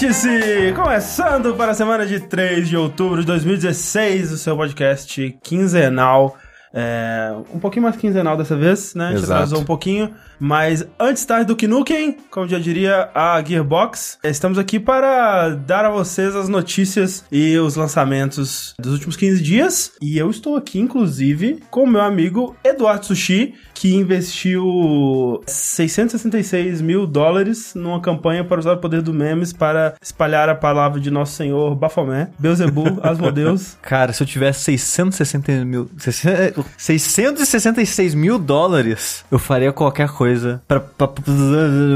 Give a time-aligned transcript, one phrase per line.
[0.00, 0.72] Vértice!
[0.74, 6.38] Começando para a semana de 3 de outubro de 2016, o seu podcast quinzenal.
[6.72, 9.06] É, um pouquinho mais quinzenal dessa vez, né?
[9.06, 9.32] A gente Exato.
[9.32, 10.14] atrasou um pouquinho.
[10.38, 11.94] Mas antes tarde do que nunca?
[12.30, 17.76] Como já diria a Gearbox, estamos aqui para dar a vocês as notícias e os
[17.76, 19.92] lançamentos dos últimos 15 dias.
[20.00, 27.06] E eu estou aqui, inclusive, com o meu amigo Eduardo Sushi, que investiu 666 mil
[27.06, 31.34] dólares numa campanha para usar o poder do memes para espalhar a palavra de nosso
[31.34, 33.78] senhor Baphomet, Beelzebub, Asmodeus.
[33.82, 35.90] Cara, se eu tivesse 660 mil,
[36.76, 41.24] 666 mil dólares, eu faria qualquer coisa pra, pra- pra-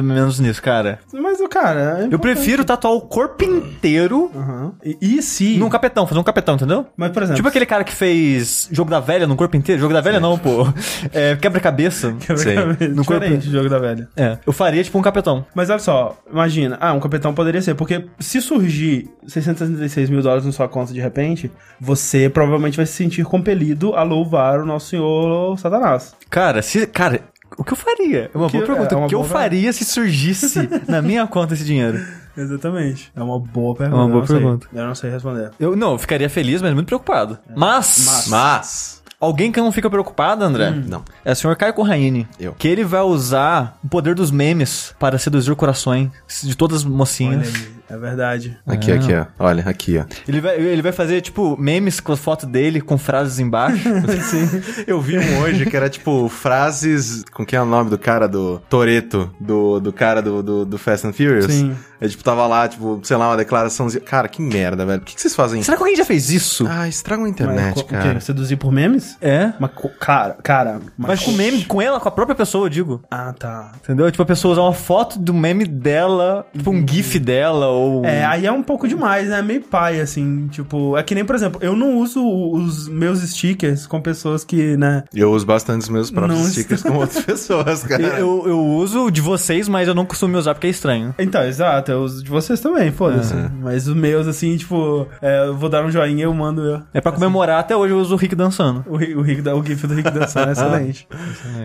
[0.03, 0.99] menos nisso, cara.
[1.13, 2.01] Mas, o cara...
[2.03, 4.73] é Eu prefiro tatuar o corpo inteiro Aham.
[4.85, 5.57] E, e se...
[5.57, 6.87] num capetão, fazer um capetão, entendeu?
[6.97, 7.37] Mas, por exemplo...
[7.37, 9.81] Tipo aquele cara que fez jogo da velha no corpo inteiro.
[9.81, 10.67] Jogo da velha não, pô.
[11.13, 12.13] É, quebra-cabeça.
[12.21, 12.89] Quebra-cabeça.
[12.95, 14.09] No corpo- Diferente do jogo da velha.
[14.17, 15.45] É, eu faria tipo um capetão.
[15.55, 20.45] Mas olha só, imagina, ah, um capitão poderia ser, porque se surgir 666 mil dólares
[20.45, 24.89] na sua conta de repente, você provavelmente vai se sentir compelido a louvar o nosso
[24.89, 26.15] senhor Satanás.
[26.31, 26.87] Cara, se.
[26.87, 27.21] Cara,
[27.59, 28.31] o que eu faria?
[28.35, 28.95] É uma que- boa pergunta.
[28.95, 31.99] é o que eu faria se surgisse na minha conta esse dinheiro?
[32.37, 33.13] Exatamente.
[33.15, 33.97] É uma boa pergunta.
[33.97, 34.37] É uma eu boa sei.
[34.37, 34.67] pergunta.
[34.73, 35.51] Eu não sei responder.
[35.61, 37.39] Eu não, eu ficaria feliz, mas muito preocupado.
[37.55, 39.03] Mas, Mas- Mas.
[39.21, 41.05] alguém que não fica preocupado, André, Não.
[41.25, 42.27] é o senhor Caio Corraine.
[42.41, 42.53] Eu.
[42.59, 46.11] Que ele vai usar o poder dos memes para seduzir corações
[46.43, 47.55] de todas as Olha mocinhas.
[47.55, 48.57] aí, é verdade.
[48.67, 49.27] Aqui, aqui, ó.
[49.39, 50.05] Olha, aqui, ó.
[50.27, 53.89] Ele vai, ele vai fazer, tipo, memes com a foto dele, com frases embaixo.
[54.87, 57.25] Eu vi um hoje que era tipo frases.
[57.33, 59.31] Com quem é o nome do cara do Toreto?
[59.39, 61.53] Do, do cara do, do, do Fast and Furious?
[61.53, 61.77] Sim.
[62.05, 64.03] É tipo, tava lá, tipo, sei lá, uma declaraçãozinha.
[64.05, 65.01] Cara, que merda, velho.
[65.01, 65.67] Por que, que vocês fazem isso?
[65.67, 66.67] Será que alguém já fez isso?
[66.69, 68.15] Ah, estragam a Mas, internet, o cara.
[68.15, 68.21] quê?
[68.21, 69.17] Seduzir por memes?
[69.23, 69.55] É.
[69.59, 70.81] Mas, cara, cara...
[70.99, 73.03] Mas com meme, com ela, com a própria pessoa, eu digo.
[73.11, 73.73] Ah, tá.
[73.83, 74.11] Entendeu?
[74.11, 78.05] Tipo, a pessoa usar uma foto do meme dela, tipo um gif dela, ou...
[78.05, 79.41] É, aí é um pouco demais, né?
[79.41, 80.97] Meio pai, assim, tipo...
[80.99, 85.05] É que nem, por exemplo, eu não uso os meus stickers com pessoas que, né...
[85.15, 88.03] Eu uso bastante os meus próprios Não stickers com outras pessoas, cara.
[88.03, 91.15] Eu, eu uso de vocês, mas eu não costumo usar porque é estranho.
[91.19, 93.35] Então, exato, eu uso de vocês também, foda-se.
[93.61, 96.83] Mas os meus, assim, tipo, é, eu vou dar um joinha eu mando eu.
[96.93, 98.85] É pra comemorar, até hoje eu uso o Rick dançando.
[98.87, 101.09] O, o, Rick, o GIF do Rick dançando é excelente.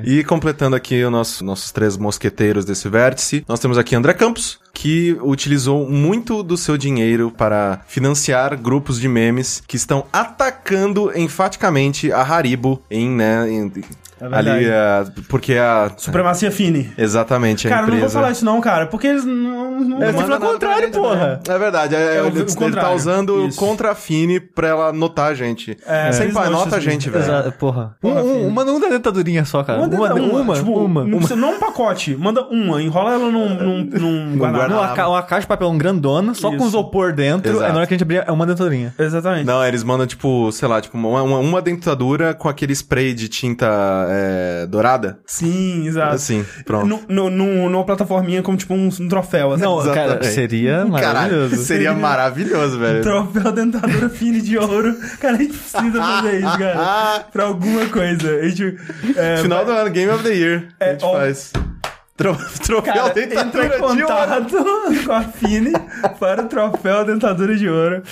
[0.03, 4.59] E completando aqui os nossos, nossos três mosqueteiros desse vértice, nós temos aqui André Campos,
[4.73, 12.11] que utilizou muito do seu dinheiro para financiar grupos de memes que estão atacando enfaticamente
[12.11, 13.71] a Haribo em, né, em-
[14.19, 14.49] É verdade.
[14.49, 15.91] ali, é, porque a...
[15.97, 16.91] Supremacia Fini.
[16.97, 18.01] Exatamente, a Cara, empresa...
[18.01, 19.79] não vou falar isso não, cara, porque eles não...
[19.79, 21.39] não É, não- você fala o contrário, porra.
[21.47, 23.57] É verdade, é, É o- ele, o ele tá usando Isso.
[23.57, 25.77] contra a Fini pra ela notar a gente.
[25.85, 27.23] É, Sem pai, nota a gente, velho.
[27.23, 27.95] Exato, porra.
[28.01, 29.79] Porra, Um- um- uma não dá dentadurinha só, cara.
[29.79, 31.35] Manda uma, uma, uma, tipo, uma, Não, uma.
[31.35, 34.73] não um pacote, manda uma, enrola ela num, num, num guardanapo.
[34.73, 36.67] Uma, ca- uma caixa de papelão grandona, só com Isso.
[36.67, 37.65] isopor dentro, Exato.
[37.65, 38.93] aí na hora que a gente abrir é uma dentadurinha.
[38.99, 39.45] Exatamente.
[39.45, 43.27] Não, eles mandam, tipo, sei lá, tipo, uma, uma, uma dentadura com aquele spray de
[43.29, 43.67] tinta
[44.09, 45.19] é, dourada.
[45.25, 46.15] Sim, exato.
[46.15, 46.85] Assim, pronto.
[46.87, 49.63] No, no, no- numa plataforminha como tipo um, um troféu, assim.
[49.63, 50.33] Não, cara, Exatamente.
[50.33, 51.55] seria Caralho, maravilhoso.
[51.63, 53.01] seria maravilhoso, velho.
[53.01, 54.95] Troféu dentadura fina de ouro.
[55.19, 57.25] Cara, a gente precisa fazer isso, cara.
[57.31, 58.29] Pra alguma coisa.
[58.35, 58.77] A gente.
[59.15, 60.67] É, Final do ano, Game of the Year.
[60.79, 61.13] a gente ó.
[61.13, 61.51] faz.
[62.19, 64.07] Tro, troféu Cara, dentadura em de ouro.
[64.07, 64.65] contato
[65.07, 65.71] com a Fini
[66.19, 68.03] para o troféu dentadura de ouro.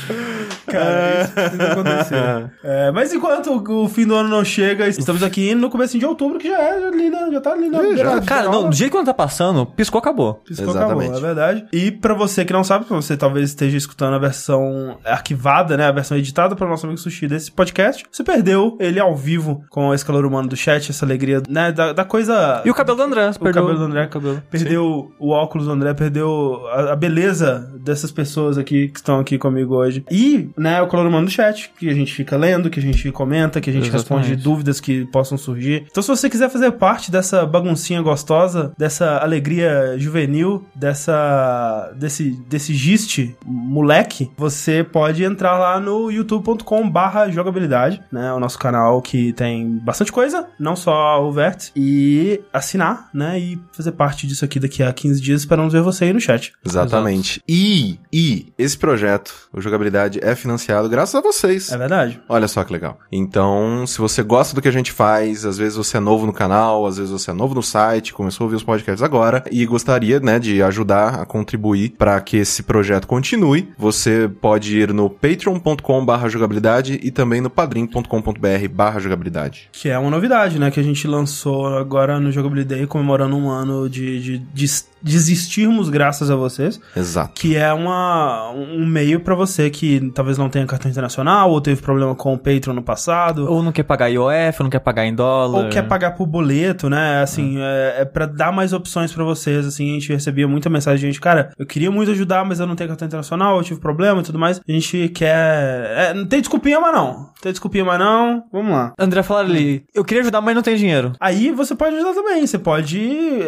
[0.66, 2.52] Cara, isso precisa acontecer.
[2.64, 6.06] É, mas enquanto o o fim do ano não chega, estamos aqui no começo de
[6.06, 7.30] outubro, que já é ali, né?
[7.32, 10.36] Já tá ali na beira Cara, não, do jeito que não tá passando, piscou, acabou.
[10.46, 11.10] Piscou, Exatamente.
[11.10, 11.66] acabou, é verdade.
[11.72, 15.86] E pra você que não sabe, pra você talvez esteja escutando a versão arquivada, né,
[15.88, 19.94] a versão editada para nosso amigo Sushi desse podcast, você perdeu ele ao vivo com
[19.94, 22.62] esse calor humano do chat, essa alegria, né, da, da coisa...
[22.66, 24.42] E o cabelo do André, você O perdeu cabelo do André, cabelo.
[24.50, 29.38] Perdeu o óculos do André, perdeu a, a beleza dessas pessoas aqui que estão aqui
[29.38, 30.06] comigo hoje.
[30.12, 33.12] E, né, o calor humano do chat, que a gente fica lendo, que a gente
[33.12, 34.28] comenta, que a gente Exatamente.
[34.28, 35.86] responde dúvidas que possam surgir.
[35.90, 42.74] Então, se você quiser fazer parte dessa baguncinha gostosa, dessa alegria juvenil, dessa desse desse
[42.74, 49.80] giste moleque, você pode entrar lá no youtube.com/barra jogabilidade, né, o nosso canal que tem
[49.80, 54.84] bastante coisa, não só o Vértice, e assinar, né, e fazer parte disso aqui daqui
[54.84, 55.42] a 15 dias.
[55.42, 56.54] Esperamos ver você aí no chat.
[56.66, 57.42] Exatamente.
[57.48, 61.72] E, e, esse projeto, o Jogabilidade, é financiado graças a vocês.
[61.72, 62.20] É verdade.
[62.28, 63.00] Olha só que legal.
[63.12, 66.34] Então, se você gosta do que a gente faz, às vezes você é novo no
[66.34, 69.66] canal, às vezes você é novo no site, começou a ouvir os podcasts agora e
[69.66, 75.10] gostaria, né, de ajudar a contribuir para que esse projeto continue, você pode ir no
[75.10, 79.70] patreon.com/jogabilidade e também no padrim.com.br/jogabilidade.
[79.72, 80.72] Que é uma novidade, né?
[80.72, 84.68] Que a gente lançou agora no Jogabilidade comemorando um ano de, de, de
[85.02, 87.40] desistirmos graças a vocês, Exato.
[87.40, 91.82] que é uma, um meio pra você que talvez não tenha cartão internacional ou teve
[91.82, 93.50] problema com o Patreon no passado.
[93.50, 95.66] Ou não quer pagar IOF, ou não quer pagar em dólar.
[95.66, 97.22] Ou quer pagar por boleto, né?
[97.22, 99.66] Assim, é, é para dar mais opções pra vocês.
[99.66, 102.68] Assim, a gente recebia muita mensagem de gente, cara, eu queria muito ajudar, mas eu
[102.68, 104.60] não tenho cartão internacional, eu tive problema e tudo mais.
[104.68, 105.92] A gente quer.
[105.96, 107.08] É, não tem desculpinha, mas não.
[107.08, 108.44] Não tem desculpinha, mas não.
[108.52, 108.94] Vamos lá.
[109.00, 111.14] André fala ali, eu queria ajudar, mas não tenho dinheiro.
[111.20, 112.46] Aí você pode ajudar também.
[112.46, 112.98] Você pode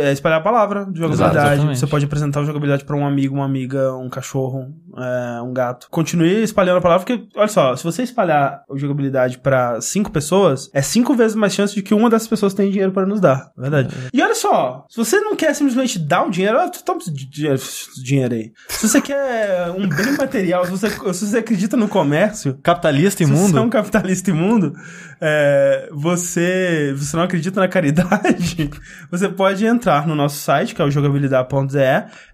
[0.10, 1.54] é, espalhar a palavra de jogabilidade.
[1.54, 1.80] Exatamente.
[1.80, 5.88] Você pode apresentar a jogabilidade pra um amigo, uma amiga, um cachorro, é, um gato.
[5.90, 10.70] Continue espalhando a palavra, porque, olha só, se você espalhar a jogabilidade pra cinco pessoas,
[10.74, 13.52] é cinco vezes mais chance de que uma dessas pessoas tenha dinheiro para nos dar.
[13.58, 13.96] É verdade.
[14.14, 17.60] E olha só, se você não quer simplesmente dar o dinheiro, ah, toma esse dinheiro,
[18.04, 18.52] dinheiro aí.
[18.68, 23.30] Se você quer um bem material, se você, se você acredita no comércio, Capitalista se
[23.30, 23.52] imundo.
[23.52, 24.74] você é um capitalista imundo,
[25.22, 28.70] é, você, você não acredita na caridade,
[29.12, 31.78] você pode entrar no nosso site, que é o jogabilidade.de.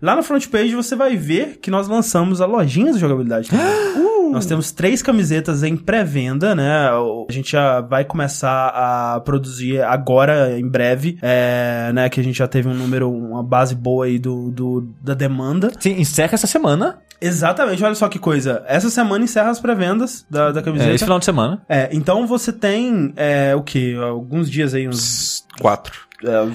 [0.01, 3.49] Lá na front page você vai ver que nós lançamos a lojinha do jogabilidade.
[3.49, 3.65] também.
[4.31, 6.89] Nós temos três camisetas em pré-venda, né?
[6.89, 12.09] A gente já vai começar a produzir agora, em breve, é, né?
[12.09, 15.71] Que a gente já teve um número, uma base boa aí do, do da demanda.
[15.79, 16.99] Sim, encerra essa semana.
[17.19, 18.63] Exatamente, olha só que coisa.
[18.67, 20.91] Essa semana encerra as pré-vendas da, da camiseta.
[20.91, 21.61] É, esse final de semana.
[21.67, 23.95] É, então você tem, é, o que?
[23.95, 25.45] Alguns dias aí, uns...
[25.59, 26.05] Quatro.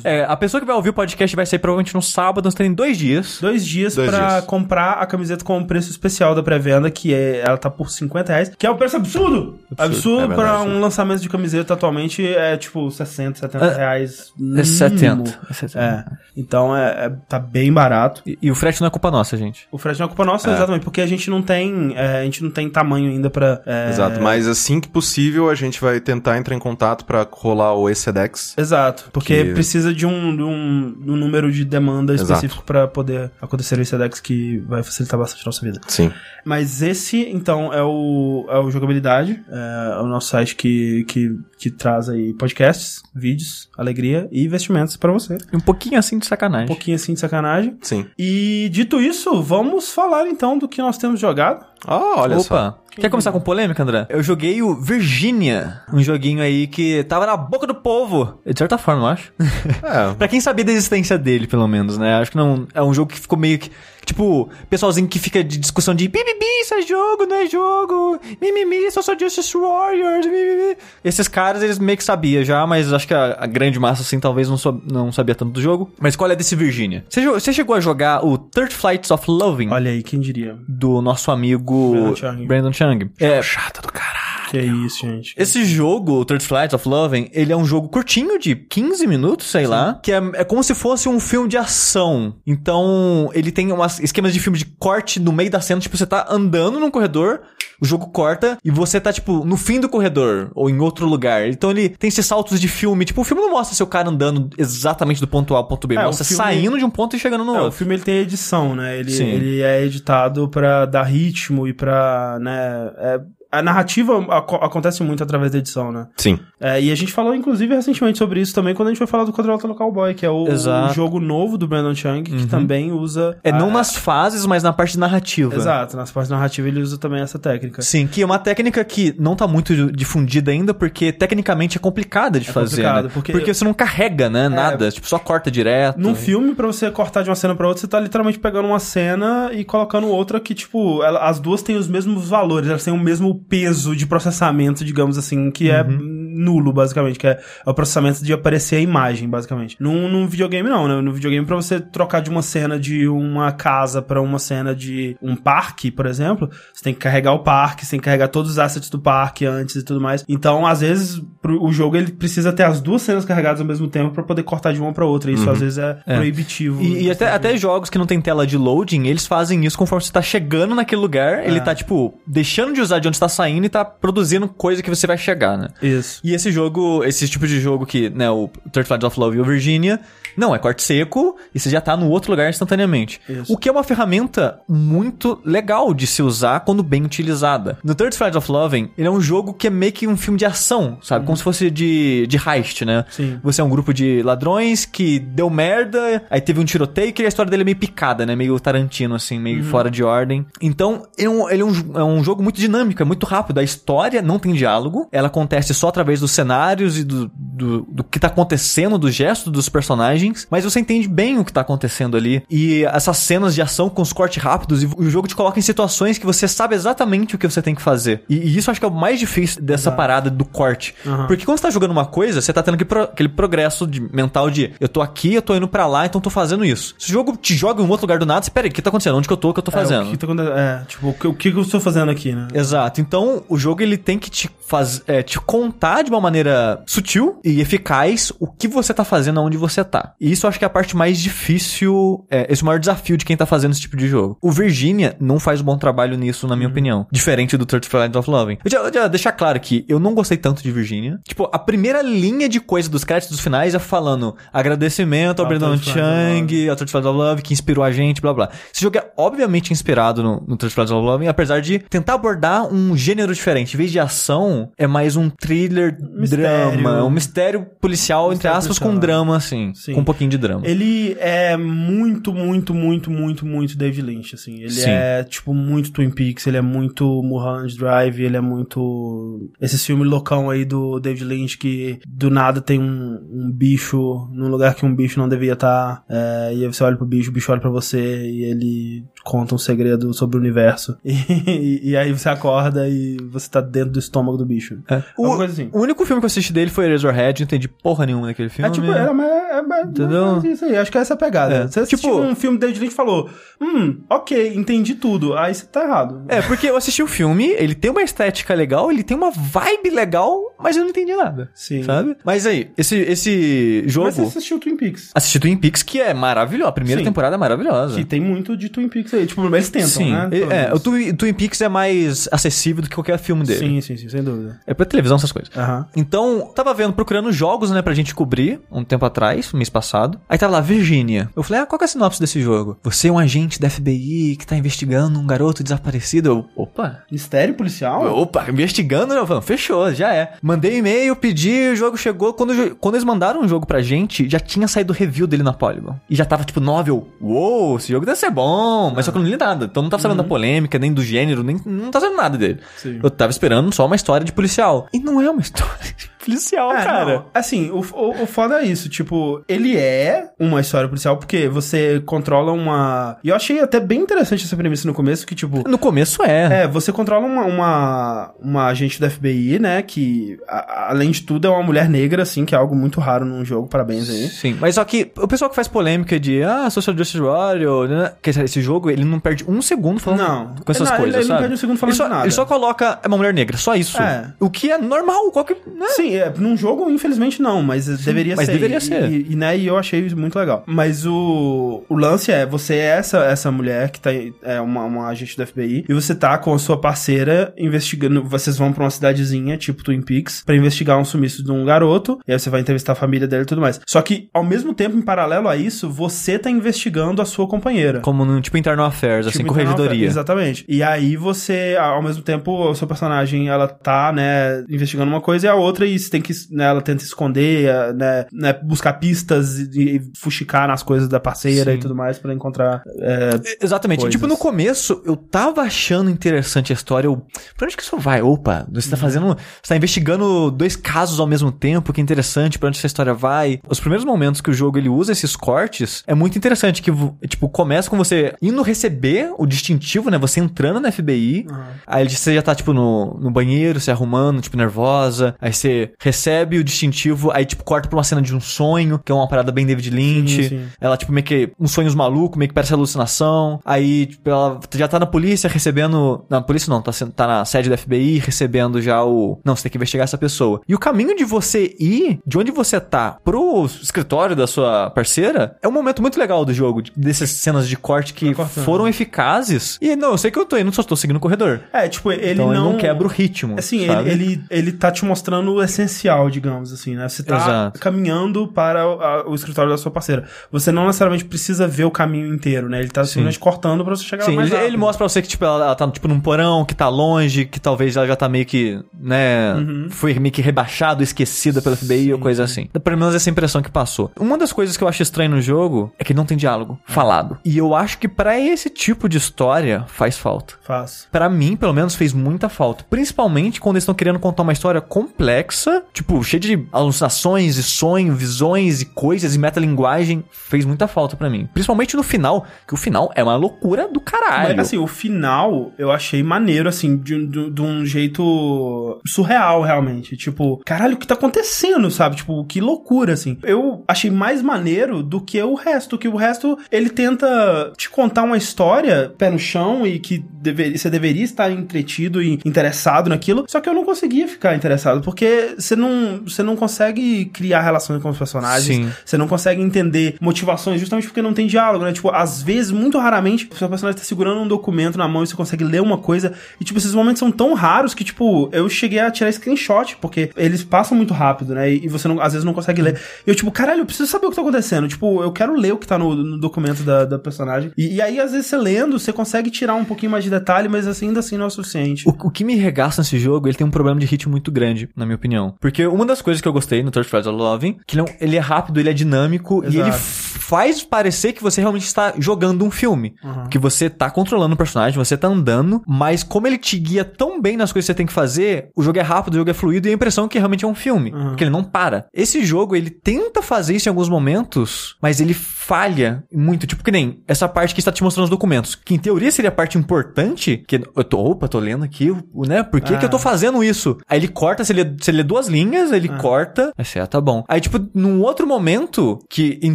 [0.05, 2.55] É, É, a pessoa que vai ouvir o podcast vai sair provavelmente no sábado, nós
[2.55, 3.39] temos dois dias.
[3.41, 4.45] dois dias Dois pra dias.
[4.45, 8.33] comprar a camiseta com o preço especial da pré-venda, que é, ela tá por 50
[8.33, 9.59] reais, que é um preço absurdo!
[9.77, 10.71] Absurdo, é pra verdade.
[10.71, 14.33] um lançamento de camiseta atualmente é tipo 60, 70 É, reais.
[14.39, 14.65] É mínimo.
[14.65, 15.39] 70.
[15.51, 15.79] É 70.
[15.81, 16.05] É,
[16.37, 18.23] então é, é- tá bem barato.
[18.27, 19.67] E, e o frete não é culpa nossa, gente.
[19.71, 22.43] O frete não é culpa nossa, exatamente, porque a gente não tem, é, a gente
[22.43, 23.61] não tem tamanho ainda pra...
[23.67, 24.21] é, Exato.
[24.21, 28.55] Mas assim que possível, a gente vai tentar entrar em contato pra rolar o ECDEX.
[28.59, 32.33] Exato, porque Que- precisa de um, de um, de um número de demanda Exato.
[32.33, 35.81] específico pra poder acontecer o ICDEX que vai facilitar bastante a nossa vida.
[35.87, 36.11] Sim.
[36.45, 41.71] Mas esse, então, é o, é o Jogabilidade, é o nosso site que, que, que
[41.71, 45.37] traz aí podcasts, vídeos, alegria e investimentos pra você.
[45.53, 46.67] Um pouquinho assim de Um sacanagem.
[46.67, 47.77] pouquinho assim de sacanagem.
[47.83, 48.07] Sim.
[48.19, 51.65] E dito isso, vamos falar então do que nós temos jogado.
[51.87, 52.55] Ah, olha só.
[52.55, 52.79] Opa.
[52.97, 54.07] Quer começar com polêmica, André?
[54.11, 58.41] Eu joguei o Virginia, um joguinho aí que tava na boca do povo.
[58.45, 59.33] De certa forma, eu acho.
[59.83, 60.15] É.
[60.15, 62.15] pra quem sabia da existência dele, pelo menos, né?
[62.17, 62.67] Acho que não.
[62.75, 63.71] É um jogo que ficou meio que.
[64.05, 68.19] Tipo, pessoalzinho que fica de discussão de bibibi, isso é jogo, não é jogo.
[68.41, 70.27] Mimimi, só sou Justice Warriors.
[70.27, 70.77] Mimimi.
[71.05, 74.19] Esses caras, eles meio que sabiam já, mas acho que a, a grande massa, assim,
[74.19, 75.91] talvez não, sou- não sabia tanto do jogo.
[76.01, 77.05] Mas qual é desse Virginia?
[77.09, 79.71] Você, você chegou a jogar o Third Flights of Loving?
[79.71, 80.59] Olha aí, quem diria?
[80.67, 82.47] Do nosso amigo Brandon Chung.
[82.47, 83.11] Brandon Chung.
[83.21, 84.20] É, Chato do caralho.
[84.51, 85.35] Que é isso, gente.
[85.37, 89.47] esse jogo, o Third Flight of Loving, ele é um jogo curtinho de 15 minutos,
[89.49, 92.35] sei lá, que é, é como se fosse um filme de ação.
[92.47, 96.07] Então, ele tem umas esquemas de filme de corte no meio da cena, tipo, você
[96.07, 97.41] tá andando num corredor,
[97.81, 101.49] o jogo corta e você tá, tipo, no fim do corredor ou em outro lugar.
[101.49, 103.05] Então ele tem esses saltos de filme.
[103.05, 105.95] Tipo, o filme não mostra seu cara andando exatamente do ponto A ao ponto B.
[105.95, 107.79] É, o mostra filme- saindo de um ponto e chegando no É, o outro.
[107.79, 108.99] filme ele tem edição, né?
[108.99, 109.25] Ele, Sim.
[109.29, 112.91] ele é editado pra dar ritmo e pra, né...
[112.99, 113.21] é-
[113.53, 116.07] a narrativa aco- acontece muito através da edição, né?
[116.17, 116.39] Sim.
[116.61, 119.25] É, e a gente falou, inclusive, recentemente sobre isso também, quando a gente foi falar
[119.25, 122.93] do Quadrilátero no Cowboy, que é o, o jogo novo do Brandon Chung, que também
[122.93, 123.37] usa...
[123.43, 125.55] É não a- nas fases, mas na parte de narrativa.
[125.55, 127.83] Exato, nas partes narrativas ele usa também essa técnica.
[127.83, 132.39] Sim, que é uma técnica que não tá muito difundida ainda, porque tecnicamente é complicada
[132.39, 132.77] de É fazer.
[132.77, 133.11] complicado, né?
[133.13, 133.55] porque- porque...
[133.55, 134.49] você não carrega, né?
[134.49, 134.91] Nada.
[134.91, 135.99] Tipo, só corta direto.
[135.99, 138.79] Num filme, pra você cortar de uma cena pra outra, você tá literalmente pegando uma
[138.79, 142.93] cena e colocando outra que, tipo, ela- as duas têm os mesmos valores, elas têm
[142.93, 147.75] o mesmo peso de processamento, digamos assim, que é nulo, basicamente, que é, é o
[147.75, 149.77] processamento de aparecer a imagem, basicamente.
[149.81, 151.01] Num, num videogame, não, né?
[151.01, 155.17] No videogame, pra você trocar de uma cena de uma casa pra uma cena de
[155.21, 158.53] um parque, por exemplo, você tem que carregar o parque, você tem que carregar todos
[158.53, 160.25] os assets do parque antes e tudo mais.
[160.29, 163.89] Então, às vezes, pro- o jogo ele precisa ter as duas cenas carregadas ao mesmo
[163.89, 165.31] tempo pra poder cortar de uma pra outra.
[165.31, 166.83] Isso, às vezes, é, proibitivo.
[166.83, 170.05] E, e até, até jogos que não tem tela de loading, eles fazem isso conforme
[170.05, 173.29] você tá chegando naquele lugar, ele tá, tipo, deixando de usar de onde você tá
[173.31, 175.69] saindo e tá produzindo coisa que você vai chegar, né?
[175.81, 176.21] Isso.
[176.23, 179.41] E esse jogo, esse tipo de jogo que, né, o Third Flight of Love e
[179.41, 180.01] o Virginia,
[180.37, 183.21] não, é corte seco e você já tá no outro lugar instantaneamente.
[183.29, 183.53] Isso.
[183.53, 187.79] O que é uma ferramenta muito legal de se usar quando bem utilizada.
[187.85, 190.39] No Third Flight of Loving, ele é um jogo que é meio que um filme
[190.39, 191.27] de ação, sabe?
[191.27, 193.05] Como se fosse de, de heist, né?
[193.11, 193.39] Sim.
[193.43, 197.29] Você é um grupo de ladrões que deu merda, aí teve um tiroteio que a
[197.29, 198.35] história dele é meio picada, né?
[198.35, 200.47] Meio Tarantino, assim, meio fora de ordem.
[200.61, 203.59] Então, ele, é um, ele é, um, é um jogo muito dinâmico, é muito rápido.
[203.59, 208.05] A história não tem diálogo, ela acontece só através dos cenários e do, do, do
[208.05, 210.20] que tá acontecendo, do gesto dos personagens.
[210.21, 212.43] Imagens, mas você entende bem o que tá acontecendo ali.
[212.51, 215.63] E essas cenas de ação com os cortes rápidos, e o jogo te coloca em
[215.63, 218.23] situações que você sabe exatamente o que você tem que fazer.
[218.29, 219.97] E, e isso acho que é o mais difícil dessa Exato.
[219.97, 220.95] parada do corte.
[221.07, 221.27] Aham.
[221.27, 224.01] Porque quando você tá jogando uma coisa, você tá tendo aquele, pro- aquele progresso de-
[224.01, 226.95] mental de eu tô aqui, eu tô indo pra lá, então tô fazendo isso.
[226.99, 228.73] Se o jogo te joga em um outro lugar do nada, você, pera aí, o
[228.75, 229.17] que tá acontecendo?
[229.17, 230.09] Onde que eu tô, o que eu tô É, fazendo?
[230.09, 230.57] o que tá acontecendo?
[230.59, 232.49] É, tipo, o que, o que eu estou fazendo aqui, né?
[232.55, 233.01] Exato.
[233.01, 237.41] Então, o jogo ele tem que te faz, é, te contar de uma maneira sutil
[237.45, 240.10] e eficaz o que você tá fazendo aonde você tá.
[240.21, 242.79] E isso eu acho que é a parte mais difícil, é, esse é o maior
[242.79, 244.39] desafio de quem tá fazendo esse tipo de jogo.
[244.41, 247.07] O Virginia não faz um bom trabalho nisso, na minha opinião.
[247.11, 248.59] Diferente do Third Flight of Loving.
[248.65, 251.19] Eu já, eu já deixar claro que eu não gostei tanto de Virginia.
[251.27, 256.69] Tipo, a primeira linha de coisa dos créditos finais é falando agradecimento ao of Chang,
[256.69, 258.51] ao Third Flight of Love, que inspirou a gente, blá blá.
[258.73, 262.73] Esse jogo é obviamente inspirado no, no Third Flight of Love, apesar de tentar abordar
[262.73, 263.75] um gênero diferente.
[263.75, 266.45] Em vez de ação, é mais um thriller Mistério.
[266.81, 268.95] drama, um mistério policial, entre Mistério aspas, policial.
[268.95, 269.73] com drama, assim.
[269.75, 269.95] Sim.
[270.01, 270.67] Com um pouquinho de drama.
[270.67, 274.61] Ele é muito, muito, muito, muito, muito David Lynch, assim.
[274.61, 274.91] Ele Sim.
[274.91, 279.51] é, tipo, muito Twin Peaks, ele é muito Mulholland Drive, ele é muito...
[279.61, 284.49] Esse filme loucão aí do David Lynch que do nada tem um, um bicho num
[284.49, 287.33] lugar que um bicho não devia estar, é, e aí você olha pro bicho, o
[287.33, 290.97] bicho olha pra você e ele conta um segredo sobre o universo.
[291.05, 294.79] E, e aí você acorda e você tá dentro do estômago do bicho.
[294.89, 295.03] É.
[295.17, 295.69] Alguma O, coisa assim.
[295.73, 298.69] o único filme que eu assisti dele foi Eraserhead, não entendi porra nenhuma daquele filme.
[298.69, 300.41] É tipo, era, mas é, mas- Entendeu?
[300.43, 301.55] é isso aí, acho que é essa a pegada.
[301.55, 303.29] É, Você assistiu tipo- um filme David Lynch e falou,
[303.61, 305.37] hum, ok, entendi tudo.
[305.37, 306.23] Aí você tá errado.
[306.29, 309.91] É, porque eu assisti o filme, ele tem uma estética legal, ele tem uma vibe
[309.91, 311.51] legal, mas eu não entendi nada.
[311.55, 311.83] Sim.
[311.83, 312.17] Sabe?
[312.25, 314.07] Mas aí, esse, esse jogo.
[314.07, 315.11] Mas você assistiu Twin Peaks.
[315.15, 316.69] Assisti Twin Peaks, que é maravilhoso.
[316.69, 317.05] A primeira Sim.
[317.05, 317.97] temporada é maravilhosa.
[317.97, 319.27] Que tem muito de Twin Peaks aí.
[319.27, 320.13] Tipo, eles tentam, Sim.
[320.13, 320.29] né?
[320.51, 323.61] É, o Twin, Twin Peaks é mais acessível do que qualquer filme dele.
[323.61, 324.61] Sim, sim, sim, sem dúvida.
[324.67, 325.51] É pra televisão essas coisas.
[325.57, 325.87] Aham.
[325.97, 330.21] Então, tava vendo, procurando jogos, né, pra gente cobrir, um tempo atrás, mês passado.
[330.29, 331.29] Aí tava lá, Virgínia.
[331.35, 332.79] Eu falei, ah, qual que é a sinopse desse jogo?
[332.83, 336.29] Você é um agente da FBI que tá investigando um garoto desaparecido.
[336.29, 338.05] Eu, opa, Mistério policial?
[338.21, 339.21] Opa, investigando, né?
[339.21, 340.35] Eu falei, Fechou, já é.
[340.43, 342.33] Mandei e-mail, pedi, o jogo chegou.
[342.35, 345.53] Quando, quando eles mandaram o jogo pra gente, já tinha saído o review dele na
[345.53, 345.97] Polygon.
[346.09, 348.93] E já tava tipo 9, eu, uou, esse jogo deve ser bom.
[349.01, 349.65] Mas só que eu não li nada.
[349.65, 352.61] Então não tava sabendo da polêmica, nem do gênero, nem não tava sabendo nada dele.
[352.77, 353.01] Sim.
[353.03, 354.89] Eu tava esperando só uma história de policial.
[354.93, 357.05] E não é uma história de policial, É, cara.
[357.15, 357.25] não.
[357.35, 362.01] Assim, o, o, o foda é isso, tipo, ele é uma história policial porque você
[362.07, 363.17] controla uma.
[363.25, 365.69] E eu achei até bem interessante essa premissa no começo, que, tipo.
[365.69, 366.63] No começo é.
[366.63, 369.83] É, você controla uma, uma, uma agente da FBI, né?
[369.83, 373.25] Que, a- além de tudo, é uma mulher negra, assim, que é algo muito raro
[373.25, 374.29] num jogo, parabéns aí.
[374.29, 378.13] Sim, mas só que o pessoal que faz polêmica de ah, Social Justice Warrior, né?
[378.23, 380.55] que esse- esse jogo, ele não perde um segundo falando Não.
[380.65, 381.41] com essas Não, ele- coisas, ele não sabe?
[381.41, 382.25] perde um segundo falando ele só, de nada.
[382.25, 384.01] Ele só coloca é uma mulher negra, só isso.
[384.01, 384.33] É.
[384.39, 385.57] O que é normal, qualquer...
[385.67, 385.87] Né?
[385.91, 388.53] Sim, é, num jogo, infelizmente, não, mas deveria mas ser.
[388.53, 389.11] deveria E- ser.
[389.11, 390.63] E, e, né, e eu achei isso muito legal.
[390.67, 394.11] Mas o, o lance é, você é essa, essa mulher que tá,
[394.43, 398.57] é uma, uma agente da FBI, e você tá com a sua parceira investigando, vocês
[398.57, 402.33] vão pra uma cidadezinha, tipo Twin Peaks, pra investigar um sumiço de um garoto, e
[402.33, 403.81] aí você vai entrevistar a família dele e tudo mais.
[403.87, 408.01] Só que, ao mesmo tempo, em paralelo a isso, você tá investigando a sua companheira.
[408.01, 409.95] Como no tipo Internal Affairs, assim, Tipo, corregedoria.
[409.97, 410.65] então, Exatamente.
[410.69, 415.47] E aí você, ao mesmo tempo, o seu personagem, ela tá, né, investigando uma coisa
[415.47, 419.59] e a outra, e tem que, né, ela tenta esconder, eh, né, né buscar pistas
[419.59, 421.79] e, e fuxicar nas coisas da parceira Sim.
[421.79, 422.83] e tudo mais pra encontrar.
[423.01, 424.01] é, Exatamente.
[424.01, 424.15] coisas.
[424.15, 427.07] Tipo, no começo, eu tava achando interessante a história.
[427.07, 427.23] Eu,
[427.57, 428.23] pra onde que isso vai?
[428.23, 429.37] Opa, você tá fazendo.
[429.63, 433.61] Você tá investigando dois casos ao mesmo tempo, que interessante, pra onde essa história vai.
[433.69, 436.83] Os primeiros momentos que o jogo ele usa esses cortes é muito interessante.
[436.83, 436.93] Que,
[437.27, 440.19] tipo, começa com você indo receber o distintivo, né?
[440.19, 441.47] Você entrando na FBI.
[441.87, 445.35] Aí você já tá, tipo, no, no banheiro, se arrumando, tipo, nervosa.
[445.41, 449.11] Aí você recebe o distintivo, aí, tipo, corta pra uma cena de um sonho, que
[449.11, 450.43] é uma parada bem David Lynch.
[450.45, 450.63] Sim, sim.
[450.81, 453.61] Ela, tipo, meio que uns sonhos malucos, meio que parece alucinação.
[453.65, 456.25] Aí, tipo, ela já tá na polícia recebendo.
[456.29, 459.39] Na polícia não, tá, tá na sede da FBI recebendo já o.
[459.45, 460.61] Não, você tem que investigar essa pessoa.
[460.69, 465.57] E o caminho de você ir, de onde você tá, pro escritório da sua parceira,
[465.63, 468.87] é um momento muito legal do jogo, de- dessas cenas de corte que Tá foram
[468.89, 469.79] eficazes.
[469.81, 471.61] E não, eu sei que eu tô indo, só tô seguindo o corredor.
[471.73, 472.55] É, tipo, ele então não.
[472.55, 473.57] ele não quebra o ritmo.
[473.59, 477.09] Assim, ele, ele, ele tá te mostrando o essencial, digamos assim, né?
[477.09, 477.81] Você tá Exato.
[477.81, 480.25] caminhando para o, a- o escritório da sua parceira.
[480.53, 482.81] Você não necessariamente precisa ver o caminho inteiro, né?
[482.81, 484.69] Ele tá simplesmente cortando pra você chegar lá Sim, mais ele, rápido.
[484.71, 487.45] ele mostra pra você que, tipo, ela, ela tá, tipo, num porão, que tá longe,
[487.45, 489.55] que talvez ela já tá meio que, né,
[489.91, 492.67] foi meio que rebaixado, esquecida pelo FBI ou coisa assim.
[492.83, 494.11] Pelo menos essa impressão que passou.
[494.19, 497.39] Uma das coisas que eu acho estranho no jogo é que não tem diálogo falado.
[497.45, 500.55] E eu acho que pra esse tipo de história faz falta.
[500.63, 501.07] Faz.
[501.11, 502.85] Pra mim, pelo menos, fez muita falta.
[502.89, 508.19] Principalmente quando eles estão querendo contar uma história complexa tipo, cheio de alucinações e sonhos,
[508.19, 510.25] visões e coisas e metalinguagem.
[510.31, 511.49] Fez muita falta pra mim.
[511.53, 514.57] Principalmente no final, que o final é uma loucura do caralho.
[514.57, 520.17] Mas assim, o final eu achei maneiro, assim, de, de, de um jeito surreal, realmente.
[520.17, 522.17] Tipo, caralho, o que tá acontecendo, sabe?
[522.17, 523.39] Tipo, que loucura, assim.
[523.43, 528.23] Eu achei mais maneiro do que o resto, que o resto ele tenta te contar
[528.23, 533.45] uma história pé no chão e que deve, você deveria estar entretido e interessado naquilo.
[533.49, 538.03] Só que eu não conseguia ficar interessado, porque você não, você não consegue criar relações
[538.03, 541.93] com os personagens, você não consegue entender motivações justamente porque não tem diálogo, né?
[541.93, 545.27] Tipo, às vezes, muito raramente, o seu personagem tá segurando um documento na mão e
[545.27, 546.33] você consegue ler uma coisa.
[546.61, 550.31] E, tipo, esses momentos são tão raros que, tipo, eu cheguei a tirar screenshot, porque
[550.37, 551.71] eles passam muito rápido, né?
[551.73, 553.01] E, você não, às vezes não consegue ler.
[553.27, 554.89] E eu, tipo, caralho, eu preciso saber o que tá acontecendo.
[554.89, 557.73] Tipo, eu quero ler o que tá no, no documento da, da personagem.
[557.77, 560.69] E, e aí, às vezes, você lendo, você consegue tirar um pouquinho mais de detalhe,
[560.69, 562.09] mas assim, ainda assim não é o suficiente.
[562.09, 564.89] O, o que me regaça nesse jogo, ele tem um problema de ritmo muito grande,
[564.97, 565.50] na minha opinião.
[565.61, 568.13] Porque uma das coisas que eu gostei no Third Flight of Loving, que ele é,
[568.13, 569.99] um- ele é rápido, ele é dinâmico e ele Exato.
[569.99, 573.15] faz parecer que você realmente está jogando um filme.
[573.51, 577.41] Que você tá controlando o personagem, você tá andando, mas como ele te guia tão
[577.41, 579.55] bem nas coisas que você tem que fazer, o jogo é rápido, o jogo é
[579.55, 581.13] fluido e a impressão é que realmente é um filme.
[581.37, 582.07] Que ele não para.
[582.13, 586.67] Esse jogo, ele tenta fazer isso em alguns momentos, mas ele falha muito.
[586.67, 588.75] Tipo que nem essa parte que está te mostrando os documentos.
[588.75, 592.63] Que em teoria seria a parte importante, que eu tô, opa, tô lendo aqui, né?
[592.63, 592.99] Por que, Ah.
[592.99, 593.97] que eu tô fazendo isso?
[594.09, 596.73] Aí ele corta, você lê, você lê duas linhas, ele corta.
[596.77, 597.45] Aí você, ah, tá bom.
[597.49, 599.75] Aí, tipo, num outro momento, que em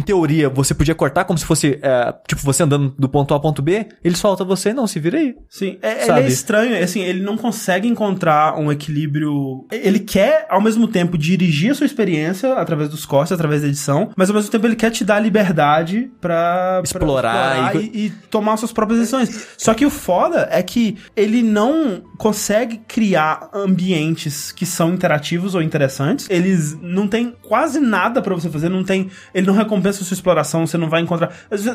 [0.00, 3.40] teoria você podia cortar como se fosse, é, tipo, você andando do ponto A ao
[3.40, 5.34] ponto B, ele solta você, não, se vira aí.
[5.48, 9.66] Sim, é, ele é estranho, assim, ele não consegue encontrar um equilíbrio.
[9.70, 14.10] Ele quer, ao mesmo tempo, dirigir a sua experiência através dos cortes, através da edição,
[14.16, 18.10] mas ao mesmo tempo ele quer te dar liberdade pra pra Explorar explorar e, e
[18.30, 19.48] tomar suas próprias decisões.
[19.56, 25.62] Só que o foda é que ele não consegue criar ambientes que são interativos ou
[25.62, 26.26] interessantes.
[26.30, 29.08] Eles não tem quase nada pra você fazer, não tem.
[29.34, 31.30] Ele não recompensa a sua exploração, você não vai encontrar.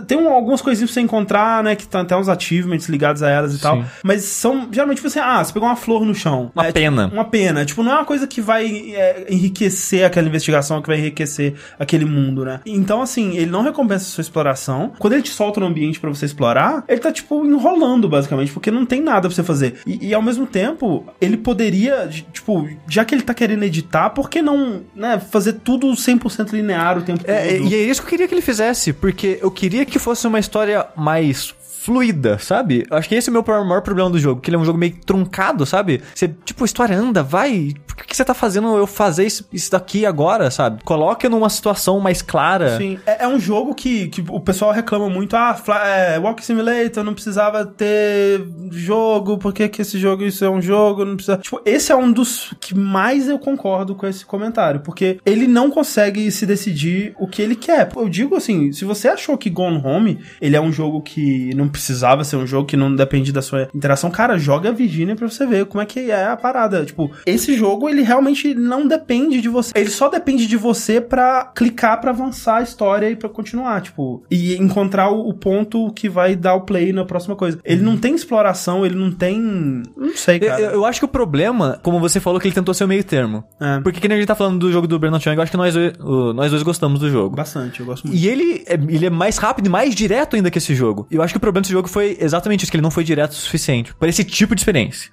[0.07, 1.75] Tem um- algumas coisinhas pra você encontrar, né?
[1.75, 3.77] Que tem até uns achievements ligados a elas e tal.
[3.77, 3.85] Sim.
[4.03, 6.51] Mas são geralmente tipo assim, ah, você pegou uma flor no chão.
[6.55, 7.03] Uma É, pena.
[7.05, 7.65] Tipo, uma pena.
[7.65, 12.05] Tipo, não é uma coisa que vai é, enriquecer aquela investigação, que vai enriquecer aquele
[12.05, 12.59] mundo, né?
[12.65, 14.91] Então, assim, ele não recompensa a sua exploração.
[14.99, 18.71] Quando ele te solta no ambiente pra você explorar, ele tá, tipo, enrolando, basicamente, porque
[18.71, 19.75] não tem nada pra você fazer.
[19.85, 24.09] E, e, ao mesmo tempo, ele poderia, de- tipo, já que ele tá querendo editar,
[24.11, 27.67] por que não, né, fazer tudo 100% linear o tempo É, todo?
[27.69, 30.39] e é isso que eu queria que ele fizesse, porque eu queria que fosse uma
[30.39, 32.85] história mais fluida, sabe?
[32.91, 34.77] Acho que esse é o meu maior problema do jogo, que ele é um jogo
[34.77, 35.99] meio truncado, sabe?
[36.13, 37.73] Você, tipo, a história anda, vai.
[37.87, 40.83] Por que que você tá fazendo eu fazer isso, isso daqui agora, sabe?
[40.83, 42.77] Coloca numa situação mais clara.
[42.77, 45.35] Sim, é, é um jogo que, que o pessoal reclama muito.
[45.35, 50.49] Ah, é, Walk Simulator não precisava ter jogo, por que, que esse jogo isso é
[50.49, 51.03] um jogo?
[51.03, 51.37] Não precisa.
[51.37, 55.71] Tipo, esse é um dos que mais eu concordo com esse comentário, porque ele não
[55.71, 57.89] consegue se decidir o que ele quer.
[57.95, 61.70] Eu digo assim, se você achou que Gone Home ele é um jogo que não
[61.71, 65.27] precisava ser um jogo que não depende da sua interação, cara, joga a Virginia pra
[65.29, 66.85] você ver como é que é a parada.
[66.85, 69.71] Tipo, esse jogo ele realmente não depende de você.
[69.75, 74.23] Ele só depende de você pra clicar pra avançar a história e pra continuar, tipo,
[74.29, 77.59] e encontrar o, ponto que vai dar o play na próxima coisa.
[77.63, 80.61] Ele não tem exploração, ele não tem, não sei, Eu, cara.
[80.61, 83.03] eu- eu acho que o problema, como você falou, que ele tentou ser o meio
[83.03, 83.43] termo.
[83.59, 83.79] É.
[83.81, 85.57] Porque que nem a gente tá falando do jogo do Brandon Chung, eu acho que
[85.57, 87.35] nós, dois- o- nós dois gostamos do jogo.
[87.35, 88.19] Bastante, eu gosto muito.
[88.19, 91.07] E ele é, ele é mais rápido e mais direto ainda que esse jogo.
[91.09, 93.03] E eu acho que o problema desse jogo foi exatamente isso, que ele não foi
[93.03, 93.93] direto o suficiente.
[93.95, 95.11] Para esse tipo de experiência.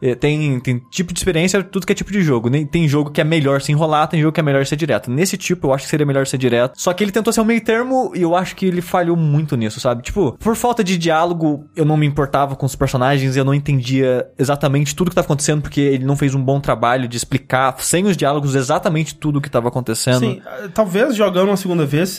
[0.00, 2.50] É, Tem, tem tipo de experiência, tudo que é tipo de jogo.
[2.66, 5.10] Tem jogo que é melhor se enrolar, tem jogo que é melhor ser direto.
[5.10, 6.74] Nesse tipo, eu acho que seria melhor ser direto.
[6.76, 9.56] Só que ele tentou ser um meio termo e eu acho que ele falhou muito
[9.56, 10.02] nisso, sabe?
[10.02, 14.26] Tipo, por falta de diálogo, eu não me importava com os personagens, eu não entendia
[14.38, 18.04] exatamente tudo que tava acontecendo, porque ele não fez um bom trabalho de explicar, sem
[18.06, 20.20] os diálogos, exatamente tudo o que tava acontecendo.
[20.20, 22.18] Sim, eh, talvez jogando uma segunda vez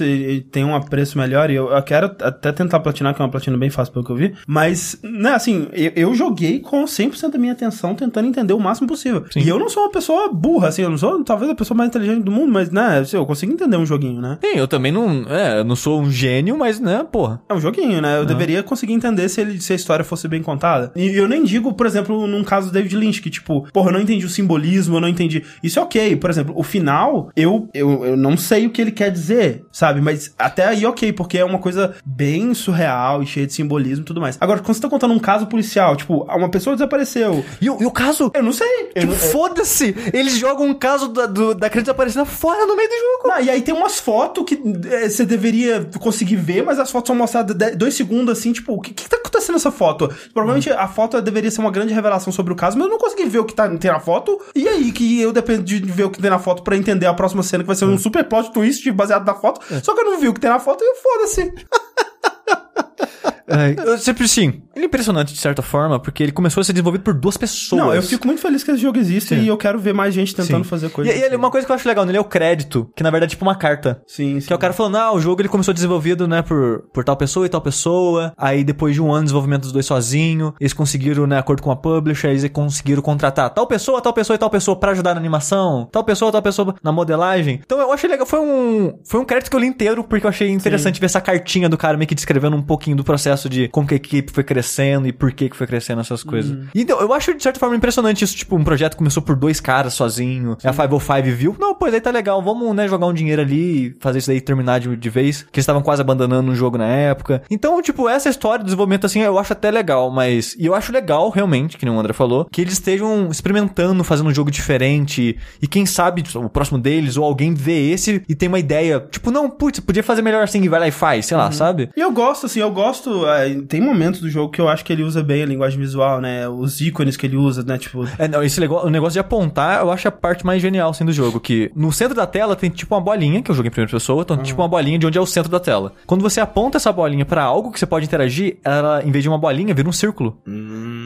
[0.51, 3.56] tem um apreço melhor e eu, eu quero até tentar platinar, que é uma platina
[3.57, 4.33] bem fácil pelo que eu vi.
[4.45, 8.87] Mas, né, assim, eu, eu joguei com 100% da minha atenção tentando entender o máximo
[8.87, 9.25] possível.
[9.31, 9.41] Sim.
[9.41, 11.89] E eu não sou uma pessoa burra, assim, eu não sou talvez a pessoa mais
[11.89, 14.37] inteligente do mundo, mas, né, assim, eu consigo entender um joguinho, né?
[14.43, 15.25] Sim, eu também não.
[15.29, 17.41] É, eu não sou um gênio, mas, né, porra.
[17.49, 18.17] É um joguinho, né?
[18.17, 20.91] Eu deveria conseguir entender se, ele, se a história fosse bem contada.
[20.95, 23.93] E eu nem digo, por exemplo, num caso do David Lynch, que tipo, porra, eu
[23.93, 25.43] não entendi o simbolismo, eu não entendi.
[25.63, 26.15] Isso é ok.
[26.17, 30.01] Por exemplo, o final, eu, eu, eu não sei o que ele quer dizer, sabe?
[30.01, 34.05] Mas até aí ok, porque é uma coisa bem surreal e cheia de simbolismo e
[34.05, 34.37] tudo mais.
[34.39, 37.43] Agora, quando você tá contando um caso policial, tipo, uma pessoa desapareceu.
[37.61, 38.31] E, o- e o caso.
[38.33, 38.67] Eu não sei.
[38.95, 39.95] Tipo, não- foda-se!
[40.13, 43.27] Eles jogam um caso da, do, da criança desaparecida fora no meio do jogo.
[43.29, 47.07] Não, e aí tem umas fotos que é, você deveria conseguir ver, mas as fotos
[47.07, 50.07] são mostradas de- dois segundos assim, tipo, o que, que tá acontecendo nessa foto?
[50.33, 53.25] Provavelmente a foto deveria ser uma grande revelação sobre o caso, mas eu não consegui
[53.25, 54.39] ver o que tá, tem na foto.
[54.55, 57.13] E aí que eu dependo de ver o que tem na foto pra entender a
[57.13, 59.61] próxima cena, que vai ser um super plot twist baseado na foto.
[59.83, 61.53] Só que eu não vi o que tem na foto e foda-se.
[63.47, 64.61] Eu sempre sim.
[64.75, 67.81] Ele é impressionante de certa forma, porque ele começou a ser desenvolvido por duas pessoas.
[67.81, 69.41] Não, eu fico muito feliz que esse jogo existe Sim.
[69.41, 70.69] e eu quero ver mais gente tentando Sim.
[70.69, 71.15] fazer E, coisas.
[71.15, 73.31] e ele- uma coisa que eu acho legal nele é o crédito, que na verdade
[73.31, 74.01] é tipo uma carta.
[74.05, 74.47] Sim, sim.
[74.47, 77.15] Que é o cara falando, ah, o jogo ele começou desenvolvido, né, por, por tal
[77.15, 78.33] pessoa e tal pessoa.
[78.37, 81.71] Aí depois de um ano de desenvolvimento dos dois sozinho, eles conseguiram, né, acordo com
[81.71, 85.19] a publisher, eles conseguiram contratar tal pessoa, tal pessoa e tal pessoa pra ajudar na
[85.19, 87.61] animação, tal pessoa, tal pessoa na modelagem.
[87.65, 90.29] Então eu achei legal, foi um, foi um crédito que eu li inteiro, porque eu
[90.29, 93.67] achei interessante ver essa cartinha do cara meio que descrevendo um pouquinho do processo de
[93.69, 96.57] como que a equipe foi crescendo e por que que foi crescendo essas coisas.
[96.73, 99.93] Então, eu acho de certa forma impressionante isso, tipo, um projeto começou por dois caras
[99.93, 103.95] sozinho, a 505 viu, não, pois aí tá legal, vamos, né, jogar um dinheiro ali,
[103.99, 106.87] fazer isso daí terminar de, de vez, que eles estavam quase abandonando o jogo na
[106.87, 107.41] época.
[107.49, 110.91] Então, tipo, essa história do desenvolvimento, assim, eu acho até legal, mas, e eu acho
[110.91, 115.37] legal, realmente, que nem o André falou, que eles estejam experimentando, fazendo um jogo diferente,
[115.61, 119.31] e quem sabe, o próximo deles, ou alguém vê esse e tem uma ideia, tipo,
[119.31, 121.89] não, putz, podia fazer melhor assim, e vai lá e faz, sei lá, sabe?
[121.95, 123.25] E eu gosto, assim, eu gosto.
[123.29, 126.21] É, tem momentos do jogo que eu acho que ele usa bem a linguagem visual,
[126.21, 126.47] né?
[126.47, 127.77] Os ícones que ele usa, né?
[127.77, 128.07] Tipo.
[128.17, 131.05] É, não, esse negócio, o negócio de apontar, eu acho a parte mais genial, assim,
[131.05, 131.39] do jogo.
[131.39, 134.21] Que no centro da tela tem tipo uma bolinha, que eu jogo em primeira pessoa,
[134.21, 135.93] então tipo uma bolinha de onde é o centro da tela.
[136.05, 139.29] Quando você aponta essa bolinha pra algo que você pode interagir, ela, em vez de
[139.29, 140.37] uma bolinha, vira um círculo.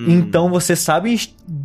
[0.07, 1.15] Então você sabe,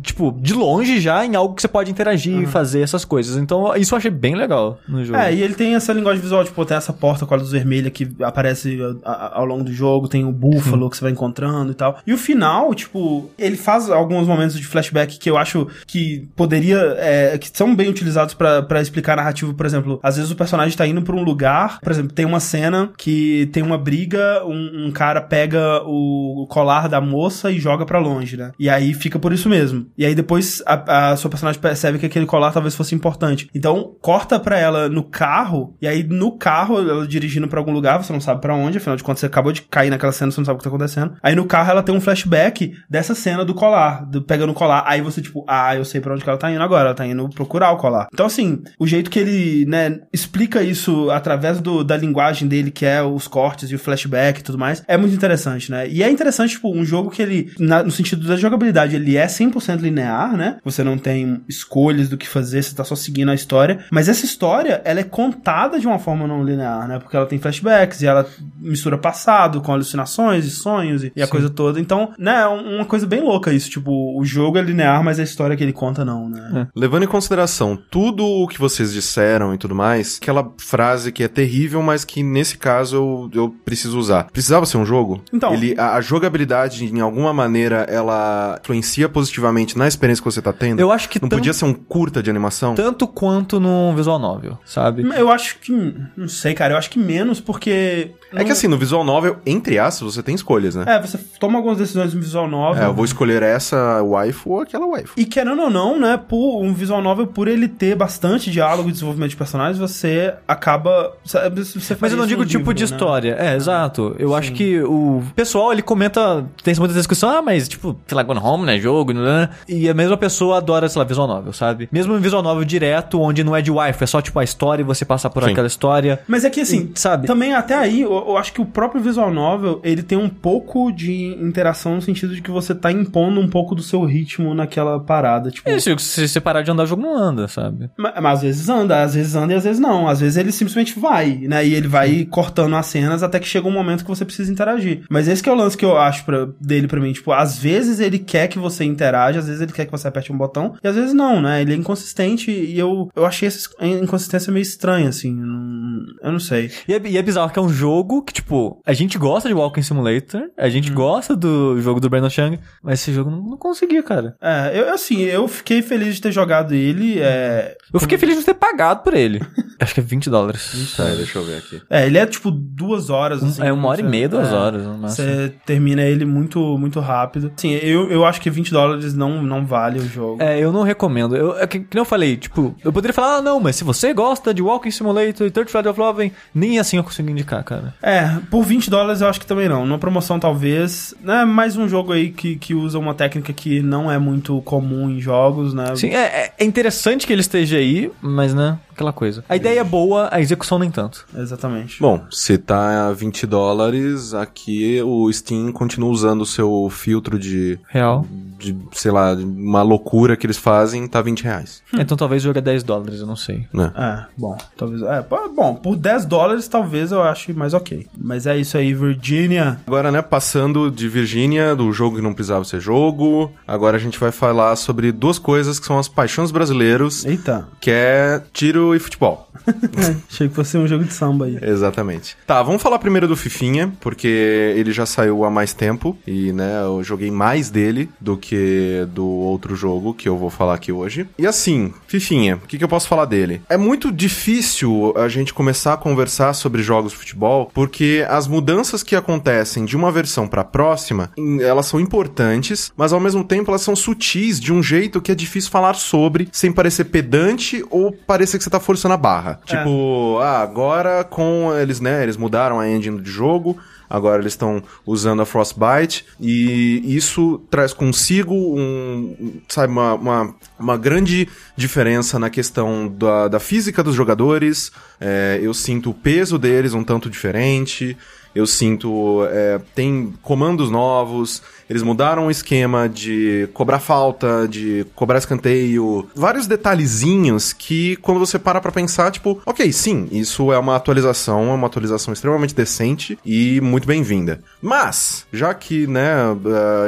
[0.01, 3.37] tipo, de longe já em algo que você pode interagir e fazer essas coisas.
[3.37, 5.17] Então isso eu achei bem legal no jogo.
[5.17, 7.89] É, e ele tem essa linguagem visual, tipo, tem essa porta com a luz vermelha
[7.89, 11.99] que aparece ao longo do jogo, tem o búfalo que você vai encontrando e tal.
[12.05, 16.95] E o final, tipo, ele faz alguns momentos de flashback que eu acho que poderia,
[16.97, 20.35] é, que são bem utilizados pra pra explicar a narrativa, por exemplo, às vezes o
[20.35, 24.43] personagem tá indo pra um lugar, por exemplo, tem uma cena que tem uma briga,
[24.45, 28.51] um, um cara pega o colar da moça e joga pra longe, né?
[28.59, 29.87] E aí fica por isso mesmo.
[29.97, 33.49] E aí depois a, a sua personagem percebe que aquele colar talvez fosse importante.
[33.53, 38.03] Então corta pra ela no carro, e aí no carro, ela dirigindo pra algum lugar,
[38.03, 40.39] você não sabe pra onde, afinal de contas você acabou de cair naquela cena, você
[40.41, 41.13] não sabe o que tá acontecendo.
[41.21, 44.83] Aí no carro ela tem um flashback dessa cena do colar, do, pegando o colar.
[44.85, 47.05] Aí você, tipo, ah, eu sei pra onde que ela tá indo agora, ela tá
[47.05, 48.07] indo procurar o colar.
[48.13, 52.85] Então, assim, o jeito que ele, né, explica isso através do, da linguagem dele, que
[52.85, 55.87] é os cortes e o flashback e tudo mais, é muito interessante, né?
[55.87, 59.27] E é interessante, tipo, um jogo que ele, na- no sentido da jogabilidade, ele é
[59.27, 60.57] 100% linear, né?
[60.63, 63.79] Você não tem escolhas do que fazer, você tá só seguindo a história.
[63.91, 66.99] Mas essa história, ela é contada de uma forma não linear, né?
[66.99, 68.25] Porque ela tem flashbacks e ela
[68.59, 71.79] mistura passado com alucinações e sonhos e, e a coisa toda.
[71.79, 73.69] Então, né, é um- uma coisa bem louca isso.
[73.69, 76.67] Tipo, o jogo é linear, mas a história que ele conta não, né?
[76.75, 81.27] Levando em consideração tudo o que vocês disseram e tudo mais, aquela frase que é
[81.27, 84.25] terrível, mas que nesse caso eu, eu preciso usar.
[84.31, 85.21] Precisava ser um jogo?
[85.33, 90.41] Então- Ele, a, a jogabilidade, em alguma maneira, ela influencia positivamente na experiência que você
[90.41, 90.79] tá tendo?
[90.79, 92.75] Eu acho que Não tam- podia ser um curta de animação?
[92.75, 95.03] tanto quanto no visual novel, sabe?
[95.17, 95.95] Eu acho que.
[96.15, 96.73] Não sei, cara.
[96.73, 98.11] Eu acho que menos, porque.
[98.33, 100.85] É que assim, no visual novel, entre aspas, você tem escolhas, né?
[100.87, 102.83] É, você toma algumas decisões no visual novel.
[102.83, 105.13] É, eu vou escolher essa waifu ou aquela waifu.
[105.17, 108.91] E querendo ou não, né, por um visual novel, por ele ter bastante diálogo e
[108.91, 111.13] desenvolvimento de personagens, você acaba.
[111.23, 112.89] Você Mas eu não digo tipo livro, de né?
[112.89, 113.35] história.
[113.39, 114.15] É, exato.
[114.19, 118.23] Eu acho que o pessoal, ele comenta, tem muita discussão, ah, mas tipo, sei lá,
[118.23, 119.49] Gone Home, né, jogo, né?
[119.67, 121.89] E a mesma pessoa adora, sei lá, visual novel, sabe?
[121.91, 124.81] Mesmo um visual novel direto, onde não é de wife, é só tipo a história
[124.81, 125.51] e você passa por Sim.
[125.51, 126.19] aquela história.
[126.27, 127.27] Mas é que assim, Sabe?
[127.27, 130.91] também até aí, eu, eu acho que o próprio visual novel, ele tem um pouco
[130.91, 134.99] de interação no sentido de que você tá impondo um pouco do seu ritmo naquela
[134.99, 135.69] parada, tipo...
[135.79, 137.89] Se, se você parar de andar, o jogo não anda, sabe?
[137.97, 140.07] Mas, mas às vezes anda, às vezes anda e às vezes não.
[140.07, 141.65] Às vezes ele simplesmente vai, né?
[141.65, 145.03] E ele vai cortando as cenas até que chega um momento que você precisa interagir.
[145.09, 147.13] Mas esse que é o lance que eu acho pra, dele pra mim.
[147.13, 150.31] Tipo, às vezes ele quer que você interaja, às vezes ele quer que você aperte
[150.31, 151.61] um botão, e às vezes não, né?
[151.61, 155.39] Ele é inconsistente e eu, eu achei essa inconsistência meio estranha, assim.
[155.39, 156.71] Eu não, eu não sei.
[156.87, 159.55] E é, e é bizarro que é um jogo que, tipo, a gente gosta de
[159.55, 163.57] Walking Simulator, a gente gosta do jogo do Brandon Chang, mas esse jogo não, não
[163.57, 164.35] conseguia, cara.
[164.41, 167.19] É, eu, assim, eu fiquei feliz de ter jogado ele.
[167.19, 169.41] É, Eu fiquei feliz de ter pagado por ele.
[169.79, 170.93] Acho que é 20 dólares.
[170.97, 171.81] Tá, deixa eu ver aqui.
[171.89, 173.43] é ele é tipo duas horas.
[173.43, 174.83] Assim, é uma hora e você- meia, duas é, horas.
[175.01, 177.51] Você termina ele muito, muito rápido.
[177.55, 180.41] Sim, eu, eu acho que 20 dólares não, não vale o jogo.
[180.41, 181.35] É, eu não recomendo.
[181.35, 183.83] Eu, é que, que nem eu falei, tipo, eu poderia falar, ah, não, mas se
[183.83, 187.63] você gosta de Walking Simulator e Third Flight of Love, nem assim eu consigo indicar,
[187.63, 187.93] cara.
[188.01, 189.76] É, É, por 20 dólares eu acho que também não.
[189.85, 191.13] Numa promoção talvez.
[191.25, 195.09] É mais um jogo aí que, que usa uma técnica que não é muito comum
[195.09, 195.95] em jogos, né?
[195.95, 199.43] Sim, é, é interessante que ele esteja aí, mas né, aquela coisa.
[199.47, 201.25] A ideia é boa, a execução nem tanto.
[201.37, 201.99] Exatamente.
[202.01, 207.79] Bom, se tá a 20 dólares, aqui o Steam continua usando o seu filtro de,
[207.87, 208.25] Real.
[208.57, 211.83] de, sei lá, de uma loucura que eles fazem, tá 20 reais.
[211.93, 213.67] Então talvez o jogo é 10 dólares, eu não sei.
[213.71, 213.91] Né?
[213.95, 215.01] É, bom, talvez.
[215.03, 215.23] É,
[215.55, 218.07] bom, por 10 dólares talvez eu ache mais ok.
[218.17, 219.79] Mas é isso aí, Virginia.
[219.85, 224.19] Agora, né, passando de Virgínia, do jogo que não precisava ser jogo, agora a gente
[224.19, 227.67] vai falar sobre duas coisas que são as paixões brasileiros, Eita.
[227.79, 229.49] que é tiro e futebol.
[230.29, 231.57] Achei que fosse um jogo de samba aí.
[231.61, 232.37] Exatamente.
[232.45, 234.27] Tá, vamos falar primeiro do Fifinha, porque
[234.75, 239.25] ele já saiu há mais tempo e, né, eu joguei mais dele do que do
[239.25, 241.27] outro jogo que eu vou falar aqui hoje.
[241.37, 243.61] E assim, Fifinha, o que, que eu posso falar dele?
[243.69, 249.03] É muito difícil a gente começar a conversar sobre jogos de futebol, porque as mudanças
[249.03, 253.71] que acontecem de uma versão pra próxima, em- elas são importantes, mas ao mesmo tempo
[253.71, 258.11] elas são sutis de um jeito que é difícil falar sobre sem parecer pedante ou
[258.11, 259.59] parecer que você tá forçando a barra.
[259.65, 263.77] Tipo, ah, agora com eles, né, eles mudaram a engine de jogo,
[264.09, 270.97] agora eles estão usando a Frostbite e isso traz consigo um, sabe, uma, uma, uma
[270.97, 274.91] grande diferença na questão da, da física dos jogadores.
[275.19, 278.17] É, eu sinto o peso deles um tanto diferente.
[278.57, 279.45] Eu sinto.
[279.51, 281.61] é, tem comandos novos.
[281.89, 286.27] Eles mudaram o esquema de cobrar falta, de cobrar escanteio.
[286.35, 291.69] Vários detalhezinhos que, quando você para pra pensar, tipo, ok, sim, isso é uma atualização,
[291.69, 294.59] é uma atualização extremamente decente e muito bem-vinda.
[294.81, 296.33] Mas, já que, né,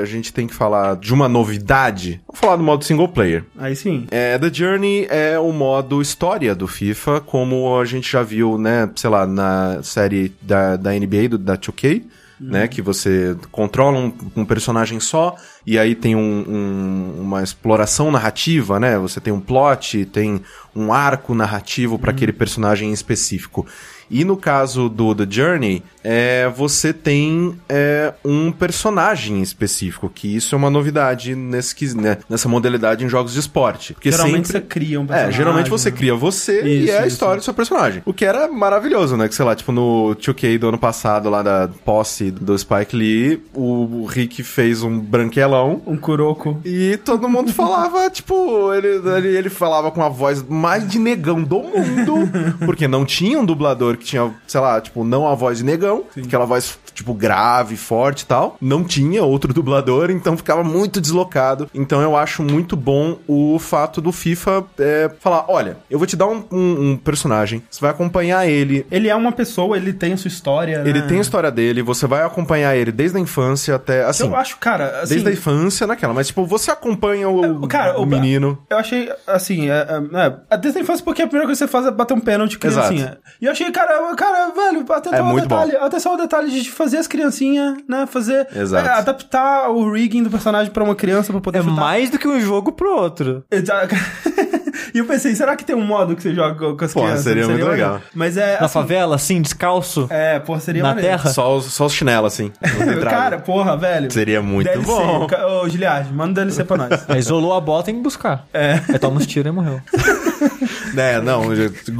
[0.02, 3.44] a gente tem que falar de uma novidade, vamos falar do modo single player.
[3.58, 4.08] Aí sim.
[4.12, 8.90] É, The Journey é o modo história do FIFA, como a gente já viu, né,
[8.96, 12.04] sei lá, na série da, da NBA, do, da 2K,
[12.40, 15.36] né, que você controla um, um personagem só,
[15.68, 20.42] e aí tem um- um- uma exploração narrativa, né, você tem um plot, tem
[20.74, 23.68] um arco narrativo para aquele personagem em específico.
[24.10, 30.56] E no caso do The Journey, é, você tem é, um personagem específico, que isso
[30.56, 33.94] é uma novidade nesse, né, nessa modalidade em jogos de esporte.
[33.94, 34.62] Porque geralmente sempre...
[34.64, 35.38] você cria um É, personagem.
[35.38, 35.98] geralmente você né?
[35.98, 37.08] cria você e Isso, é a isso.
[37.10, 38.02] história do seu personagem.
[38.08, 39.28] O que era maravilhoso, né?
[39.28, 43.44] Que sei lá, tipo no 2K do ano passado, lá da posse do Spike Lee,
[43.54, 45.82] o Rick fez um branquelão.
[45.86, 46.60] Um Kuroko.
[46.66, 51.44] E todo mundo falava, tipo, ele, ele, ele falava com a voz mais de negão
[51.44, 52.16] do mundo,
[52.66, 55.99] porque não tinha um dublador que tinha, sei lá, tipo, não a voz de negão,
[56.26, 58.58] aquela voz, tipo, grave, forte e tal.
[58.62, 61.70] Não tinha outro dublador, então ficava muito deslocado.
[61.74, 66.16] Então eu acho muito bom o fato do FIFA é, falar: olha, eu vou te
[66.16, 68.86] dar um, um- um personagem, você vai acompanhar ele.
[68.92, 70.84] Ele é uma pessoa, ele tem a sua história.
[70.86, 71.08] Ele né?
[71.08, 74.04] tem a história dele, você vai acompanhar ele desde a infância até.
[74.06, 78.00] Assim, Eu acho, cara, assim, desde a infância naquela, mas tipo, você acompanha o, Cara,
[78.00, 78.58] o o- menino.
[78.70, 81.72] Eu achei, assim, é, é, é, desde a infância, porque a primeira coisa que você
[81.72, 83.18] faz é bater um pênalti criancinha.
[83.42, 86.89] E eu achei, cara, cara, velho, atenção É ao detalhe, atenção ao detalhe de fazer
[86.98, 88.88] as criancinhas, né, fazer, Exato.
[88.88, 91.76] é, adaptar o rigging do personagem pra uma criança pra poder É chutar.
[91.76, 93.44] mais do que um jogo pro outro.
[93.52, 93.96] Exato.
[94.94, 97.24] e eu pensei, será que tem um modo que você joga com as Pô, crianças?
[97.24, 98.02] seria muito legal.
[98.14, 101.10] Mas é, Na assim, favela, assim, descalço, é, pô, seria na maneiro.
[101.10, 101.30] terra.
[101.30, 102.52] Só os, só os chinelos, assim.
[102.62, 103.16] não tem trava.
[103.16, 104.12] Cara, porra, velho.
[104.12, 104.86] Seria muito DLC.
[104.86, 105.28] bom.
[105.64, 107.06] Ô, Giliard, manda DLC pra nós.
[107.08, 108.46] Aí isolou a bola, tem que buscar.
[108.54, 108.80] É.
[108.90, 109.82] Aí toma uns tiros e morreu.
[111.00, 111.44] É, não,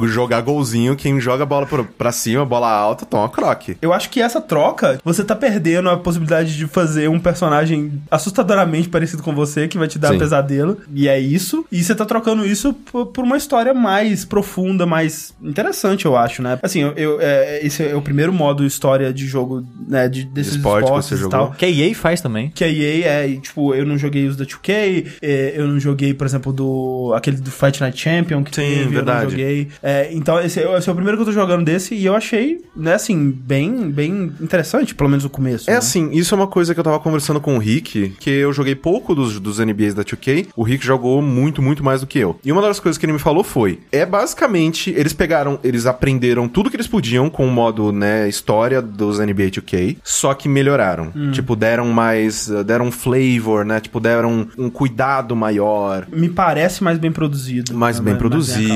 [0.08, 3.76] jogar golzinho, quem joga a bola pra, cima, bola alta, toma croque.
[3.80, 8.88] Eu acho que essa troca, você tá perdendo a possibilidade de fazer um personagem assustadoramente
[8.88, 10.18] parecido com você, que vai te dar Sim.
[10.18, 10.78] pesadelo.
[10.94, 11.64] E é isso.
[11.72, 16.42] E você tá trocando isso por, por uma história mais profunda, mais interessante, eu acho,
[16.42, 16.58] né?
[16.62, 20.08] Assim, eu, eu- é, esse é o primeiro modo história de jogo, né?
[20.08, 21.30] De, desses esporte que esportes você e jogou?
[21.30, 21.50] tal.
[21.52, 22.50] Que a EA faz também.
[22.50, 25.78] Que a EA é, e, tipo, eu não joguei os da 2K, é, eu não
[25.80, 29.30] joguei, por exemplo, do aquele do Fight Night Champion que Sim, teve, eu não verdade.
[29.32, 29.68] joguei.
[29.82, 32.14] É, então, esse, é- esse é o primeiro que eu tô jogando desse e eu
[32.14, 35.68] achei, né, assim, bem, bem interessante, pelo menos o começo.
[35.68, 35.78] É né?
[35.78, 38.74] assim, isso é uma coisa que eu tava conversando com o Rick, que eu joguei
[38.74, 42.38] pouco dos, dos NBAs da 2K, o Rick jogou muito, muito mais do que eu.
[42.44, 46.48] E uma das coisas que ele me falou foi, é basicamente, eles pegaram, eles aprenderam
[46.48, 50.48] tudo que eles podiam com o modo, né, história dos NBA 2K, achei, só que
[50.48, 51.12] melhoraram.
[51.32, 53.80] Tipo, deram mais, deram um flavor, né?
[53.80, 57.74] Tipo, deram um cuidado maior, Me parece mais bem produzido.
[57.74, 58.04] mais né?
[58.04, 58.30] bem acabado.
[58.30, 58.69] produzido.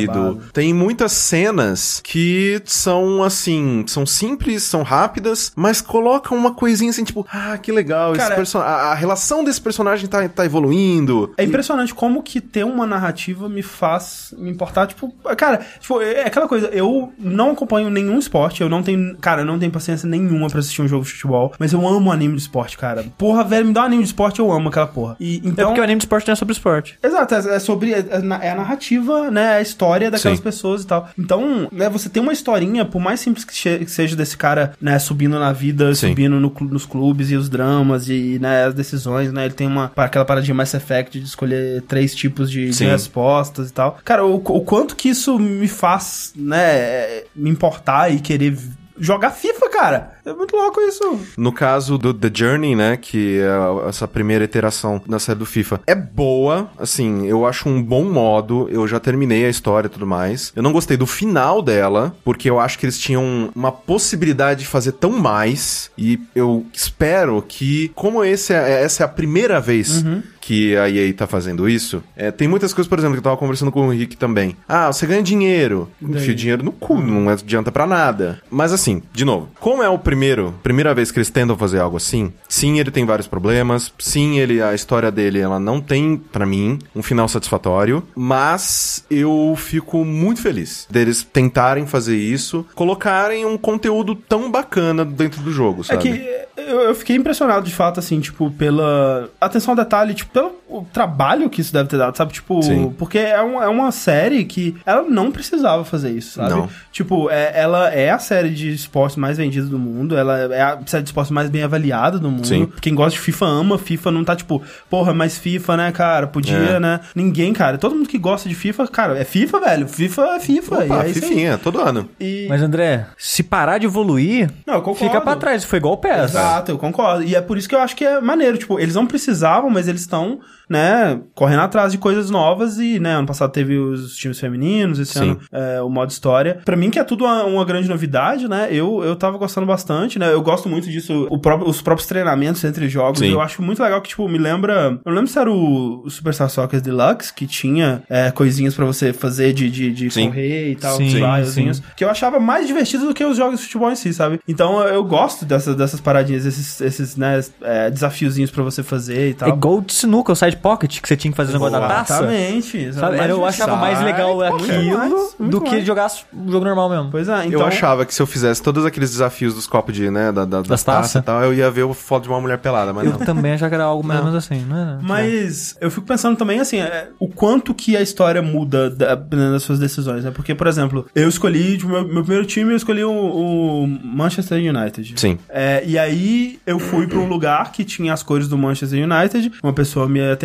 [0.52, 7.04] Tem muitas cenas que são assim, são simples, são rápidas, mas colocam uma coisinha assim,
[7.04, 11.32] tipo, ah, que legal, esse Cara, perso- a, a relação desse personagem tá, tá evoluindo.
[11.36, 16.22] É impressionante como que ter uma narrativa me faz me importar, tipo, cara, tipo, é
[16.26, 20.08] aquela coisa, eu não acompanho nenhum esporte, eu não tenho, cara, eu não tenho paciência
[20.08, 23.04] nenhuma pra assistir um jogo de futebol, mas eu amo anime de esporte, cara.
[23.18, 25.16] Porra, velho, me dá um anime de esporte, eu amo aquela porra.
[25.20, 26.98] E É então porque o anime de esporte não é sobre esporte.
[27.02, 30.44] Exato, é é sobre é, é é a narrativa, né, a história daquelas Sim.
[30.44, 31.08] pessoas e tal.
[31.18, 35.38] Então, né, você tem uma historinha, por mais simples que, seja desse cara, né, subindo
[35.38, 36.08] na vida, Sim.
[36.08, 39.92] subindo no nos clubes e os dramas e, né, as decisões, né, ele tem uma,
[39.96, 43.98] aquela paradinha Mass Effect de escolher três tipos de, de respostas e tal.
[44.04, 48.56] Cara, o, o quanto que isso me faz, né, me importar e querer
[48.98, 50.13] jogar FIFA, cara.
[50.24, 51.18] É muito louco isso.
[51.36, 55.80] No caso do The Journey, né, que é essa primeira iteração da série do FIFA,
[55.86, 60.06] é boa, assim, eu acho um bom modo, eu já terminei a história e tudo
[60.06, 60.52] mais.
[60.56, 64.66] Eu não gostei do final dela, porque eu acho que eles tinham uma possibilidade de
[64.66, 70.04] fazer tão mais, e eu espero que, como esse é, essa é a primeira vez
[70.40, 73.36] que a EA tá fazendo isso, é, tem muitas coisas, por exemplo, que eu tava
[73.38, 74.54] conversando com o Rick também.
[74.68, 75.88] Ah, você ganha dinheiro.
[76.02, 78.42] Enfia o dinheiro no cu, não adianta pra nada.
[78.50, 81.96] Mas assim, de novo, como é o primeiro, primeira vez que eles tentam fazer algo
[81.96, 86.46] assim, sim, ele tem vários problemas, sim, ele a história dele, ela não tem pra
[86.46, 93.58] mim um final satisfatório, mas eu fico muito feliz deles tentarem fazer isso, colocarem um
[93.58, 96.02] conteúdo tão bacana dentro do jogo, É sabe?
[96.02, 100.54] que eu, eu fiquei impressionado, de fato, assim, tipo, pela atenção ao detalhe, tipo, pelo
[100.92, 102.32] trabalho que isso deve ter dado, sabe?
[102.32, 102.94] Tipo, Sim.
[102.96, 106.50] porque é, um- é uma série que ela não precisava fazer isso, sabe?
[106.50, 106.68] Não.
[106.92, 110.78] Tipo, é- ela é a série de esportes mais vendida do mundo, ela é a
[110.86, 112.46] série de esportes mais bem avaliada do mundo.
[112.46, 112.68] Sim.
[112.80, 116.26] Quem gosta de FIFA ama FIFA, não tá tipo, porra, mas FIFA, né, cara?
[116.26, 116.80] Podia, É.
[116.80, 117.00] né?
[117.14, 117.78] Ninguém, cara.
[117.78, 119.88] Todo mundo que gosta de FIFA, cara, é FIFA, velho.
[119.88, 120.74] FIFA é FIFA.
[120.84, 122.08] Opa, e é fifinha, todo ano.
[122.18, 122.46] E...
[122.48, 125.64] Mas, André, se parar de evoluir, Não, fica pra trás.
[125.64, 126.30] Foi igual o PES.
[126.30, 127.22] Exato, eu concordo.
[127.22, 128.58] E é por isso que eu acho que é maneiro.
[128.58, 132.78] Tipo, eles não precisavam, mas eles estão, né, correndo atrás de coisas novas.
[132.78, 135.30] E, né, ano passado teve os times femininos, esse Sim.
[135.30, 136.58] ano é, o modo história.
[136.64, 138.68] Pra mim, que é tudo uma, uma grande novidade, né?
[138.70, 140.32] Eu, eu tava gostando bastante, né?
[140.32, 143.18] Eu gosto muito disso, o próprio- os próprios treinamentos entre jogos.
[143.20, 143.30] Sim.
[143.32, 144.98] Eu acho muito legal que, tipo, me lembra.
[145.04, 149.12] Eu lembro se era o, o Superstar Soccer Deluxe, que tinha é, coisinhas pra você
[149.12, 150.28] fazer de, de, de Sim.
[150.28, 151.20] correr e tal, Sim, uns sim.
[151.20, 154.40] raiozinhos, que eu achava mais divertido do que os jogos de futebol em si, sabe?
[154.48, 159.34] Então eu gosto dessas, dessas paradinhas, esses, esses né, é, desafiozinhos pra você fazer e
[159.34, 159.48] tal.
[159.48, 162.14] É igual de sinuca, o pocket, que você tinha que fazer o negócio da taça.
[162.24, 162.92] Exatamente.
[162.92, 163.16] Sabe?
[163.18, 165.86] Era- eu achava mais legal aquilo mais, do que mais.
[165.86, 167.08] jogar o jogo normal mesmo.
[167.10, 167.60] Pois é, então...
[167.60, 170.58] eu achava que se eu fizesse todos aqueles desafios dos copos de, né, da, da,
[170.58, 171.22] das Das taças taças?
[171.22, 173.18] e tal, eu ia ver o foto de uma mulher pelada, mas Eu não.
[173.20, 174.98] também achava que era algo mais ou menos assim, era?
[175.02, 179.52] Mas eu fico pensando também, assim, é, o quanto que a história muda da- dependendo
[179.52, 180.30] das suas decisões, né?
[180.30, 184.58] Porque, por exemplo, eu escolhi, tipo, meu, meu primeiro time, eu escolhi o, o Manchester
[184.58, 185.14] United.
[185.16, 185.38] Sim.
[185.48, 189.52] É, e aí eu fui pra um lugar que tinha as cores do Manchester United,
[189.62, 190.43] uma pessoa me atendeu,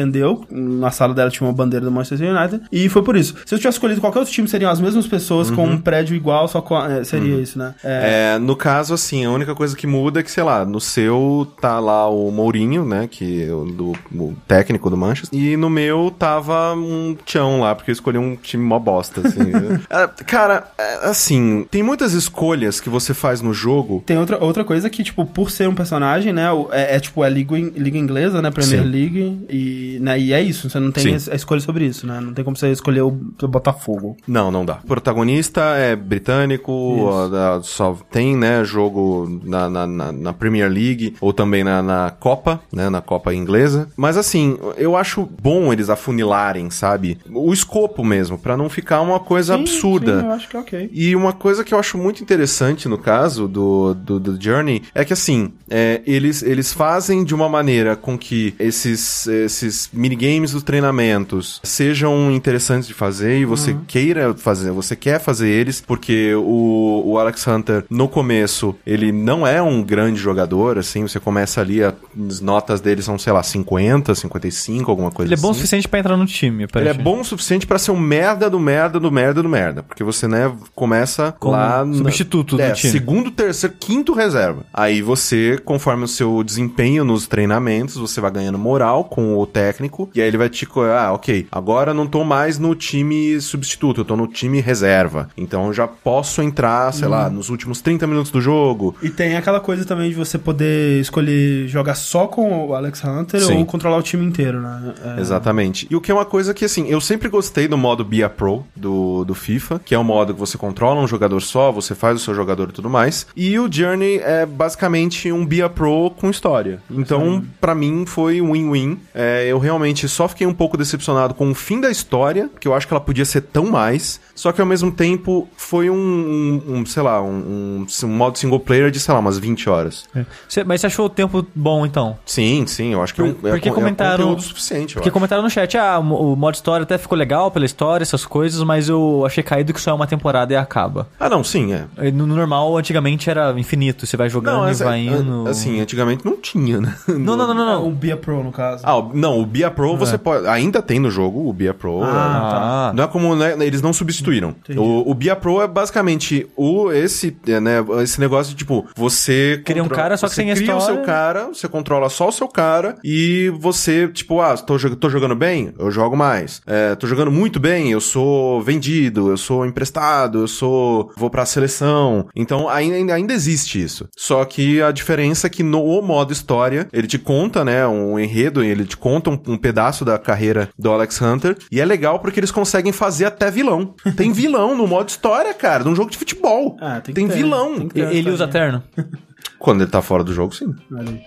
[0.50, 3.36] na sala dela tinha uma bandeira do Manchester United, e foi por isso.
[3.46, 6.48] Se eu tivesse escolhido qualquer outro time, seriam as mesmas pessoas com um prédio igual,
[6.48, 6.76] só com...
[6.76, 7.74] a- é, seria isso, né?
[7.84, 10.80] É, É, no caso, assim, a única coisa que muda é que, sei lá, no
[10.82, 15.56] seu tá lá o Mourinho, né, que é o, do, o técnico do Manchester, e
[15.58, 19.40] no meu tava um tchão lá, porque eu escolhi um time mó bosta, assim.
[19.90, 24.64] É, cara, é, assim, tem muitas escolhas que você faz no jogo Tem outra, outra
[24.64, 26.46] coisa que, tipo, por ser um personagem, né?
[26.72, 28.52] É, é, tipo, é liga, liga inglesa, né?
[28.52, 28.90] Premier Sim.
[28.90, 29.46] League.
[29.50, 30.70] E, né, e é isso.
[30.70, 31.32] Você não tem Sim.
[31.32, 32.20] a escolha sobre isso, né?
[32.20, 33.08] Não tem como você escolher o,
[33.42, 34.18] o Botafogo.
[34.28, 34.80] Não, não dá.
[34.84, 41.16] O protagonista é britânico, ó, da- só tem, né, jogo na, na, na- Premier League
[41.20, 43.90] ou também na, na Copa, né, na Copa inglesa.
[43.98, 47.18] Mas assim, eu acho bom eles afunilarem, sabe?
[47.34, 50.20] O escopo mesmo, pra não ficar uma coisa Sim, absurda.
[50.20, 50.90] sim, eu acho que é ok.
[50.94, 55.04] E uma coisa que eu acho muito interessante no caso do, do, do Journey é
[55.06, 60.64] que, assim, é, eles, eles fazem de uma maneira com que esses, esses minigames dos
[60.64, 67.04] treinamentos sejam interessantes de fazer e você queira fazer, você quer fazer eles, porque o,
[67.06, 71.84] o Alex Hunter, no começo, ele não é um grande jogador, assim, você começa ali,
[71.84, 71.94] a-
[72.28, 75.60] as notas dele são, sei lá, 50, 55, alguma coisa Ele é bom o assim.
[75.60, 78.60] suficiente pra entrar no time, Ele é bom o suficiente pra ser um merda do
[78.60, 79.84] merda do merda do merda.
[79.84, 81.86] Porque você, né, começa Como lá...
[81.86, 82.92] na- substituto do é, time.
[82.92, 84.66] segundo, terceiro, quinto reserva.
[84.74, 89.69] Aí você, conforme o seu desempenho nos treinamentos, você vai ganhando moral com o técnico,
[90.14, 94.06] e aí ele vai te, ah, ok, agora não tô mais no time substituto, eu
[94.06, 95.30] tô no time reserva.
[95.38, 98.96] Então eu já posso entrar, sei lá, nos últimos 30 minutos do jogo.
[99.02, 103.42] E tem aquela coisa também de você poder escolher jogar só com o Alex Hunter
[103.42, 103.58] Sim.
[103.58, 104.94] ou controlar o time inteiro, né?
[105.18, 105.88] É, Exatamente.
[105.90, 108.30] E o que é uma coisa que, assim, eu sempre gostei do modo Be a
[108.30, 111.94] Pro do, do FIFA, que é um modo que você controla um jogador só, você
[111.94, 113.28] faz o seu jogador e tudo mais.
[113.36, 116.82] E o Journey é basicamente um Be a Pro com história.
[116.90, 119.00] Então, pra mim, foi um win-win.
[119.14, 122.74] É, eu realmente só fiquei um pouco decepcionado com o fim da história, que eu
[122.74, 124.20] acho que ela podia ser tão mais.
[124.34, 128.38] Só que ao mesmo tempo foi um, um, um, sei lá, um, um, um modo
[128.38, 130.06] single player de, sei lá, umas 20 horas.
[130.48, 132.18] Cê- mas você achou o tempo bom, então?
[132.26, 135.00] Sim, sim, eu acho que é um, Por- é, porque é comentaram- conteúdo suficiente, eu
[135.00, 135.14] Porque acho.
[135.14, 138.88] comentaram no chat, ah, o modo história até ficou legal pela história, essas coisas, mas
[138.90, 141.08] eu achei caído que só é uma temporada e acaba.
[141.20, 141.86] Ah, não, sim, é.
[142.02, 145.48] E No no normal, antigamente era infinito, você vai jogando e essa- vai indo.
[145.48, 146.96] Assim, antigamente não tinha, né?
[147.08, 147.64] Não, não, não, não.
[147.64, 147.88] é, não.
[147.88, 148.84] o Bia Pro, no caso.
[148.86, 150.48] Ah, o- não, o Bia Pro você pode.
[150.48, 152.02] Ainda tem no jogo o Bia Pro.
[152.04, 153.36] Ah, é- Não é como.
[153.36, 154.56] né, eles não substituíram.
[154.78, 159.62] O, o Bia Pro é basicamente o, esse, é, né, esse negócio de tipo, você.
[159.66, 162.10] Cria um controla- cara, só que você sem a cria o seu cara, você controla
[162.10, 165.74] só o seu cara e você, tipo, ah, tô, tô jogando bem?
[165.78, 166.62] Eu jogo mais.
[166.68, 171.12] É, tô jogando muito bem, eu sou vendido, eu sou emprestado, eu sou.
[171.18, 172.28] vou pra seleção.
[172.36, 174.08] Então ainda, ainda existe isso.
[174.18, 178.64] Só que a diferença é que no modo história, ele te conta, né, um enredo,
[178.64, 181.58] ele te conta um, um pedaço da carreira do Alex Hunter.
[181.72, 183.94] E é legal porque eles conseguem fazer até vilão.
[184.16, 186.78] Tem vilão no modo história, cara, de um jogo de futebol.
[186.82, 187.76] Ah, tem tem ter, vilão.
[187.76, 188.16] tem E- ter.
[188.16, 188.84] Ele usa terno?
[189.58, 190.74] Quando ele tá fora do jogo, sim.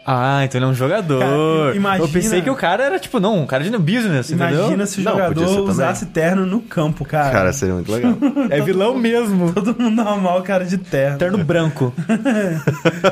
[0.06, 1.18] Ah, então ele é um jogador.
[1.20, 4.64] Cara, imagina- Eu pensei que o cara era tipo, não, um cara de business, Imagina
[4.68, 4.86] entendeu?
[4.86, 5.60] se o Não, jogador também.
[5.68, 7.30] usasse terno no campo, cara.
[7.30, 8.14] Cara, seria muito legal.
[8.48, 9.52] É vilão mesmo.
[9.52, 11.18] Todo mundo normal, cara de terno.
[11.18, 11.92] Terno branco.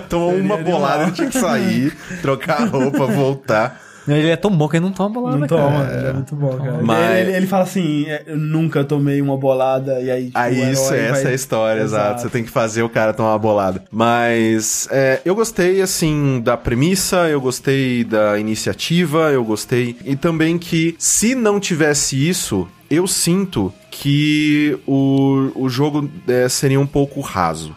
[0.09, 1.07] Tomou uma Seria bolada, animal.
[1.09, 1.93] ele tinha que sair,
[2.23, 3.81] trocar a roupa, voltar.
[4.09, 5.63] Ele é tão bom que ele não toma bolada, Não cara.
[5.63, 6.79] toma, ele é muito bom, cara.
[6.83, 10.27] Mas- Ele, ele- ele fala assim, é, eu nunca tomei uma bolada, e aí...
[10.27, 12.21] tipo, Aí isso, herói essa vai- é a história, exato.
[12.23, 13.83] Você tem que fazer o cara tomar uma bolada.
[13.91, 19.97] Mas é, eu gostei, assim, da premissa, eu gostei da iniciativa, eu gostei.
[20.05, 26.81] E também que, se não tivesse isso, eu sinto que o, o jogo é, seria
[26.81, 27.75] um pouco raso.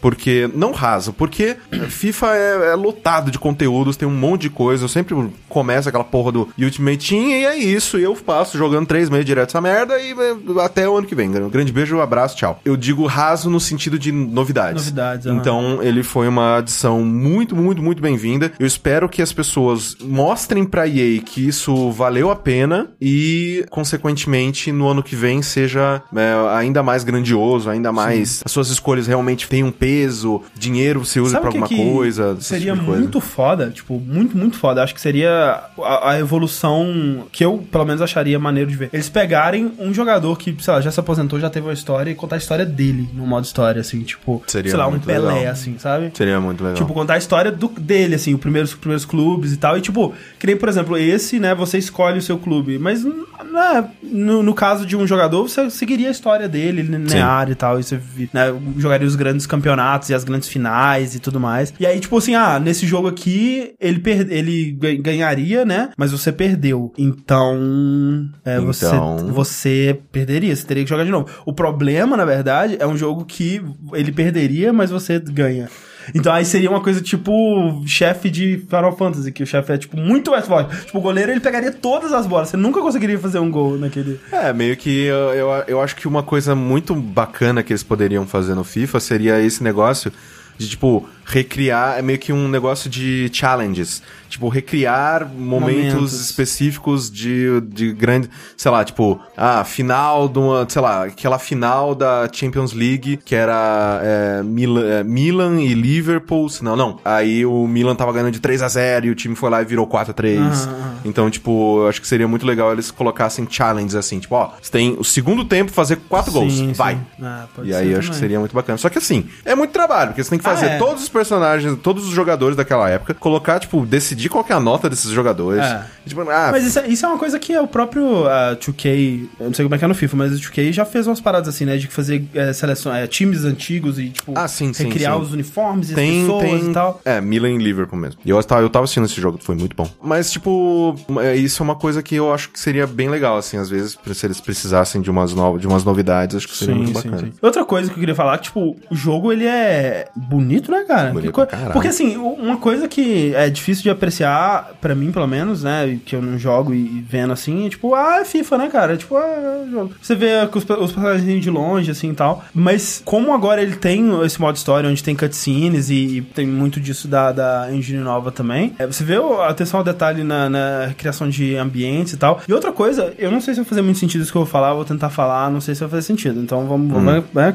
[0.00, 0.50] Porque.
[0.54, 1.56] Não raso, porque
[1.88, 4.84] FIFA é, é lotado de conteúdos, tem um monte de coisa.
[4.84, 5.14] Eu sempre
[5.48, 7.98] começo aquela porra do Ultimate Team e é isso.
[7.98, 11.14] E eu passo jogando três meses direto essa merda e é, até o ano que
[11.14, 11.28] vem.
[11.28, 12.60] Um grande beijo, abraço, tchau.
[12.64, 14.84] Eu digo raso no sentido de novidades.
[14.84, 15.26] Novidades.
[15.26, 18.52] Então ele foi uma adição muito, muito, muito bem-vinda.
[18.58, 24.72] Eu espero que as pessoas mostrem pra EA que isso valeu a pena e, consequentemente,
[24.72, 28.42] no ano que vem seja é, ainda mais grandioso, ainda mais.
[28.44, 32.36] As suas escolhas realmente tenham peso, dinheiro você usa que alguma que coisa.
[32.38, 33.00] esse Seria tipo coisa.
[33.00, 34.82] muito foda, tipo, muito, muito foda.
[34.82, 38.90] Acho que seria a, a evolução que eu, pelo menos, acharia maneiro de ver.
[38.92, 42.14] Eles pegarem um jogador que, sei lá, já se aposentou, já teve uma história e
[42.14, 45.52] contar a história dele no modo história, assim, tipo, Seria sei lá, um Pelé, legal.
[45.52, 46.10] assim, sabe?
[46.14, 46.76] Seria muito legal.
[46.76, 49.76] Tipo, contar a história do, dele, assim, os primeiros, os primeiros clubes e tal.
[49.76, 52.78] E, tipo, que nem, por exemplo, esse, né, você escolhe o seu clube.
[52.78, 57.54] Mas, né, no, no caso de um jogador, você seguiria a história dele, linear e
[57.54, 57.78] tal.
[57.78, 58.00] E você
[58.32, 61.72] né, jogaria os grandes campeonatos e as grandes finais e tudo mais.
[61.78, 65.90] E aí, tipo assim, ah, nesse jogo aqui, ele, per ele ga- ganharia, né?
[65.96, 66.92] Mas você perdeu.
[66.96, 71.26] Então, é, Você, Então- você perderia, você teria que jogar de novo.
[71.46, 73.60] O problema, na verdade, é um jogo que
[73.94, 75.68] ele perderia, mas você ganha.
[76.14, 79.96] Então aí seria uma coisa tipo chefe de Final Fantasy, que o chefe é tipo
[79.96, 80.86] muito mais forte.
[80.86, 84.20] Tipo, o goleiro ele pegaria todas as bolas, você nunca conseguiria fazer um gol naquele.
[84.32, 88.26] É, meio que eu, eu, eu acho que uma coisa muito bacana que eles poderiam
[88.26, 90.12] fazer no FIFA seria esse negócio
[90.58, 94.02] de, tipo, recriar, é meio que um negócio de challenges.
[94.28, 96.20] Tipo, recriar momentos, Momentos.
[96.20, 101.96] específicos de, de grande, sei lá, tipo, ah, final de uma, sei lá, aquela final
[101.96, 107.66] da Champions League, que era é, Milan, é, Milan e Liverpool, não, não, aí o
[107.66, 110.12] Milan tava ganhando de 3 a 0 e o time foi lá e virou 4
[110.12, 114.20] a 3 Ah, Então, tipo, eu acho que seria muito legal eles colocassem challenges assim,
[114.20, 116.96] tipo, ó, você tem o segundo tempo fazer quatro gols, Sim, vai.
[117.20, 118.20] Ah, pode E aí eu acho que também.
[118.20, 118.78] seria muito bacana.
[118.78, 120.78] Só que assim, é muito trabalho, porque você tem que Ah, fazer é.
[120.78, 124.60] todos os personagens, todos os jogadores daquela época, colocar, tipo, decidir qual que é a
[124.60, 125.62] nota desses jogadores.
[125.62, 125.84] É.
[126.06, 129.28] Tipo, ah, Mas isso é, isso é uma coisa que é o próprio ah, 2K,
[129.38, 131.20] eu não sei como é que é no FIFA, mas o 2K já fez umas
[131.20, 131.76] paradas assim, né?
[131.76, 135.20] De fazer é, seleção, é, times antigos e, tipo, Ah, sim, sim, recriar sim.
[135.22, 136.70] os uniformes e tem, as pessoas tem.
[136.70, 137.00] e tal.
[137.04, 138.20] É, Milan e Liverpool mesmo.
[138.24, 139.88] E eu tava, eu tava assistindo esse jogo, foi muito bom.
[140.02, 143.58] Mas, tipo, é, isso é uma coisa que eu acho que seria bem legal, assim,
[143.58, 145.58] às vezes, se eles precisassem de umas, no...
[145.58, 147.30] de umas novidades, acho que seria muito bacana.
[147.42, 150.99] Outra coisa que eu queria falar, tipo, o jogo ele é bonito, né, cara?
[151.00, 151.12] Cara.
[151.12, 151.46] Bonito co-.
[151.72, 156.14] Porque assim, uma coisa que é difícil de apreciar, pra mim pelo menos, né, que
[156.14, 158.94] eu não jogo e vendo assim, é tipo, ah, é FIFA, né, cara?
[158.94, 159.92] É tipo, ah, é jogo.
[160.00, 162.44] Você vê os, os personagens de longe, assim e tal.
[162.54, 166.80] Mas como agora ele tem esse modo história onde tem cutscenes e, e tem muito
[166.80, 170.94] disso da, da engine nova também, é, você vê a atenção ao detalhe na, na
[170.96, 172.40] criação de ambientes e tal.
[172.46, 174.50] E outra coisa, eu não sei se vai fazer muito sentido isso que eu vou
[174.50, 176.40] falar, vou tentar falar, não sei se vai fazer sentido.
[176.40, 177.54] Então vamos, vamos vai, vai,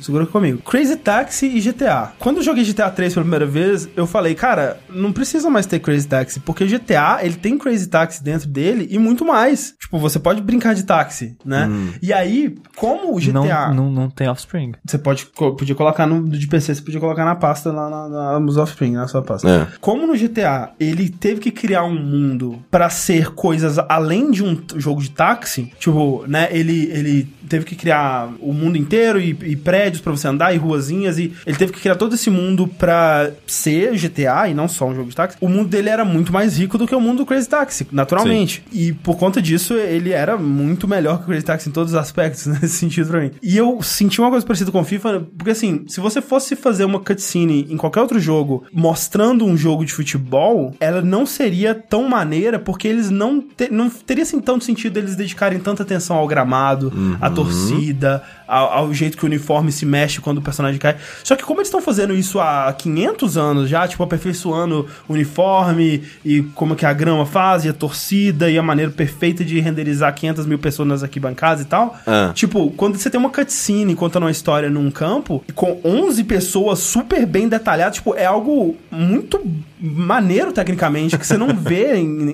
[0.00, 0.58] segura comigo.
[0.58, 2.12] Crazy Taxi e GTA.
[2.18, 5.78] Quando eu joguei GTA 3 pela primeira vez, eu falei, cara, não precisa mais ter
[5.78, 9.74] Crazy Taxi, porque GTA, ele tem Crazy Taxi dentro dele e muito mais.
[9.80, 11.70] Tipo, você pode brincar de táxi, né?
[12.02, 13.68] E aí, como o GTA...
[13.68, 14.72] Não, não, não tem Offspring.
[14.84, 18.40] Você pode, podia colocar no de PC, você podia colocar na pasta lá na, na,
[18.40, 19.48] nos Offspring, na sua pasta.
[19.48, 19.66] É.
[19.80, 24.58] Como no GTA ele teve que criar um mundo pra ser coisas além de um
[24.76, 29.56] jogo de táxi, tipo, né, ele, ele teve que criar o mundo inteiro e, e
[29.56, 33.30] prédios pra você andar e ruazinhas e ele teve que criar todo esse mundo pra
[33.46, 35.36] ser GTA e não só um jogo de táxi.
[35.40, 38.64] O mundo dele era muito mais rico do que o mundo do Crazy Taxi, naturalmente.
[38.72, 41.98] E por conta disso, ele era muito melhor que o Crazy Taxi em todos os
[41.98, 43.30] aspectos, nesse sentido pra mim.
[43.42, 46.84] E eu senti uma coisa parecida com o FIFA, porque assim, se você fosse fazer
[46.84, 52.08] uma cutscene em qualquer outro jogo mostrando um jogo de futebol, ela não seria tão
[52.08, 56.26] maneira, porque eles não, te- não teria assim tanto sentido eles dedicarem tanta atenção ao
[56.26, 60.96] gramado, à torcida, ao, ao jeito que o uniforme se mexe quando o personagem cai.
[61.22, 66.02] Só que como eles estão fazendo isso há 500 anos já, tipo, aperfeiçoando o uniforme
[66.24, 70.14] e como que a grama faz, e a torcida, e a maneira perfeita de renderizar
[70.14, 71.96] 500 mil pessoas nas arquibancadas e tal.
[72.06, 72.32] Ah.
[72.34, 77.26] Tipo, quando você tem uma cutscene contando uma história num campo, com 11 pessoas super
[77.26, 79.40] bem detalhadas, tipo, é algo muito
[79.80, 82.30] maneiro tecnicamente, que você não vê em,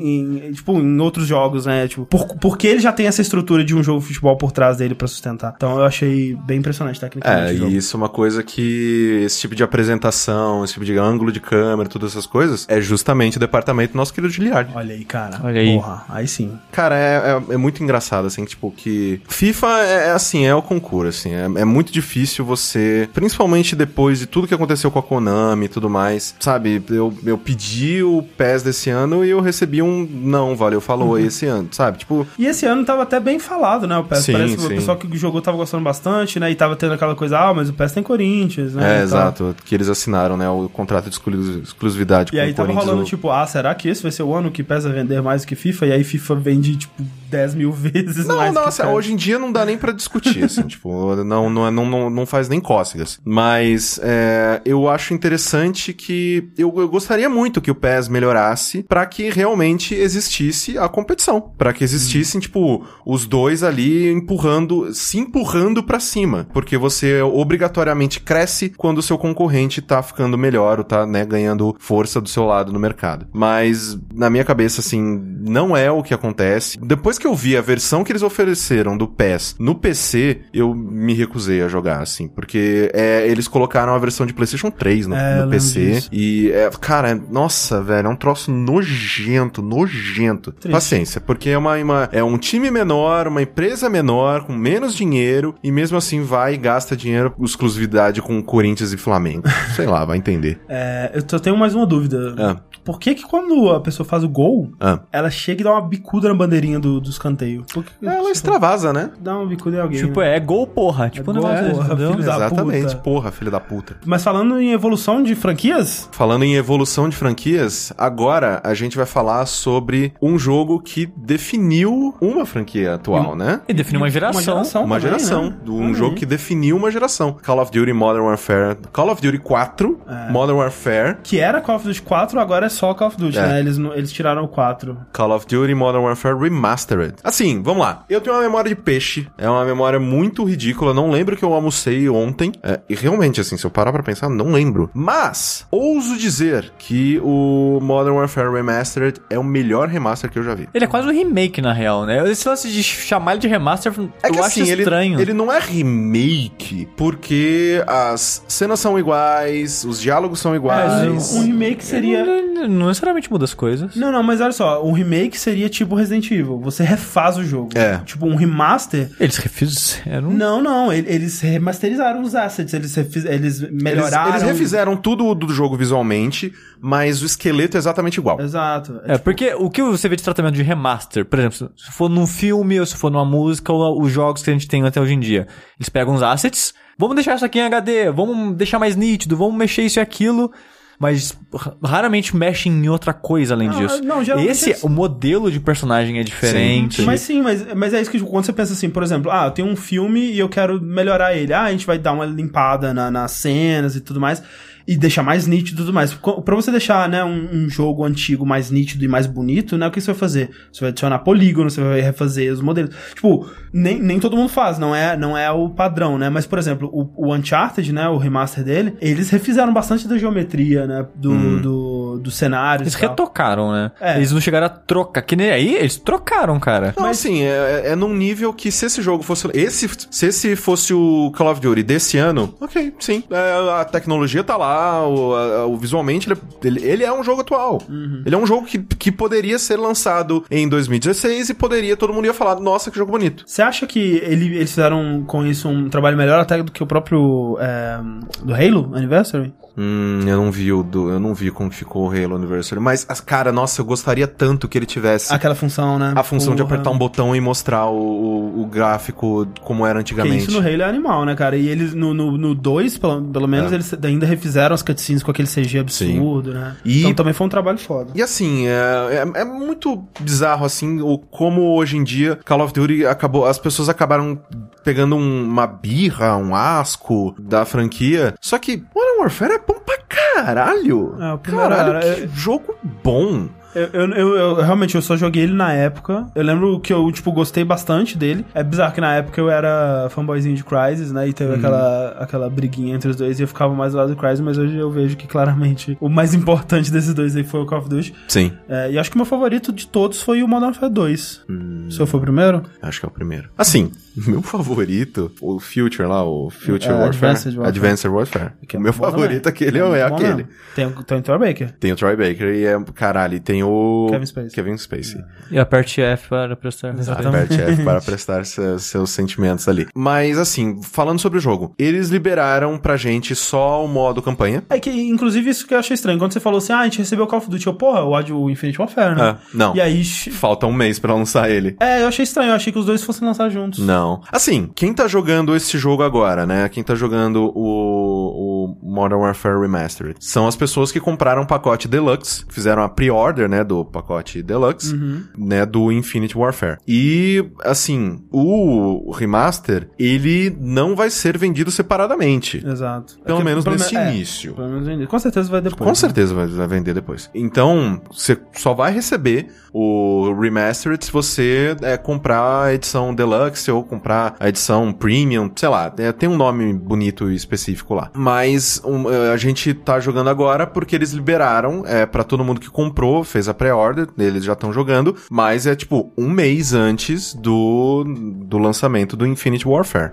[0.48, 1.88] em- tipo, em outros jogos, né?
[1.88, 4.76] Tipo, por- porque ele já tem essa estrutura de um jogo de futebol por trás
[4.78, 5.54] dele pra sustentar.
[5.56, 9.54] Então eu achei bem impressionante tecnicamente É, e isso é uma coisa que esse tipo
[9.54, 13.92] de apresentação, esse tipo de ângulo de câmera, todas essas coisas, é justamente o departamento
[13.92, 14.70] do nosso querido Giliard.
[14.74, 15.40] Olha aí, cara.
[15.42, 15.74] Olha aí.
[15.74, 16.52] Porra, aí sim.
[16.72, 20.62] Cara, é, é, é muito engraçado, assim, tipo, que FIFA é, é assim, é o
[20.62, 25.02] concurso, assim, é, é muito difícil você, principalmente depois de tudo que aconteceu com a
[25.02, 29.82] Konami e tudo mais, sabe, eu, eu pedi o PES desse ano e eu recebi
[29.82, 33.38] um não, valeu, falou aí esse ano, sabe, tipo, E esse ano tava até bem
[33.38, 33.96] falado, né?
[33.98, 36.50] O PES Sim, parece que o pessoal que jogou tava gostando bastante, né?
[36.50, 38.96] E tava tendo aquela coisa, ah, mas o PES tem Corinthians, né?
[38.96, 42.50] é, e exato, que eles assinaram, né, o contrato de exclu- exclusividade E com aí
[42.50, 42.84] o tava Corinthians.
[42.86, 45.20] rolando, o- tipo, ah, será que esse vai ser o ano que PES vai vender
[45.22, 45.86] mais do que FIFA?
[45.86, 48.80] E aí FIFA vende, tipo, 10 mil vezes Não, mais não, PES.
[48.80, 52.10] hoje em dia não dá nem pra discutir, assim, tipo, não, não, é- não, não,
[52.10, 53.18] não faz nem cócegas.
[53.24, 59.04] Mas é, eu acho interessante que eu, eu gostaria muito que o PES melhorasse pra
[59.06, 61.40] que realmente existisse a competição.
[61.56, 66.46] Pra que existissem, tipo, os dois ali empurrando, se empurrando pra cima.
[66.52, 71.74] Porque você obrigatoriamente cresce quando o seu concorrente tá ficando melhor ou tá, né, ganhando
[71.78, 73.26] força do seu lado no mercado.
[73.32, 75.00] Mas, na minha cabeça, assim,
[75.40, 76.78] não é o que acontece.
[76.82, 81.14] Depois que eu vi a versão que eles ofereceram do PES no PC, eu me
[81.14, 85.42] recusei a jogar, assim, porque é, eles colocaram a versão de PlayStation 3 no, É,
[85.44, 85.90] no PC.
[85.92, 86.08] disso.
[86.12, 90.52] E, é, cara, nossa, velho, é um troço nojento, nojento.
[90.52, 90.70] Triste.
[90.72, 95.54] Paciência, porque é, uma, uma- é um time menor, uma empresa menor, com menos dinheiro,
[95.62, 99.42] e mesmo assim vai e gasta dinheiro com exclusividade com Corinthians e Flamengo.
[99.76, 100.60] Sei lá, vai entender.
[100.68, 102.34] É, eu só tenho mais uma dúvida.
[102.38, 102.56] Ah.
[102.82, 105.00] Por que que quando a pessoa faz o gol, Ah.
[105.12, 107.64] ela chega e dá uma bicuda na bandeirinha do, do escanteio?
[108.06, 109.10] A Ela extravasa, né?
[109.20, 110.00] Dá uma bicuda em alguém.
[110.00, 110.36] Tipo, né?
[110.36, 111.10] é gol, porra.
[111.10, 112.82] Tipo, um gol, negócio desse, porra, filho da Exatamente.
[112.86, 112.96] puta.
[112.96, 113.96] Porra, filho da puta.
[114.06, 119.06] Mas falando em evolução de franquias, Falando em evolução de franquias, agora a gente vai
[119.06, 123.60] falar sobre um jogo que definiu uma franquia atual, né?
[123.68, 124.40] E define uma geração.
[124.40, 124.84] uma geração.
[124.84, 125.50] Uma também, geração.
[125.50, 125.56] né?
[125.68, 127.36] Um Olha jogo que definiu uma geração.
[127.44, 128.76] Call of Duty Modern Warfare.
[128.92, 130.30] Call of Duty 4, É.
[130.30, 131.16] Modern Warfare.
[131.22, 133.46] Que era Call of Duty 4, agora é só Call of Duty, É.
[133.46, 133.60] né?
[133.60, 134.96] Eles, eles tiraram o 4.
[135.12, 137.14] Call of Duty Modern Warfare Remastered.
[137.24, 138.04] Assim, vamos lá.
[138.08, 139.26] Eu tenho uma memória de peixe.
[139.38, 140.92] É uma memória muito ridícula.
[140.94, 142.52] Não lembro que eu almocei ontem.
[142.62, 144.90] É, e realmente, assim, se eu parar pra pensar, não lembro.
[144.94, 146.89] Mas, ouso dizer que
[147.22, 150.68] o Modern Warfare Remastered é o melhor remaster que eu já vi.
[150.74, 152.28] Ele é quase um remake, na real, né?
[152.30, 155.20] Esse lance de chamar ele de remaster, É que eu assim, acho ele, estranho.
[155.20, 160.92] ele não é remake, porque as cenas são iguais, os diálogos são iguais.
[161.12, 162.24] Mas um remake seria.
[162.24, 163.94] Não, não necessariamente muda as coisas.
[163.96, 166.58] Não, não, mas olha só, um remake seria tipo Resident Evil.
[166.60, 167.70] Você refaz o jogo.
[167.74, 167.98] É.
[168.04, 169.08] Tipo, um remaster.
[169.18, 170.30] Eles refizeram.
[170.30, 174.30] Não, não, ele- eles remasterizaram os assets, eles, refiz- eles Eles, melhoraram.
[174.30, 178.40] eles refizeram tudo do jogo visualmente, mas o esqueleto é exatamente igual.
[178.40, 179.00] Exato.
[179.04, 182.26] É, porque o que você vê de tratamento de remaster, por exemplo, se for num
[182.26, 185.14] filme, ou se for numa música, ou os jogos que a gente tem até hoje
[185.14, 185.46] em dia.
[185.78, 189.54] Eles pegam os assets, vamos deixar isso aqui em HD, vamos deixar mais nítido, vamos
[189.56, 190.50] mexer isso e aquilo,
[190.98, 194.02] mas ra- raramente mexem em outra coisa além Não, disso.
[194.04, 197.00] não, geralmente Esse, eles- o modelo de personagem é diferente.
[197.02, 199.50] Mas sim, mas, mas é isso que quando você pensa assim, por exemplo, ah, eu
[199.50, 201.54] tenho um filme e eu quero melhorar ele.
[201.54, 204.42] Ah, a gente vai dar uma limpada na- nas cenas e tudo mais.
[204.90, 206.12] E deixar mais nítido e tudo mais.
[206.12, 209.90] Pra você deixar, né, um, um jogo antigo mais nítido e mais bonito, né, o
[209.90, 210.50] que você vai fazer?
[210.72, 212.94] Você vai adicionar polígono, você vai refazer os modelos.
[213.14, 216.28] Tipo, nem, nem todo mundo faz, não é, não é o padrão, né?
[216.28, 220.86] Mas, por exemplo, o, o Uncharted, né, o remaster dele, eles refizeram bastante da geometria,
[220.86, 222.82] né, do, do, do cenário.
[222.82, 223.10] Eles e tal.
[223.10, 223.92] retocaram, né?
[224.00, 224.16] É.
[224.16, 225.22] Eles não chegaram a trocar.
[225.22, 226.94] Que nem aí, eles trocaram, cara.
[226.96, 229.48] Não, assim, é, é num nível que se esse jogo fosse.
[229.54, 233.22] Esse, se esse fosse o Call of Duty desse ano, ok, sim.
[233.30, 237.40] É, a tecnologia tá lá, o, a- o- visualmente ele, ele, ele é um jogo
[237.42, 237.80] atual.
[238.24, 242.24] Ele é um jogo que, que poderia ser lançado em 2016 e poderia, todo mundo
[242.26, 243.44] ia falar, nossa, que jogo bonito.
[243.46, 246.86] Você acha que ele- eles fizeram com isso um trabalho melhor até do que o
[246.86, 247.98] próprio é,
[248.42, 249.52] do Halo Anniversary?
[249.82, 253.06] Hum, eu não vi o do, eu não vi como ficou o Halo Anniversary, mas
[253.08, 256.12] as- cara, nossa, eu gostaria tanto que ele tivesse Aquela função, né?
[256.14, 256.74] a função de Porra.
[256.74, 260.48] apertar um botão e mostrar o, o, gráfico como era Porque antigamente.
[260.48, 261.56] isso no Halo é animal, né, cara?
[261.56, 263.76] E eles, no 2, no dois, pelo, pelo menos, É.
[263.76, 266.76] eles ainda refizeram as cutscenes com aquele CG absurdo, né?
[266.84, 268.10] E- Então também foi um trabalho foda.
[268.14, 272.74] E assim, é, é, é muito bizarro, assim, o, como hoje em dia Call of
[272.74, 273.46] Duty acabou.
[273.46, 274.38] As pessoas acabaram
[274.84, 278.34] pegando um- uma birra, um asco da franquia.
[278.40, 279.98] Só que Modern Warfare é bom pra
[280.44, 281.16] caralho.
[281.20, 283.48] É, o primeiro caralho, era- que jogo bom.
[283.72, 286.26] Eu, eu, eu- eu- realmente eu só joguei ele na época.
[286.34, 288.44] Eu lembro que eu, tipo, gostei bastante dele.
[288.52, 291.28] É bizarro que na época eu era fanboyzinho de Crysis, né?
[291.28, 294.16] E teve aquela, aquela briguinha entre os dois e eu ficava mais do lado do
[294.16, 297.66] Crysis, mas hoje eu vejo que claramente o mais importante desses dois aí foi o
[297.66, 298.12] Call of Duty.
[298.26, 301.42] Sim, É, e acho que o meu favorito de todos foi o Modern Warfare 2.
[301.86, 302.64] O seu foi o primeiro?
[302.82, 303.50] acho que é o primeiro.
[303.56, 303.92] Assim,
[304.26, 307.06] meu favorito, o Future lá, o Future É, Warfare.
[307.08, 307.68] Advanced Warfare.
[307.68, 308.50] Advanced Warfare.
[308.66, 309.52] Que é o meu favorito também.
[309.68, 310.46] aquele é, é bom aquele.
[310.74, 311.72] Tem, o- tem o Troy Baker.
[311.78, 314.06] Tem o Troy Baker e é, caralho, e tem o...
[314.10, 314.50] Kevin Spacey.
[314.54, 315.24] Kevin Spacey.
[315.50, 316.96] E aperte F para prestar.
[316.98, 317.54] Exatamente.
[317.54, 319.86] Aperte F para prestar seus, seus sentimentos ali.
[319.94, 324.62] Mas, assim, falando sobre o jogo, eles liberaram pra gente só o modo campanha.
[324.70, 326.18] É que, inclusive, isso que eu achei estranho.
[326.18, 328.10] Quando você falou assim, ah, a gente recebeu o Call of Duty, eu, porra, o
[328.10, 329.22] ódio o Infinite Warfare, né?
[329.22, 329.74] Ah, não.
[329.76, 330.04] E aí...
[330.04, 331.76] Falta um mês pra lançar ele.
[331.80, 332.50] É, eu achei estranho.
[332.50, 333.78] Eu achei que os dois fossem lançar juntos.
[333.80, 333.99] Não.
[334.30, 336.68] Assim, quem tá jogando esse jogo agora, né?
[336.68, 341.88] Quem tá jogando o, o Modern Warfare Remastered são as pessoas que compraram o pacote
[341.88, 344.94] Deluxe, fizeram a pre-order, né, do pacote Deluxe,
[345.36, 346.78] né, do Infinite Warfare.
[346.86, 352.64] E, assim, o remaster, ele não vai ser vendido separadamente.
[352.66, 353.18] Exato.
[353.24, 354.54] Pelo É que- menos nesse é, início.
[354.54, 355.06] pelo menos.
[355.08, 355.78] Com certeza vai depois.
[355.80, 355.94] Com né?
[355.94, 357.30] certeza vai, vai vender depois.
[357.34, 363.82] Então, você só vai receber o Remastered se você é, comprar a edição Deluxe ou
[363.90, 368.10] comprar a edição Premium, sei lá, é, tem um nome bonito e específico lá.
[368.14, 372.60] Mas um, é, a gente tá jogando agora porque eles liberaram é, para todo mundo
[372.60, 377.34] que comprou, fez a pré-order, eles já estão jogando, mas é tipo um mês antes
[377.34, 378.04] do,
[378.46, 380.12] do lançamento do Infinite Warfare.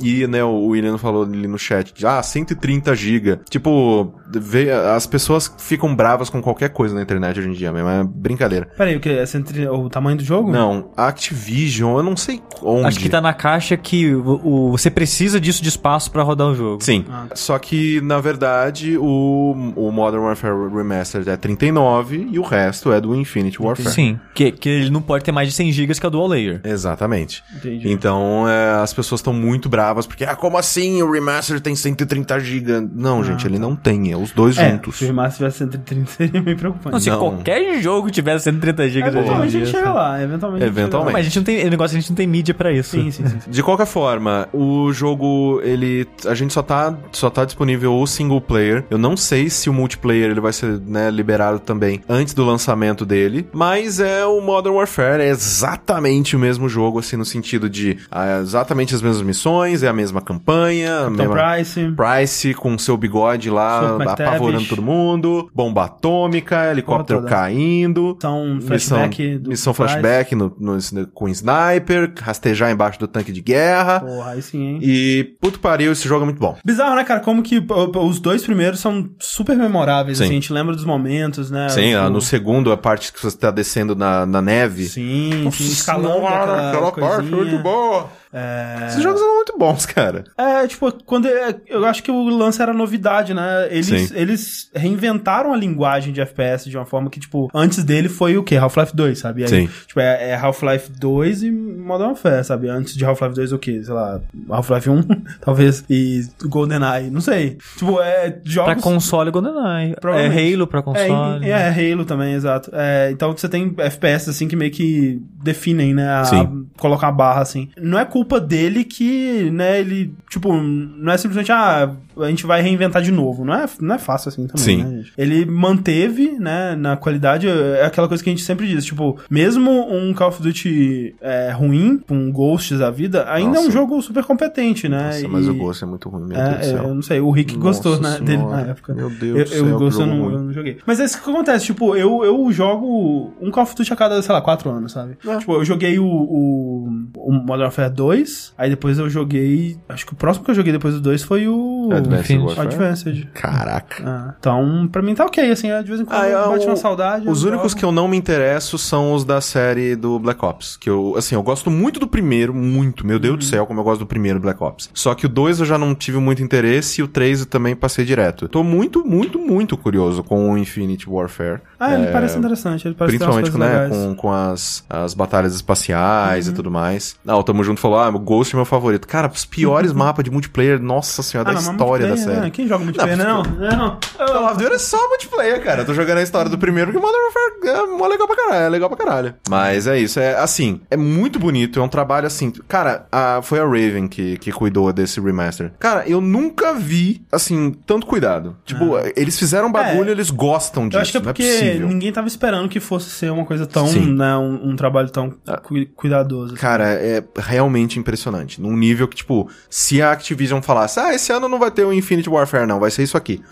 [0.00, 3.40] E, né, o William falou ali no chat, ah, 130 GB.
[3.48, 7.88] Tipo, vê, as pessoas ficam bravas com qualquer coisa na internet hoje em dia mesmo,
[7.88, 8.66] é brincadeira.
[8.76, 9.10] Peraí, o que?
[9.10, 10.50] É o tamanho do jogo?
[10.50, 12.86] Não, a Activision, eu não sei onde.
[12.86, 16.48] Acho que tá na caixa que o, o- você precisa disso de espaço pra rodar
[16.48, 16.82] o jogo.
[16.84, 17.04] Sim.
[17.34, 23.00] Só que, na verdade, o, o Modern Warfare Remastered é 39 e o resto é
[23.00, 23.90] do Infinite Warfare.
[23.90, 24.18] Sim.
[24.34, 26.60] Que, que ele não pode ter mais de 100 GB que é o Dual Layer.
[26.64, 27.42] Exatamente.
[27.56, 27.90] Entendi.
[27.90, 32.38] Então, é, as pessoas estão muito bravas porque, ah, como assim o Remastered tem 130
[32.40, 32.88] GB?
[32.94, 34.96] Não, gente, ele não tem, é os dois É, juntos.
[34.96, 36.92] se o remaster tivesse 130 seria meio preocupante.
[36.92, 37.18] Não, se Não.
[37.18, 40.64] qualquer jogo tivesse 130 GB hoje em Eventualmente a gente chega lá, eventualmente.
[40.64, 41.12] Eventualmente.
[41.12, 41.66] Mas a gente não tem.
[41.66, 42.90] O negócio é que a gente não tem mídia pra isso.
[42.90, 43.40] Sim, sim, sim.
[43.40, 43.50] sim.
[43.50, 46.06] De qualquer forma, o jogo, ele.
[46.26, 48.84] A gente só tá, só tá disponível o single player.
[48.90, 53.04] Eu não sei se o multiplayer ele vai ser né, liberado também antes do lançamento
[53.04, 53.48] dele.
[53.52, 58.40] Mas é o Modern Warfare, é exatamente o mesmo jogo, assim, no sentido de ah,
[58.40, 61.34] exatamente as mesmas missões, é a mesma campanha, mesma.
[61.34, 61.92] Price.
[61.96, 68.16] Price com seu bigode lá, apavorando todo mundo, bomba atômica, helicóptero caindo.
[68.20, 69.22] São flashback.
[69.28, 70.78] Missão, missão flashback no, no-
[71.14, 74.00] com sniper, rastejar embaixo do tanque de guerra.
[74.00, 74.78] Porra, aí sim, hein?
[74.82, 76.56] E, puto pariu, esse jogo é muito bom.
[76.64, 77.20] Bizarro, né, cara?
[77.20, 77.62] Como que
[77.96, 80.24] os dois primeiros são super memoráveis, Sim.
[80.24, 81.68] assim, a gente lembra dos momentos, né?
[81.68, 84.86] Sim, O- ah, no segundo, a parte que você tá descendo na, na neve.
[84.86, 88.10] Sim, sim, Nossa escalando senhora, aquela, aquela parte muito boa.
[88.32, 88.86] É...
[88.88, 90.24] Esses jogos são muito bons, cara.
[90.36, 93.68] É, tipo, quando é, eu acho que o lance era novidade, né?
[93.70, 94.08] Eles, Sim.
[94.14, 98.42] eles reinventaram a linguagem de FPS de uma forma que, tipo, antes dele foi o
[98.42, 98.56] quê?
[98.56, 99.42] Half-Life 2, sabe?
[99.42, 99.68] Aí, Sim.
[99.86, 102.68] Tipo, é, é Half-Life 2 e Modern Warfare, sabe?
[102.68, 103.82] Antes de Half-Life 2 o quê?
[103.82, 105.02] Sei lá, Half-Life 1,
[105.40, 107.58] talvez, e GoldenEye, não sei.
[107.76, 108.74] Tipo, é jogos...
[108.74, 109.94] Pra console GoldenEye.
[110.04, 110.52] É.
[110.54, 111.46] Halo pra console.
[111.46, 112.70] É, é, Halo também, exato.
[112.74, 116.08] É, então você tem FPS assim que meio que definem, né?
[116.08, 116.66] A, Sim.
[116.78, 117.68] colocar a barra assim.
[117.76, 121.88] Não é culpa dele que, né, ele, tipo, não é simplesmente, ah,
[122.18, 123.44] a gente vai reinventar de novo.
[123.44, 124.82] Não é, não é fácil assim também, Sim.
[124.82, 125.12] né, gente?
[125.16, 129.70] Ele manteve, né, na qualidade, é aquela coisa que a gente sempre diz, tipo, mesmo
[129.88, 133.70] um Call of Duty é, ruim, com Ghosts da vida, ainda é um Nossa.
[133.70, 135.06] jogo super competente, né?
[135.12, 136.88] Nossa, mas E- o gosto é muito ruim, meu é, Deus do é, céu.
[136.88, 138.94] eu não sei, o Rick gostou, Nossa né, dele na época.
[138.94, 140.78] Meu Deus eu, do eu, Ghost que eu não, eu não joguei.
[140.84, 144.20] Mas é isso que acontece, tipo, eu, eu jogo um Call of Duty a cada,
[144.20, 145.16] sei lá, quatro anos, sabe?
[145.24, 145.36] É.
[145.38, 148.07] Tipo, eu joguei o, o, o Modern Warfare 2,
[148.56, 151.46] aí depois eu joguei, acho que o próximo que eu joguei depois do 2 foi
[151.48, 151.88] o...
[151.92, 152.60] Advanced o?
[152.60, 153.28] Advanced.
[153.34, 154.02] Caraca.
[154.06, 156.76] Ah, então, pra mim tá ok, assim, de vez em quando Ah, é, bate uma
[156.76, 157.28] saudade.
[157.28, 157.78] Os eu únicos jogo.
[157.80, 160.76] que eu não me interesso são os da série do Black Ops.
[160.76, 163.06] Que eu, assim, eu gosto muito do primeiro, muito.
[163.06, 163.48] Meu Deus do Uhum.
[163.48, 164.90] céu, como eu gosto do primeiro Black Ops.
[164.94, 167.74] Só que o 2 eu já não tive muito interesse e o 3 eu também
[167.76, 168.44] passei direto.
[168.44, 171.60] Eu tô muito, muito, muito curioso com o Infinity Warfare.
[171.80, 173.86] Ah, ele parece interessante, ele parece Principalmente com, né.
[173.86, 174.08] Uhum.
[174.08, 177.16] com, com as, as batalhas espaciais e tudo mais.
[177.26, 179.06] Ah, o Tamo Junto falou, ah, o Ghost é meu favorito.
[179.06, 182.40] Cara, os piores mapas de multiplayer, nossa senhora, Ah, da não, história da série.
[182.40, 182.50] né?
[182.50, 183.42] Quem joga multiplayer, não?
[183.42, 183.76] Não,
[184.18, 184.46] não.
[184.46, 185.82] Of Duty é só multiplayer, cara.
[185.82, 188.64] Eu tô jogando a história do primeiro porque Modern Warfare é legal pra caralho.
[188.64, 189.34] É legal pra caralho.
[189.48, 190.18] Mas é isso.
[190.18, 191.78] É assim, é muito bonito.
[191.80, 192.52] É um trabalho assim.
[192.66, 195.72] Cara, a- foi a Raven que, que cuidou desse remaster.
[195.78, 198.56] Cara, eu nunca vi, assim, tanto cuidado.
[198.64, 200.12] Tipo, eles fizeram bagulho É.
[200.12, 200.98] eles gostam disso.
[200.98, 201.88] Eu acho que é não é porque possível.
[201.88, 204.12] ninguém tava esperando que fosse ser uma coisa tão, Sim.
[204.14, 205.30] né, um, um trabalho tão
[205.62, 206.52] cu- cuidadoso.
[206.54, 206.60] assim.
[206.60, 208.60] Cara, é realmente impressionante.
[208.60, 211.92] Num nível que, tipo, se a Activision falasse, ah, esse ano não vai ter o
[211.92, 213.42] Infinite Warfare, não, vai ser isso aqui.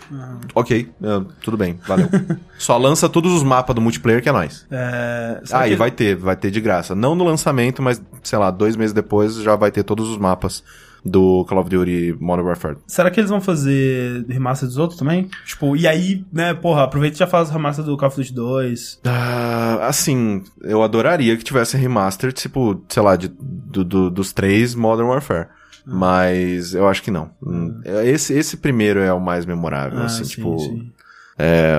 [0.55, 2.07] Ok, é, tudo bem, valeu.
[2.57, 4.65] Só lança todos os mapas do multiplayer que é nóis.
[4.71, 6.95] É, será Ah, que e vai ter, vai ter de graça.
[6.95, 10.63] Não no lançamento, mas, sei lá, dois meses depois já vai ter todos os mapas
[11.09, 12.77] do Call of Duty Modern Warfare.
[12.87, 15.29] Será que eles vão fazer remaster dos outros também?
[15.45, 18.33] Tipo, e aí, né, porra, aproveita e já faz o remaster do Call of Duty
[18.33, 18.99] 2.
[19.05, 24.75] Ah, assim, eu adoraria que tivesse remaster, tipo, sei lá, de, do, do- dos três
[24.75, 25.47] Modern Warfare.
[25.89, 27.31] Mas eu acho que não.
[27.41, 30.59] Hum, Esse, esse primeiro é o mais memorável, Ah, assim, sim, tipo.
[30.59, 30.91] sim.
[31.39, 31.77] É,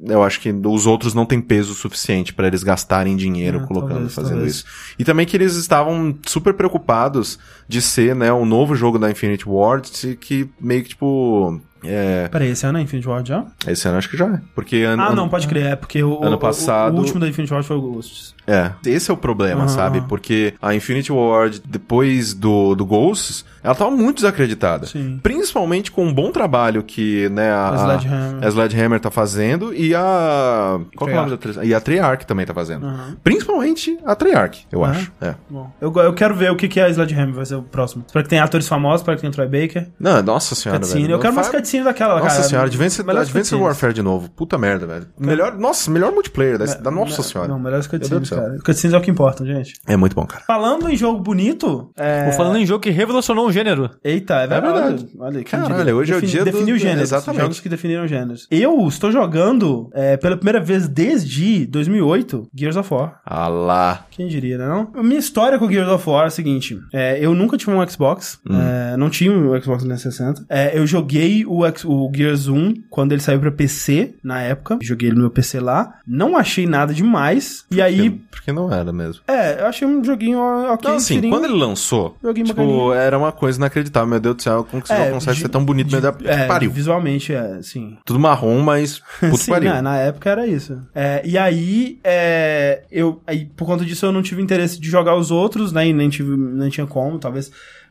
[0.00, 3.92] eu acho que os outros não têm peso suficiente pra eles gastarem dinheiro Ah, colocando,
[3.94, 4.54] talvez, fazendo talvez.
[4.56, 4.64] isso.
[4.98, 7.38] E também que eles estavam super preocupados
[7.68, 9.90] de ser, né, um novo jogo da Infinity Ward
[10.20, 13.44] que meio que, tipo, é, Peraí, esse ano é Infinity Ward já?
[13.66, 14.40] esse ano acho que já é.
[14.54, 17.20] Porque ano, Ah, ano- não, pode crer, é porque o, ano o- passado- o, último
[17.20, 18.34] da Infinity Ward foi o Ghosts.
[18.48, 20.00] É, esse é o problema, Aham, sabe?
[20.02, 24.86] Porque a Infinity Ward, depois do, do Ghosts, ela tava muito desacreditada.
[24.86, 25.18] Sim.
[25.20, 28.44] Principalmente com um bom trabalho que, né, a, A Sledgehammer.
[28.44, 30.78] a Sledgehammer tá fazendo e a...
[30.96, 31.68] Qual é o nome da Treyarch?
[31.68, 32.86] E a Treyarch também tá fazendo.
[32.86, 33.16] Aham.
[33.24, 34.92] Principalmente a Treyarch, eu Aham.
[34.92, 35.12] acho.
[35.20, 35.34] É.
[35.50, 38.04] Bom, eu, eu quero ver o que, que é a Sledgehammer, vai ser o próximo.
[38.06, 39.88] Espero que tenha atores famosos, espero que tenha Troy Baker.
[39.98, 41.02] Não, nossa senhora, Cutscene.
[41.02, 41.14] velho.
[41.14, 42.42] Eu quero mais cutscene daquela, Nossa cara.
[42.48, 43.54] senhora, Advanced, Advanced.
[43.60, 44.30] Warfare de novo.
[44.30, 45.06] Puta merda, velho.
[45.18, 47.48] Melhor, nossa, melhor multiplayer da, da nossa senhora.
[47.48, 48.56] Não, melhores cutscenes, cara.
[48.64, 49.74] Cutscenes é o que importa, gente.
[49.86, 50.42] É muito bom, cara.
[50.46, 52.30] Falando em jogo bonito, é...
[52.30, 53.90] Tô falando em jogo que revolucionou um gênero.
[54.02, 54.72] Eita, é verdade.
[54.72, 55.08] verdade.
[55.18, 57.02] Olha, Caralho, hoje é o dia do- Definiu gêneros.
[57.02, 57.40] Exatamente.
[57.42, 58.46] Jogos que definiram gêneros.
[58.50, 63.20] Eu estou jogando, é, pela primeira vez desde 2008, Gears of War.
[63.24, 64.06] Ah lá.
[64.10, 64.90] Quem diria, né não?
[64.94, 66.78] A minha história com Gears of War é a seguinte.
[66.92, 68.38] é, eu nunca tive um Xbox.
[68.48, 68.58] Hum.
[68.60, 70.46] é, não tinha o Xbox 360.
[70.48, 74.78] É, eu joguei o, o Gears 1 quando ele saiu pra PC, na época.
[74.82, 75.94] Joguei ele no meu PC lá.
[76.06, 77.64] Não achei nada demais.
[77.70, 78.10] E aí...
[78.10, 79.22] Porque não era mesmo.
[79.28, 80.74] É, eu achei um joguinho ok.
[80.80, 81.32] Então, assim, tirinho.
[81.32, 82.94] quando ele lançou, tipo, bacaninha.
[82.94, 84.08] era uma coisa inacreditável.
[84.08, 85.90] Meu Deus do céu, como que esse É, consegue de- ser tão bonito?
[85.92, 86.70] Meu Deus, que É, pariu.
[86.70, 87.96] visualmente, é, sim.
[88.04, 89.70] Tudo marrom, mas puto Sim, pariu.
[89.72, 90.78] né, na época era isso.
[90.94, 95.16] É, e aí, é, eu, aí, por conta disso, eu não tive interesse de jogar
[95.16, 95.86] os outros, né?
[95.88, 97.18] E nem, tive, nem tinha como.
[97.18, 97.35] Talvez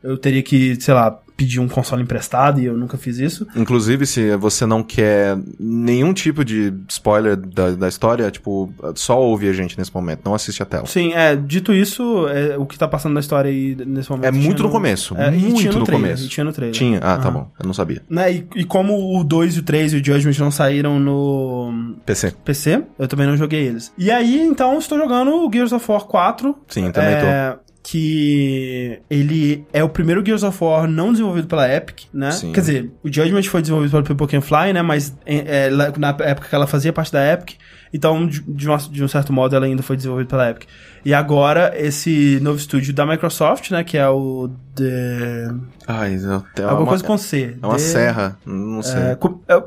[0.04, 3.46] eu teria que, sei lá, pedir um console emprestado e eu nunca fiz isso.
[3.56, 9.50] Inclusive, se você não quer nenhum tipo de spoiler da, da história, tipo, só ouve
[9.50, 10.86] a gente nesse momento, não assiste a tela.
[10.86, 14.28] Sim, é, dito isso, é, o que tá passando na história aí nesse momento.
[14.28, 16.26] É muito tinha no começo, é, muito tinha no, no trailer, começo.
[16.26, 16.76] E tinha no trailer.
[16.76, 17.00] Tinha?
[17.00, 17.32] Ah, tá Aham.
[17.34, 17.52] bom.
[17.60, 18.02] Eu não sabia.
[18.10, 21.96] Né, e, e como o 2 e o 3 e o Judgment não saíram no
[22.06, 22.34] PC.
[22.46, 23.92] PC, eu também não joguei eles.
[23.98, 26.56] E aí, então, estou jogando o Gears of War 4.
[26.68, 32.06] Sim, também é, que ele é o primeiro Gears of War não desenvolvido pela Epic,
[32.12, 32.32] né?
[32.32, 32.52] Sim.
[32.52, 34.82] Quer dizer, o Judgment foi desenvolvido pelo People Can Fly, né?
[34.82, 37.58] Mas é, é, na época que ela fazia parte da Epic,
[37.94, 40.68] então de, de um, de um certo modo ela ainda foi desenvolvida pela Epic.
[41.06, 43.84] E agora esse novo estúdio da Microsoft, né?
[43.84, 45.52] Que é o The...
[45.88, 47.56] Ai, é alguma uma, coisa com C.
[47.62, 49.00] é uma The- serra, não sei.
[49.00, 49.64] É, co- é,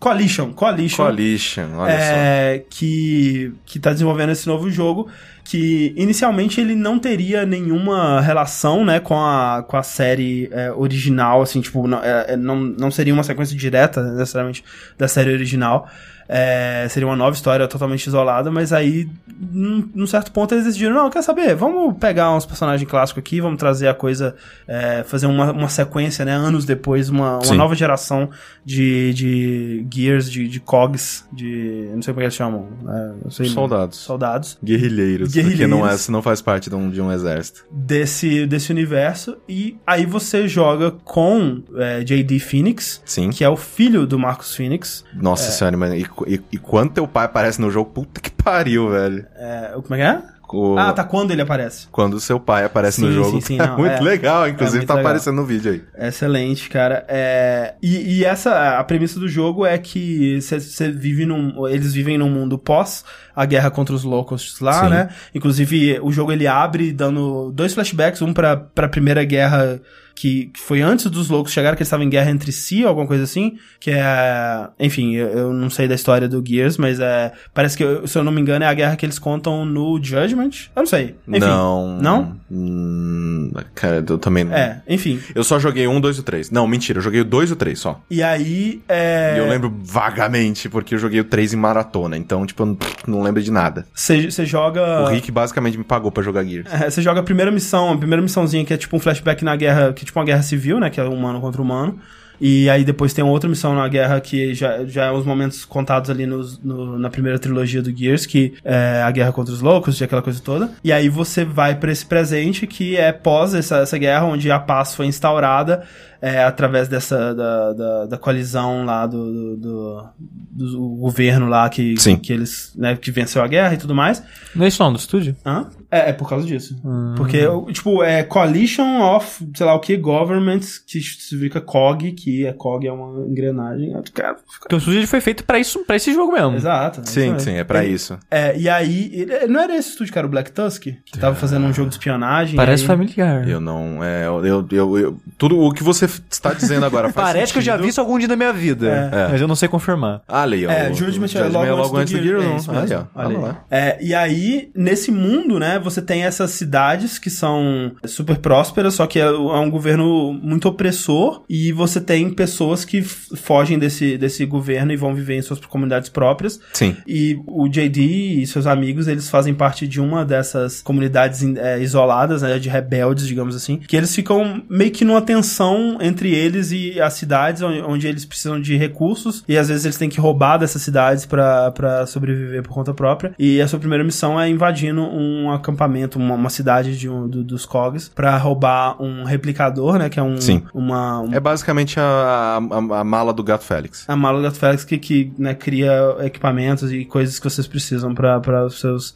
[0.00, 1.04] Coalition, Coalition.
[1.04, 5.08] Coalition, olha é, que, que tá desenvolvendo esse novo jogo,
[5.46, 11.40] que inicialmente ele não teria nenhuma relação, né, com a, com a série é, original,
[11.40, 14.64] assim, tipo, não, é, é, não, não seria uma sequência direta, necessariamente,
[14.98, 15.88] da série original.
[16.28, 19.08] É, seria uma nova história totalmente isolada, mas aí,
[19.38, 23.40] num, num certo ponto, eles decidiram, não, quer saber, vamos pegar uns personagens clássicos aqui,
[23.40, 24.34] vamos trazer a coisa,
[24.66, 28.30] é, fazer uma, uma sequência, né, anos depois, uma, uma nova geração
[28.64, 33.30] de, de Gears, de, de COGs, de, não sei como é que eles chamam, é,
[33.30, 33.98] sei, Soldados.
[33.98, 35.70] soldados, Guerrilheiros, porque Guerrilheiros.
[35.70, 37.64] não, é, não faz parte de um, de um exército.
[37.70, 42.38] desse, desse universo, e aí você joga com é, J.D.
[42.38, 43.30] Phoenix, Sim.
[43.30, 45.94] que é o filho do Marcus Phoenix, Nossa senhora, mano.
[45.94, 49.26] E, e, e quando teu pai aparece no jogo, puta que pariu, velho.
[49.36, 50.36] é, como é que é?
[50.48, 51.88] O- Ah, tá, quando ele aparece.
[51.90, 54.00] Quando seu pai aparece no Sim, jogo, sim, sim, tá não, muito é.
[54.00, 54.48] legal.
[54.48, 55.08] Inclusive, muito tá legal.
[55.10, 55.82] aparecendo no vídeo aí.
[56.06, 57.04] Excelente, cara.
[57.08, 61.66] É, e, e essa, a premissa do jogo é que você vive num.
[61.66, 63.04] Eles vivem num mundo pós
[63.34, 64.90] a guerra contra os locusts lá, Sim.
[64.90, 65.08] né?
[65.34, 69.80] Inclusive, o jogo ele abre dando dois flashbacks, um pra, pra primeira guerra
[70.16, 73.06] que, que foi antes dos loucos chegarem, que eles estavam em guerra entre si, alguma
[73.06, 74.68] coisa assim, que é...
[74.80, 77.32] Enfim, eu, eu não sei da história do Gears, mas é...
[77.52, 80.70] Parece que, se eu não me engano, é a guerra que eles contam no Judgment.
[80.74, 81.14] Eu não sei.
[81.28, 81.40] Enfim.
[81.40, 81.98] não.
[82.00, 82.36] Não?
[82.50, 84.54] Hum, cara, eu também não.
[84.54, 85.20] É, enfim.
[85.34, 86.50] Eu só joguei um, dois e três.
[86.50, 88.00] Não, mentira, eu joguei o dois e o três só.
[88.10, 89.34] E aí, é...
[89.36, 92.16] E eu lembro vagamente, porque eu joguei o três em maratona.
[92.16, 93.86] Então, tipo, eu não, não lembro de nada.
[93.94, 95.02] Você joga...
[95.02, 96.66] O Rick basicamente me pagou pra jogar Gears.
[96.76, 99.56] É, você joga a primeira missão, a primeira missãozinha que é tipo um flashback na
[99.56, 100.88] guerra, que é tipo uma guerra civil, né?
[100.88, 101.98] Que é humano contra humano.
[102.38, 106.10] E aí depois tem outra missão na guerra que já, já é os momentos contados
[106.10, 110.02] ali nos- no- na primeira trilogia do Gears, que é a guerra contra os loucos,
[110.02, 110.70] aquela coisa toda.
[110.84, 114.58] E aí você vai pra esse presente que é pós essa, essa guerra, onde a
[114.58, 115.84] paz foi instaurada
[116.20, 120.06] é, através dessa da, da, da coalizão lá do, do, do-
[120.50, 122.16] do governo lá que, Sim.
[122.16, 124.22] que eles, né, que venceu a guerra e tudo mais.
[124.54, 125.36] Não é isso não, do estúdio?
[125.44, 125.66] Hã?
[125.90, 126.76] É, é por causa disso.
[127.16, 127.40] Porque,
[127.72, 132.86] tipo, é Coalition of, sei lá o que, Governments, que significa COG, que é COG
[132.88, 133.94] é uma engrenagem.
[133.94, 136.56] É, Cara, Porque o estúdio foi feito pra isso, para esse jogo mesmo.
[136.56, 137.00] exato.
[137.00, 138.18] é Sim, sim, é pra Ele- isso.
[138.30, 140.82] É, e aí, ele- não era esse estúdio que era o Black Tusk?
[141.04, 142.56] Que tava fazendo um jogo de espionagem.
[142.56, 143.46] Parece aí- familiar.
[143.48, 144.02] Eu não.
[144.02, 147.58] É, eu, eu, eu- eu- tudo o que você está dizendo agora faz Parece que
[147.58, 147.84] eu já sentido.
[147.84, 149.10] vi isso algum dia na minha vida.
[149.12, 149.28] É.
[149.32, 150.22] Mas eu não sei confirmar.
[150.28, 150.70] Ah, ali, ó.
[150.70, 152.56] É, o- Judgment o é logo, é logo antes do é não.
[152.56, 153.08] isso Aí, mesmo.
[153.14, 153.20] ó.
[153.24, 153.64] Olha lá.
[153.70, 159.06] É, e aí, nesse mundo, né, você tem essas cidades que são super prósperas, só
[159.06, 164.44] que é, é um governo muito opressor, e você tem pessoas que fogem desse, desse
[164.46, 166.60] governo e vão viver em suas comunidades próprias.
[166.72, 166.96] Sim.
[167.06, 172.42] E o JD e seus amigos, eles fazem parte de uma dessas comunidades é, isoladas,
[172.42, 177.00] né, de rebeldes, digamos assim, que eles ficam meio que numa tensão entre eles e
[177.00, 180.82] as cidades, onde, eles precisam de recursos, e às vezes eles têm que roubar dessas
[180.82, 183.34] cidades pra pra sobreviver por conta própria.
[183.38, 187.44] E a sua primeira missão é invadindo um acampamento, uma, uma cidade de um, do-
[187.44, 190.62] dos COGs, pra roubar um replicador, né, que é um, Sim.
[190.74, 194.04] uma, um É basicamente a, a, a mala do Gato Félix.
[194.08, 198.14] a mala do Gato Félix que, que né, cria equipamentos e coisas que vocês precisam
[198.14, 199.14] para os seus.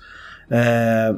[0.51, 1.15] É,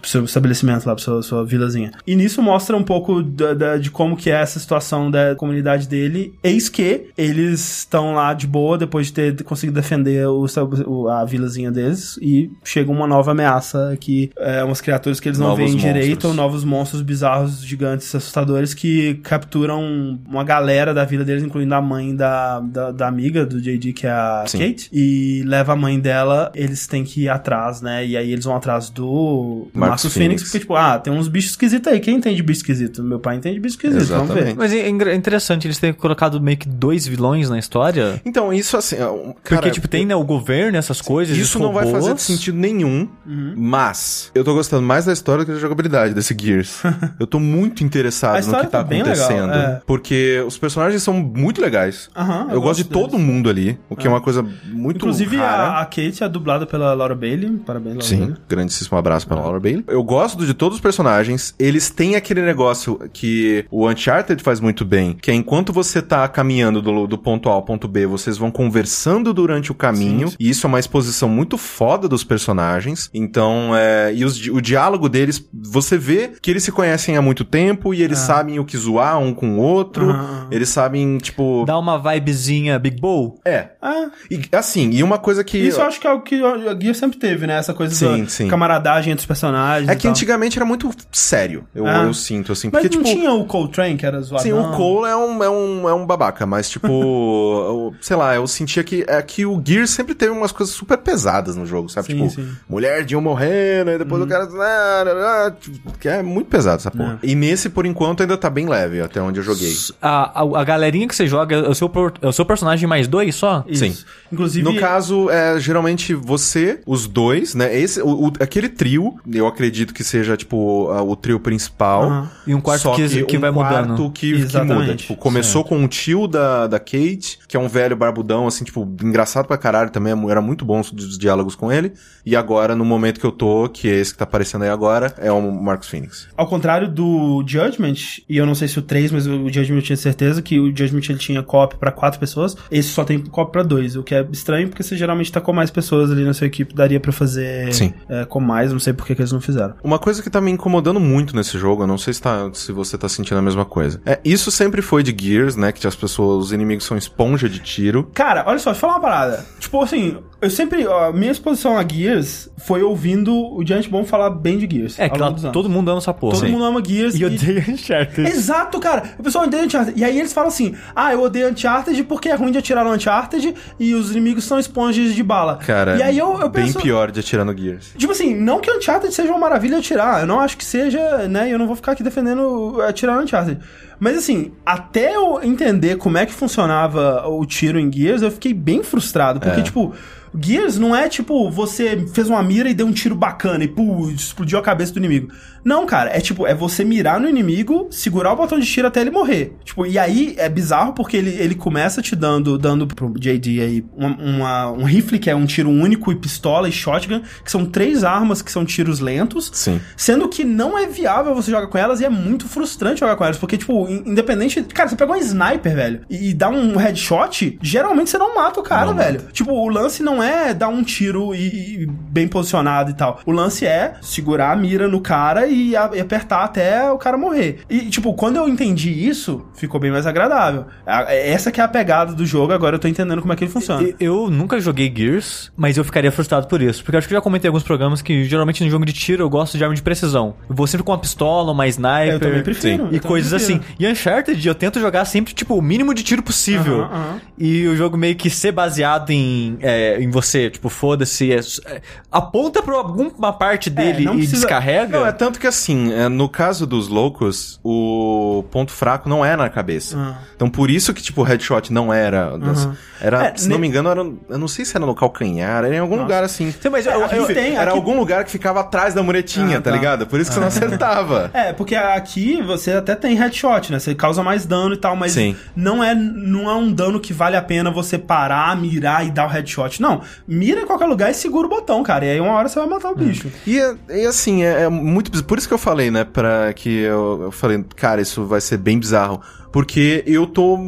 [0.00, 1.92] pro seu estabelecimento lá, pra sua, sua vilazinha.
[2.06, 5.88] E nisso mostra um pouco da- da- de como que é essa situação da comunidade
[5.88, 6.34] dele.
[6.42, 11.70] Eis que eles estão lá de boa depois de ter conseguido defender o, a vilazinha
[11.70, 15.76] deles e chega uma nova ameaça que é umas criaturas que eles não Novos veem
[15.76, 21.74] direito, ou novos monstros bizarros, gigantes, assustadores que capturam uma galera da vila deles, incluindo
[21.74, 24.58] a mãe da, da, da amiga do JD, que é a Sim.
[24.58, 28.06] Kate, e leva a mãe dela, eles têm que ir atrás, né?
[28.06, 30.42] E aí eles vão atrás do Marcus Marcus Phoenix, Phoenix.
[30.44, 32.00] porque, tipo, ah, tem uns bichos esquisitos aí.
[32.00, 33.02] Quem entende bicho esquisito?
[33.02, 34.34] Meu pai entende bicho esquisito, vamos ver.
[34.34, 34.58] Exatamente.
[34.58, 38.20] Mas é engra- interessante eles terem colocado meio que dois vilões na história.
[38.24, 38.96] Então, isso assim.
[38.96, 41.36] Porque, cara, tipo, tem né, o governo, essas coisas.
[41.36, 42.04] Isso não vai robôs.
[42.06, 43.54] fazer sentido nenhum, Uhum.
[43.56, 46.82] mas eu tô gostando mais da história do que da jogabilidade desse Gears.
[47.20, 49.52] eu tô muito interessado no que tá, tá bem legal, acontecendo.
[49.52, 49.80] é.
[49.86, 52.08] Porque os personagens são muito legais.
[52.16, 53.02] Aham, eu, gosto de deles.
[53.02, 55.62] todo mundo ali, o que é, uma coisa muito Inclusive, rara.
[55.62, 57.50] a, a Kate é dublada pela Laura Bailey.
[57.64, 58.18] Parabéns, Laura Sim.
[58.20, 58.36] Bailey.
[58.48, 59.84] Grandíssimo abraço pra Laura Bailey.
[59.88, 61.54] Eu gosto de todos os personagens.
[61.58, 66.26] Eles têm aquele negócio que o Uncharted faz muito bem, que é enquanto você tá
[66.28, 70.28] caminhando do, do ponto A ao ponto B, vocês vão conversando durante o caminho.
[70.28, 70.36] Sim.
[70.38, 73.10] E isso é uma exposição muito foda dos personagens.
[73.12, 74.12] Então, é.
[74.14, 78.02] E os o diálogo deles, você vê que eles se conhecem há muito tempo e
[78.02, 78.26] eles Ah.
[78.26, 80.10] sabem o que zoar um com o outro.
[80.10, 80.48] Aham.
[80.50, 81.64] Eles sabem, tipo.
[81.66, 83.40] Dá uma vibezinha Big Bowl.
[83.44, 83.70] É.
[83.80, 85.58] Ah, E, assim, e uma coisa que.
[85.58, 87.58] isso eu acho que é o que a Gear sempre teve, né?
[87.58, 88.48] Essa coisa Sim, sim.
[88.48, 89.88] camaradagem entre os personagens.
[89.88, 90.10] É e que tal.
[90.10, 92.04] antigamente era muito sério, eu, Ah.
[92.04, 92.70] eu sinto, assim.
[92.72, 93.16] Mas Porque, não tipo.
[93.18, 94.42] tinha o Coltrane, que era zoadão?
[94.44, 98.34] Sim, o Cole é um, é um, é um babaca, mas tipo, eu- sei lá,
[98.34, 101.88] eu sentia que, é que o Gear sempre teve umas coisas super pesadas no jogo,
[101.88, 102.06] sabe?
[102.08, 102.40] Sim, tipo, sim.
[102.42, 102.54] Uhum.
[102.68, 104.48] mulher de um morrendo, e depois o cara.
[104.50, 107.18] ah, ah, tipo, que é muito pesado essa porra.
[107.22, 109.72] E nesse, por enquanto, ainda tá bem leve, até onde eu joguei.
[110.00, 111.90] A, a, a galerinha que você joga é o seu,
[112.22, 113.64] é o seu personagem mais dois só?
[113.66, 113.84] Isso.
[113.84, 113.96] Sim.
[114.32, 114.64] Inclusive...
[114.64, 117.76] No caso, é geralmente você, os dois, né?
[117.76, 122.04] Esse, o, o- aquele trio, eu acredito que seja, tipo, a- o trio principal.
[122.04, 122.30] Aham.
[122.46, 124.10] E um quarto Só que- que vai quarto mudando.
[124.10, 124.80] Que, que Exatamente.
[124.80, 124.96] muda.
[124.96, 128.88] Tipo, começou com o tio da, da Kate, que é um velho barbudão, assim, tipo,
[129.02, 130.12] engraçado pra caralho também.
[130.30, 131.92] Era muito bom os, os diálogos com ele.
[132.24, 135.14] E agora, no momento que eu tô, que é esse que tá aparecendo aí agora,
[135.18, 136.28] é o Marcos Phoenix.
[136.36, 137.94] Ao contrário do Judgment,
[138.28, 140.66] e eu não sei se o 3, mas o Judgment eu tinha certeza que o
[140.66, 144.14] Judgment ele tinha cop pra quatro pessoas, esse só tem cop pra dois, o que
[144.14, 147.12] é estranho porque você geralmente tá com mais pessoas ali na sua equipe, daria pra
[147.12, 147.92] fazer Sim.
[148.08, 149.74] É, com mais, não sei por que, que eles não fizeram.
[149.82, 152.72] Uma coisa que tá me incomodando muito nesse jogo, eu não sei se, tá, se
[152.72, 154.00] você tá sentindo a mesma coisa.
[154.04, 155.72] É, isso sempre foi de Gears, né?
[155.72, 158.10] Que as pessoas, os inimigos são esponja de tiro.
[158.14, 159.46] Cara, olha só, deixa eu falar uma parada.
[159.58, 160.86] Tipo assim, eu sempre.
[160.86, 164.98] ó, minha exposição a Gears foi ouvindo o Giant Bomb falar bem de Gears.
[164.98, 165.42] É, anos.
[165.52, 166.38] todo mundo ama essa porra.
[166.38, 167.14] Todo mundo ama Gears.
[167.14, 168.28] E odeia Uncharted.
[168.28, 169.14] Exato, cara.
[169.18, 169.98] O pessoal odeia Uncharted.
[169.98, 172.92] E aí eles falam assim: ah, eu odeio Uncharted porque é ruim de atirar no
[172.92, 175.56] Uncharted e os inimigos são esponjas de bala.
[175.56, 176.80] Cara, e aí eu, eu bem penso.
[176.80, 177.89] pior de atirar no Gears.
[177.96, 180.20] Tipo assim, não que Uncharted seja uma maravilha atirar.
[180.20, 181.52] Eu não acho que seja, né?
[181.52, 183.58] Eu não vou ficar aqui defendendo atirar no Uncharted.
[183.98, 188.54] Mas assim, até eu entender como é que funcionava o tiro em Gears, eu fiquei
[188.54, 189.40] bem frustrado.
[189.40, 189.62] Porque, É.
[189.62, 189.92] tipo,
[190.40, 194.08] Gears não é tipo, você fez uma mira e deu um tiro bacana e pô,
[194.08, 195.32] explodiu a cabeça do inimigo.
[195.64, 199.00] Não, cara, é tipo, é você mirar no inimigo, segurar o botão de tiro até
[199.00, 199.56] ele morrer.
[199.64, 203.84] Tipo, e aí é bizarro porque ele, ele começa te dando, dando pro JD aí
[203.96, 207.64] uma, uma- um rifle que é um tiro único e pistola e shotgun, que são
[207.66, 209.50] três armas que são tiros lentos.
[209.54, 209.80] Sim.
[209.96, 213.24] Sendo que não é viável você jogar com elas e é muito frustrante jogar com
[213.24, 213.36] elas.
[213.38, 214.62] Porque, tipo, in- independente.
[214.62, 218.60] Cara, você pega um sniper, velho, e, e dá um headshot, geralmente você não mata
[218.60, 219.20] o cara, Não velho.
[219.32, 223.20] Tipo, o lance não é dar um tiro e, e bem posicionado e tal.
[223.26, 227.60] O lance é segurar a mira no cara e, apertar até o cara morrer.
[227.68, 230.66] E, tipo, quando eu entendi isso, ficou bem mais agradável.
[230.86, 233.44] A- Essa que é a pegada do jogo, agora eu tô entendendo como é que
[233.44, 233.82] ele funciona.
[233.82, 236.82] E- Eu nunca joguei Gears, mas eu ficaria frustrado por isso.
[236.82, 239.22] Porque eu acho que eu já comentei alguns programas que geralmente no jogo de tiro
[239.24, 240.34] eu gosto de arma de precisão.
[240.48, 242.14] Eu vou sempre com uma pistola, uma sniper.
[242.14, 242.88] Eu também prefiro, Sim.
[242.90, 243.60] eu E coisas prefiro.
[243.64, 243.74] assim.
[243.78, 246.82] E Uncharted eu tento jogar sempre, tipo, o mínimo de tiro possível.
[246.82, 247.20] Aham, aham.
[247.38, 251.32] E o jogo meio que ser baseado em, é, em você, tipo, foda-se.
[251.32, 251.80] é- é-
[252.10, 254.98] aponta pra alguma parte dele não e precisa- descarrega.
[254.98, 259.34] Não, é tanto que assim, é, no caso dos loucos, o ponto fraco não é
[259.36, 259.96] na cabeça.
[259.98, 260.18] Ah.
[260.36, 262.36] Então por isso que, tipo, o headshot não era.
[262.38, 262.68] das-
[263.02, 264.00] Era, É, se não ne- me engano, era.
[264.28, 266.52] Eu não sei se era no calcanhar, era em algum lugar assim.
[266.52, 269.56] Sim, mas eu- Aqui eu- tem, era aqui- algum lugar que ficava atrás da muretinha,
[269.56, 269.76] Ah, tá, tá.
[269.76, 270.06] ligado?
[270.06, 271.30] Por isso que você não acertava.
[271.34, 273.78] É, porque aqui você até tem headshot, né?
[273.78, 275.34] Você causa mais dano e tal, mas Sim.
[275.56, 279.24] não é não é um dano que vale a pena você parar, mirar e dar
[279.26, 279.80] o headshot.
[279.80, 282.04] Não, mira em qualquer lugar e segura o botão, cara.
[282.04, 283.28] E aí uma hora você vai matar o bicho.
[283.46, 283.56] E,
[283.88, 285.26] e assim, é, é muito bizarro.
[285.30, 288.56] Por isso que eu falei, né, pra que eu, eu falei, cara, isso vai ser
[288.56, 289.20] bem bizarro.
[289.52, 290.58] Porque eu tô,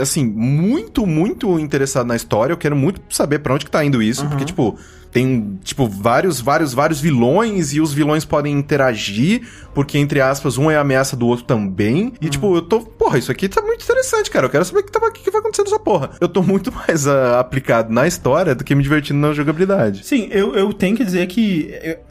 [0.00, 2.52] assim, muito, muito interessado na história.
[2.52, 4.28] Eu quero muito saber pra onde que tá indo isso.
[4.28, 4.78] Porque, tipo,
[5.14, 9.42] tem, tipo, vários, vários, vários vilões e os vilões podem interagir.
[9.72, 12.12] Porque, entre aspas, um é ameaça do outro também.
[12.20, 14.46] E, tipo, eu tô, porra, isso aqui tá muito interessante, cara.
[14.46, 16.10] Eu quero saber o que, tá, o que que vai acontecer nessa porra.
[16.20, 20.04] Eu tô muito mais ah, aplicado na história do que me divertindo na jogabilidade.
[20.04, 21.70] Sim, eu, eu tenho que dizer que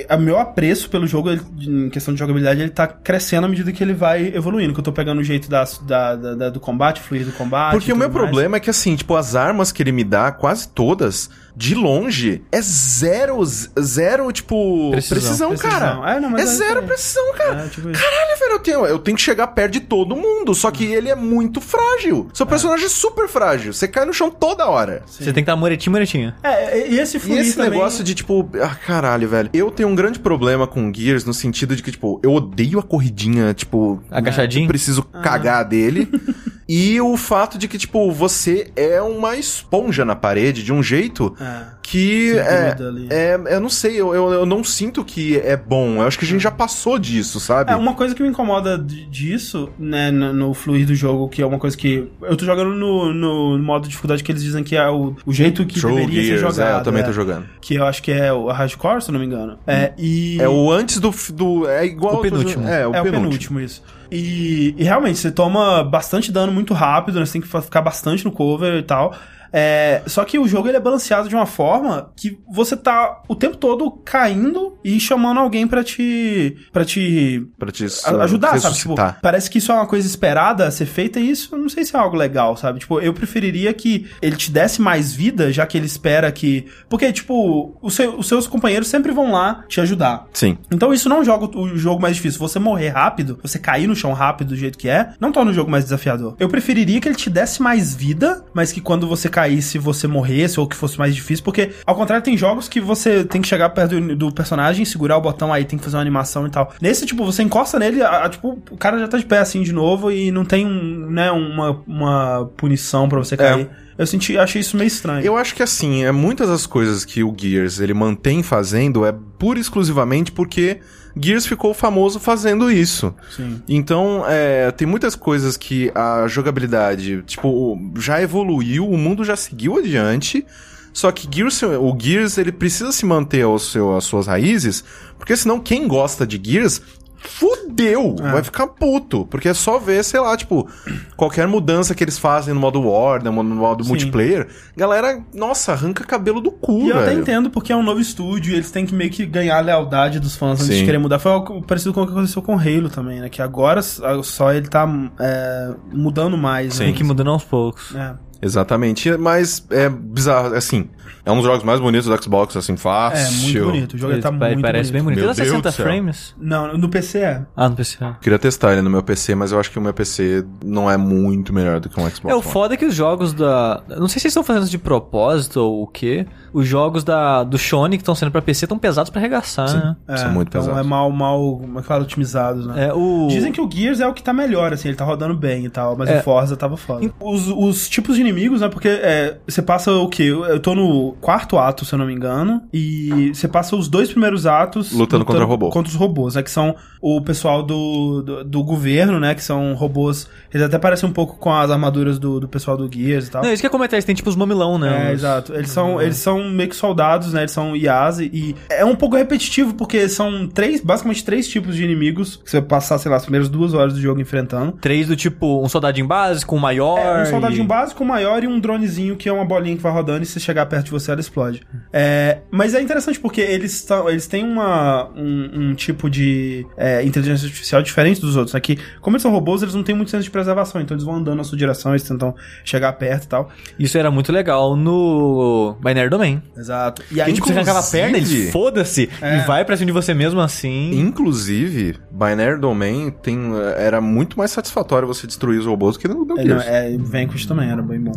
[0.09, 3.69] o meu apreço pelo jogo, ele- em questão de jogabilidade, ele tá crescendo à medida
[3.73, 4.73] que ele vai evoluindo.
[4.73, 7.71] Que eu tô pegando o jeito da, da- da- do combate, fluir do combate.
[7.73, 8.21] Porque o meu mais.
[8.21, 12.41] problema é que, assim, tipo, as armas que ele me dá, quase todas, de longe,
[12.51, 15.17] é zero, zero, tipo, Precisão.
[15.17, 15.71] precisão, Precisão.
[15.79, 16.11] cara.
[16.15, 16.87] É, não, mas é é zero diferente.
[16.87, 17.65] precisão, cara.
[17.65, 17.91] É, tipo.
[17.91, 21.09] Caralho, velho, eu tenho, eu tenho que chegar perto de todo mundo, só que ele
[21.09, 22.27] é muito frágil.
[22.33, 25.03] Seu personagem é super frágil, você cai no chão toda hora.
[25.05, 26.33] Você tem que estar muretinho, muretinho.
[26.43, 27.71] É, e esse E esse também...
[27.71, 29.49] negócio de, tipo, ah, caralho, velho.
[29.53, 32.83] Eu tenho um grande problema com Gears no sentido de que, tipo, eu odeio a
[32.83, 34.01] corridinha, tipo.
[34.09, 34.63] Agachadinho?
[34.65, 36.09] Eu preciso cagar dele.
[36.67, 41.35] E o fato de que, tipo, você é uma esponja na parede de um jeito
[41.39, 41.63] É.
[41.83, 42.75] que é,
[43.09, 43.55] é.
[43.55, 45.95] Eu não sei, eu, eu, eu não sinto que é bom.
[45.97, 47.71] Eu acho que a gente já passou disso, sabe?
[47.71, 51.45] É, uma coisa que me incomoda disso, né, no, no fluir do jogo, que é
[51.45, 52.07] uma coisa que.
[52.21, 55.33] Eu tô jogando no, no modo de dificuldade que eles dizem que é o, o
[55.33, 56.75] jeito que True deveria Gears, ser jogado.
[56.75, 57.05] é, eu também é.
[57.05, 57.45] tô jogando.
[57.61, 59.57] Que eu acho que é o hardcore, se eu não me engano.
[59.67, 60.37] É, e.
[60.41, 61.13] É o antes do.
[61.33, 62.15] do é igual.
[62.19, 62.67] O penúltimo.
[62.67, 63.21] É, o é o penúltimo.
[63.21, 63.83] penúltimo, isso.
[64.15, 67.25] E, e realmente, você toma bastante dano muito rápido, né?
[67.25, 69.15] Você tem que ficar bastante no cover e tal.
[69.53, 73.35] É, só que o jogo ele é balanceado de uma forma que você tá o
[73.35, 76.57] tempo todo caindo e chamando alguém pra te.
[76.71, 78.75] para te Pra te a- ajudar, sabe?
[78.75, 81.85] Tipo, parece que isso é uma coisa esperada a ser feita e isso não sei
[81.85, 82.79] se é algo legal, sabe?
[82.79, 86.65] Tipo, eu preferiria que ele te desse mais vida, já que ele espera que.
[86.89, 90.25] Porque, tipo, o seu- os seus companheiros sempre vão lá te ajudar.
[90.33, 90.57] Sim.
[90.71, 92.39] Então isso não joga o jogo mais difícil.
[92.39, 95.53] Você morrer rápido, você cair no chão rápido do jeito que é, não torna o
[95.53, 96.35] jogo mais desafiador.
[96.39, 100.59] Eu preferiria que ele te desse mais vida, mas que quando você caísse, você morresse
[100.59, 103.69] ou que fosse mais difícil, porque ao contrário tem jogos que você tem que chegar
[103.71, 106.73] perto do, do personagem, segurar o botão aí, tem que fazer uma animação e tal.
[106.81, 109.61] Nesse, tipo, você encosta nele, a- a- tipo, o cara já tá de pé assim
[109.61, 113.69] de novo e não tem um, né, uma, uma punição pra você cair.
[113.97, 115.23] Eu senti, achei isso meio estranho.
[115.25, 119.13] Eu acho que assim, é muitas das coisas que o Gears ele mantém fazendo é
[119.37, 120.79] pura e exclusivamente porque
[121.15, 123.13] Gears ficou famoso fazendo isso.
[123.35, 123.61] Sim.
[123.67, 129.77] Então, é, tem muitas coisas que a jogabilidade, tipo, já evoluiu, o mundo já seguiu
[129.77, 130.45] adiante.
[130.91, 134.83] Só que Gears, o Gears ele precisa se manter ao seu, às suas raízes,
[135.17, 136.81] porque senão quem gosta de Gears
[137.29, 138.31] fudeu, É.
[138.31, 140.67] vai ficar puto, porque é só ver, sei lá, tipo,
[141.15, 143.89] qualquer mudança que eles fazem no modo War, no modo, no modo Sim.
[143.89, 147.21] multiplayer, galera, nossa, arranca cabelo do cu, E eu até velho.
[147.21, 150.19] entendo porque é um novo estúdio e eles têm que meio que ganhar a lealdade
[150.19, 150.79] dos fãs antes Sim.
[150.79, 151.19] de querer mudar.
[151.19, 153.29] Foi algo parecido com o que aconteceu com o Halo também, né?
[153.29, 154.87] Que agora só ele tá
[155.19, 156.73] é, mudando mais.
[156.75, 156.79] Sim.
[156.79, 156.85] né?
[156.87, 157.95] Tem que mudando aos poucos.
[157.95, 158.13] É.
[158.41, 160.89] Exatamente, mas é bizarro, assim,
[161.25, 163.41] é um dos jogos mais bonitos do Xbox, assim, É, fácil.
[163.43, 163.93] muito bonito.
[163.93, 165.19] O jogo Ele tá muito parece bem bonito.
[165.19, 165.85] Meu Ele dá Deus 60 do céu.
[165.85, 166.35] frames?
[166.39, 167.41] Não, no PC é.
[167.55, 167.97] Ah, no PC.
[168.21, 170.97] Queria testar ele no meu PC, mas eu acho que o meu PC não é
[170.97, 172.43] muito melhor do que um Xbox É, o One.
[172.47, 173.81] foda é que os jogos da.
[173.89, 176.25] Não sei se eles estão fazendo isso de propósito ou o quê.
[176.53, 179.95] Os jogos da, do Sony que estão sendo pra PC estão pesados pra arregaçar, né?
[180.07, 180.79] É, São muito então pesados.
[180.79, 182.87] é mal, mal, como é otimizados, né?
[182.89, 183.27] É, o...
[183.29, 185.69] Dizem que o Gears é o que tá melhor, assim, ele tá rodando bem e
[185.69, 186.19] tal, mas É.
[186.19, 187.11] o Forza tava foda.
[187.19, 190.23] Os, os tipos de inimigos, né, porque é, você passa o quê?
[190.25, 194.09] Eu tô no quarto ato, se eu não me engano, e você passa os dois
[194.09, 194.91] primeiros atos...
[194.91, 195.69] Lutando contra robô.
[195.69, 199.73] Contra os robôs, né, que são o pessoal do, do, do governo, né, que são
[199.73, 203.31] robôs, eles até parecem um pouco com as armaduras do, do pessoal do Gears e
[203.31, 203.43] tal.
[203.43, 205.09] Não, isso que é comentar, eles têm tipo os mamilão, né?
[205.09, 205.53] É, Os- exato.
[205.53, 207.41] Eles são, eles são meio que soldados, né?
[207.41, 211.75] Eles são IAs e, e é um pouco repetitivo porque são três, basicamente três tipos
[211.75, 214.73] de inimigos que você vai passar, sei lá, as primeiras duas horas do jogo enfrentando.
[214.73, 216.99] Três do tipo um soldadinho básico, um maior.
[216.99, 217.67] É, um soldadinho e...
[217.67, 220.39] básico, um maior e um dronezinho que é uma bolinha que vai rodando e se
[220.39, 221.61] chegar perto de você ela explode.
[221.91, 227.45] É, mas é interessante porque eles, eles têm uma, um, um tipo de é, inteligência
[227.45, 228.59] artificial diferente dos outros, né?
[228.59, 231.15] Que, como eles são robôs, eles não têm muito senso de preservação, então eles vão
[231.15, 233.49] andando na sua direção, eles tentam chegar perto e tal.
[233.79, 236.41] Isso era muito legal no Binary Domain.
[236.57, 237.01] Exato.
[237.11, 239.37] E E aí, aí, tipo, você arrancava a perna, ele Inclusive- foda-se É.
[239.37, 240.91] e vai pra cima de você mesmo assim.
[240.99, 243.39] Inclusive, Binary Domain tem,
[243.77, 246.65] era muito mais satisfatório você destruir os robôs que no, no É, não, Gears.
[246.67, 248.11] é, Vanquish também era bem bom.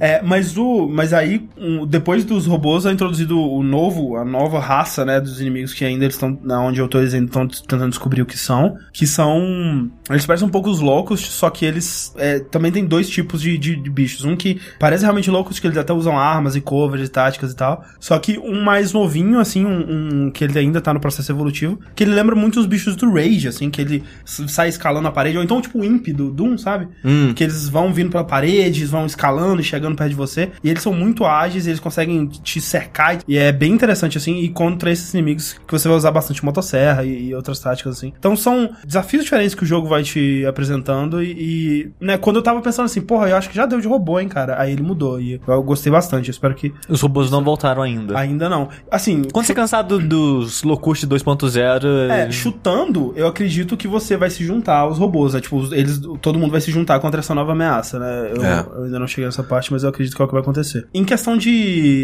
[0.00, 4.60] É, mas o, mas aí um, depois dos robôs é introduzido o novo, a nova
[4.60, 7.46] raça, né, dos inimigos que ainda eles estão na onde eu tô eles ainda estão
[7.46, 11.64] tentando descobrir o que são, que são eles parecem um pouco os loucos, só que
[11.64, 15.58] eles é, também tem dois tipos de, de, de bichos, um que parece realmente loucos
[15.58, 18.92] que eles até usam armas e covers e táticas e tal, só que um mais
[18.92, 22.60] novinho assim, um, um que ele ainda tá no processo evolutivo, que ele lembra muito
[22.60, 25.84] os bichos do Rage, assim, que ele sai escalando a parede, ou então tipo o
[25.84, 26.88] Imp do Doom, sabe?
[27.04, 27.32] Hum.
[27.34, 30.50] Que eles vão vindo pela parede, vão escalando e chegando perto de você.
[30.62, 31.91] E eles são muito ágeis, eles conseguem
[32.42, 33.18] te cercar.
[33.26, 34.38] E é bem interessante, assim.
[34.40, 38.12] E contra esses inimigos que você vai usar bastante motosserra e, e outras táticas, assim.
[38.18, 41.22] Então são desafios diferentes que o jogo vai te apresentando.
[41.22, 43.88] E, e, né, quando eu tava pensando assim, porra, eu acho que já deu de
[43.88, 44.60] robô, hein, cara.
[44.60, 45.20] Aí ele mudou.
[45.20, 46.28] E eu gostei bastante.
[46.28, 48.18] Eu espero que Os robôs não voltaram ainda.
[48.18, 48.68] ainda não.
[48.90, 52.10] Assim, Quando você cansar do- dos Locust 2.0.
[52.10, 55.40] É, chutando, eu acredito que você vai se juntar aos robôs, né?
[55.40, 58.32] Tipo, eles, todo mundo vai se juntar contra essa nova ameaça, né?
[58.36, 58.66] Eu, É.
[58.76, 60.86] eu ainda não cheguei nessa parte, mas eu acredito que é o que vai acontecer.
[60.94, 61.50] Em questão de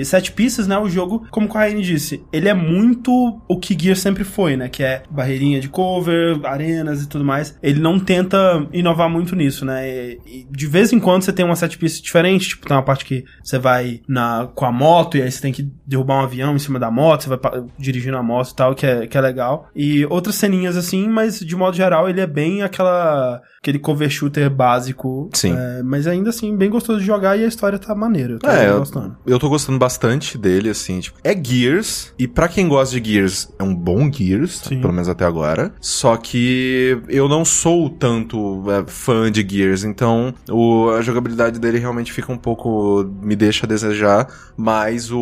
[0.05, 0.79] set pieces, né?
[0.79, 4.69] O jogo, como o Raine disse, ele é muito o que Gear sempre foi, né?
[4.69, 7.57] Que é barreirinha de cover, arenas e tudo mais.
[7.63, 9.89] Ele não tenta inovar muito nisso, né?
[9.89, 12.83] E, e de vez em quando você tem uma set piece diferente, tipo, tem uma
[12.83, 16.25] parte que você vai na, com a moto e aí você tem que derrubar um
[16.25, 17.39] avião em cima da moto, você vai
[17.79, 19.69] dirigindo a moto e tal, que é, que é legal.
[19.75, 24.49] E outras ceninhas assim, mas de modo geral ele é bem aquela aquele cover shooter
[24.51, 25.29] básico.
[25.35, 25.55] Sim.
[25.57, 28.35] É, mas ainda assim, bem gostoso de jogar e a história tá maneira.
[28.35, 29.17] Eu tô É, eu, gostando.
[29.27, 33.53] eu tô gostando bastante dele, assim, tipo, é Gears, e pra quem gosta de Gears,
[33.59, 34.81] é um bom Gears, Sim.
[34.81, 35.73] pelo menos até agora.
[35.81, 41.79] Só que eu não sou tanto é, fã de Gears, então o, a jogabilidade dele
[41.79, 43.05] realmente fica um pouco.
[43.23, 45.19] me deixa a desejar, mas o,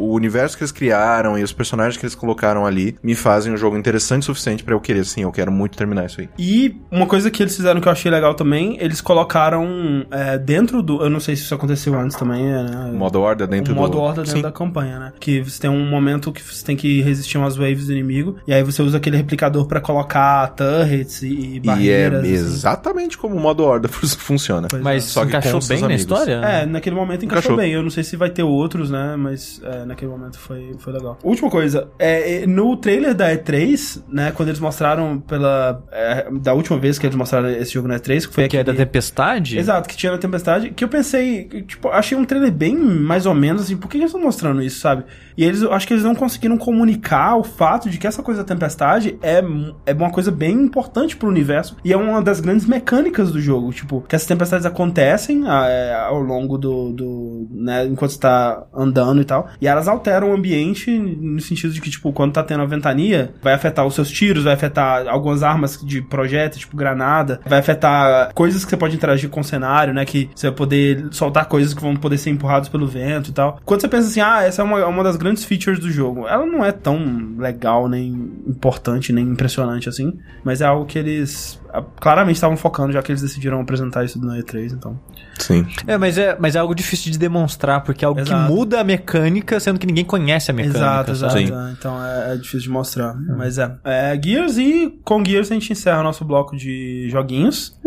[0.00, 3.56] o universo que eles criaram e os personagens que eles colocaram ali me fazem um
[3.56, 6.28] jogo interessante o suficiente pra eu querer, sim, eu quero muito terminar isso aí.
[6.38, 10.82] E uma coisa que eles fizeram que eu achei legal também, eles colocaram é, dentro
[10.82, 11.02] do.
[11.02, 12.90] Eu não sei se isso aconteceu antes também, né?
[12.92, 13.98] O modo horda dentro o modo do.
[14.00, 14.42] horda dentro Sim.
[14.42, 15.12] da campanha, né?
[15.20, 18.52] Que você tem um momento que você tem que resistir umas waves do inimigo, e
[18.52, 22.20] aí você usa aquele replicador pra colocar turrets e, e E é barreiras.
[22.20, 22.32] assim.
[22.32, 24.68] exatamente como o modo horda funciona.
[24.70, 26.32] Pois Mas Só que com encaixou bem na história?
[26.44, 27.56] É, naquele momento encaixou, Encaixou.
[27.56, 27.72] bem.
[27.72, 29.16] Eu não sei se vai ter outros, né?
[29.16, 31.18] Mas é, naquele momento foi, foi legal.
[31.22, 34.32] Última coisa, é, é, no trailer da E3, né?
[34.32, 35.82] Quando eles mostraram pela.
[35.92, 38.64] é, da última vez que eles mostraram esse jogo na E3, que foi Que é
[38.64, 39.58] da aquele- Tempestade?
[39.58, 43.34] Exato, que tinha na Tempestade, que eu pensei, tipo, achei um trailer bem mais ou
[43.34, 45.04] menos assim, por que eles estão mostrando isso, sabe?
[45.36, 48.46] E eles, acho que eles não conseguiram comunicar o fato de que essa coisa da
[48.54, 49.42] Tempestade é,
[49.86, 53.72] é uma coisa bem importante pro universo e é uma das grandes mecânicas do jogo,
[53.72, 58.64] tipo, que essas tempestades acontecem ah, é, ao longo do, do né, enquanto você tá
[58.74, 62.42] andando e tal, e elas alteram o ambiente no sentido de que, tipo, quando tá
[62.42, 66.76] tendo a ventania, vai afetar os seus tiros, vai afetar algumas armas de projétil, tipo
[66.76, 70.04] granada, vai afetar coisas que você pode interagir com o cenário, né?
[70.04, 73.60] Que você vai poder soltar coisas que vão poder ser empurradas pelo vento e tal.
[73.64, 76.46] Quando você pensa assim, ah, essa é uma, uma das grandes features do jogo, ela
[76.46, 81.59] não é tão legal, nem importante, nem impressionante assim, mas é algo que eles
[82.00, 84.98] claramente estavam focando, já que eles decidiram apresentar isso no E3, então.
[85.38, 85.66] Sim.
[85.86, 88.46] É, mas é, mas é algo difícil de demonstrar, porque é algo Exato.
[88.46, 90.78] que muda a mecânica, sendo que ninguém conhece a mecânica.
[90.78, 91.32] Exato, exato.
[91.32, 91.46] sabe?
[91.46, 91.52] Sim.
[91.54, 93.14] é, Então é, é difícil de mostrar.
[93.36, 93.74] Mas é.
[93.84, 94.20] é.
[94.22, 97.78] Gears e com Gears a gente encerra o nosso bloco de joguinhos.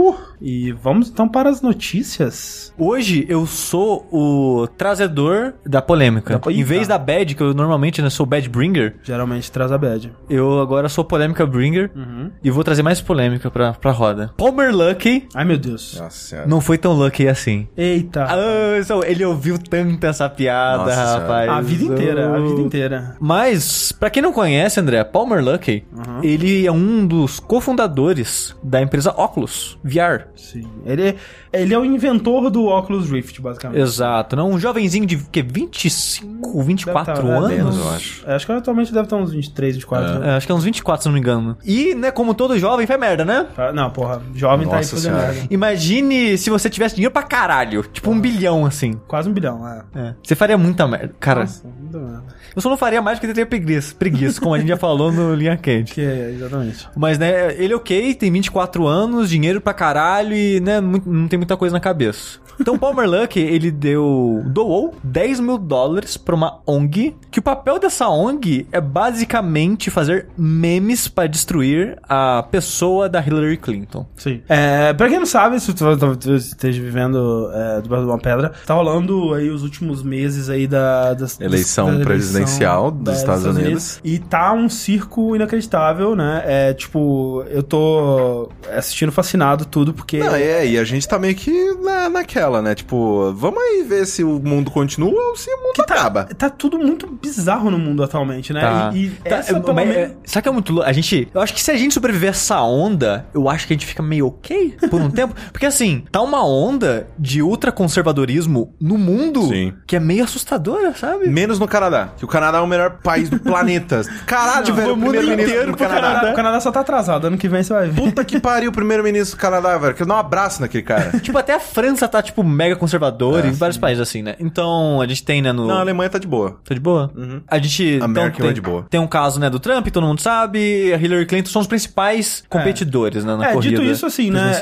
[0.42, 2.74] E vamos então para as notícias.
[2.78, 6.40] Hoje eu sou o trazedor da polêmica.
[6.40, 9.78] Da Em vez da bad, que eu normalmente né, sou bad bringer, Geralmente traz a
[9.78, 10.12] bad.
[10.30, 12.32] eu agora sou polêmica bringer Uhum.
[12.44, 14.32] e vou trazer mais polêmica pra, pra roda.
[14.38, 15.98] Palmer Lucky Ai meu Deus.
[16.00, 16.48] Nossa senhora.
[16.48, 17.68] não foi tão lucky assim.
[17.78, 18.26] Eita.
[18.30, 21.20] Ah, ele ouviu tanto essa piada, Nossa senhora.
[21.22, 21.50] rapaz.
[21.50, 23.16] a vida inteira, a vida inteira.
[23.20, 26.20] Mas, pra quem não conhece, André, Palmer Luckey, Uhum.
[26.24, 30.28] ele é um dos cofundadores da empresa Oculus VR.
[30.36, 30.64] Sim.
[30.86, 31.16] Ele,
[31.52, 33.80] ele é o inventor do Oculus Rift, basicamente.
[33.82, 34.50] Exato, não?
[34.52, 37.50] Um jovenzinho de que, 25, 24 Deve tá, é, anos?
[37.50, 38.24] menos, eu acho.
[38.30, 40.20] É, acho que atualmente deve estar uns 23, 24.
[40.20, 40.30] né?
[40.30, 41.58] É, acho que é uns 24, se não me engano.
[41.66, 43.48] E, né, como todo jovem, faz merda, né?
[43.72, 45.48] Não, porra, jovem tá aí Nossa fazendo merda.
[45.50, 47.84] Imagine se você tivesse dinheiro pra caralho.
[47.84, 49.00] Tipo um bilhão, assim.
[49.08, 49.84] Quase um bilhão, é.
[49.96, 50.16] É.
[50.22, 51.14] Você faria muita merda.
[51.20, 52.24] Cara, Nossa, muito merda.
[52.56, 55.34] Eu só não faria mais porque teria preguiça, preguiça como a gente já falou no
[55.34, 55.94] Linha Quente.
[55.94, 56.88] Que é, exatamente.
[56.96, 61.38] Mas, né, ele é ok, tem 24 anos, dinheiro pra caralho e, né, não tem
[61.38, 62.40] muita coisa na cabeça.
[62.60, 67.42] Então, o Palmer Luck, ele deu, doou 10 mil dólares pra uma ONG, que o
[67.42, 74.06] papel dessa ONG é basicamente fazer memes pra destruir a pessoa da Hillary Clinton.
[74.16, 74.42] Sim.
[74.48, 78.52] É, pra quem não sabe, se tu talvez esteja vivendo é, debaixo de uma pedra,
[78.66, 82.43] tá rolando aí os últimos meses aí da, das, Eleição da presidencial
[82.92, 84.00] dos Estados Unidos.
[84.04, 86.44] E tá um circo inacreditável, né?
[86.46, 90.20] É tipo, eu tô assistindo fascinado tudo, porque.
[90.20, 92.76] Não, é, e a gente tá meio que na, naquela, né?
[92.76, 96.26] Tipo, vamos aí ver se o mundo continua ou se o mundo acaba.
[96.26, 98.62] Tá tudo muito bizarro no mundo atualmente, né?
[98.62, 98.92] Tá.
[98.94, 100.90] E, e Tá, essa, eu- pelo mas, menos- é, sabe que é muito louco?
[100.90, 101.28] A gente.
[101.34, 103.86] Eu acho que se a gente sobreviver a essa onda, eu acho que a gente
[103.86, 105.34] fica meio ok por um tempo.
[105.52, 109.74] Porque assim, tá uma onda de ultraconservadorismo no mundo Sim.
[109.86, 111.28] que é meio assustadora, sabe?
[111.28, 114.02] Menos no Canadá, que o Canadá é o melhor país do planeta.
[114.26, 116.02] Caralho, Não, velho, o mundo inteiro do pro Canadá.
[116.08, 116.32] Canadá.
[116.32, 118.02] O Canadá só tá atrasado, ano que vem você vai ver.
[118.02, 119.94] Puta que pariu, o primeiro-ministro do Canadá, velho.
[119.94, 121.12] Quero dar um abraço naquele cara.
[121.22, 124.36] Tipo, até a França tá, tipo, mega conservadora É, e vários países assim, né?
[124.40, 125.68] Então, a gente tem, né, no...
[125.68, 126.60] Não, a Alemanha tá de boa.
[126.66, 127.12] Tá de boa?
[127.48, 128.00] A gente.
[128.02, 128.86] American tem, é de boa.
[128.90, 130.92] Tem um caso, né, do Trump, todo mundo sabe.
[130.94, 133.78] A Hillary Clinton são os principais competidores, né, na É, corrida.
[133.78, 134.60] dito isso assim, né?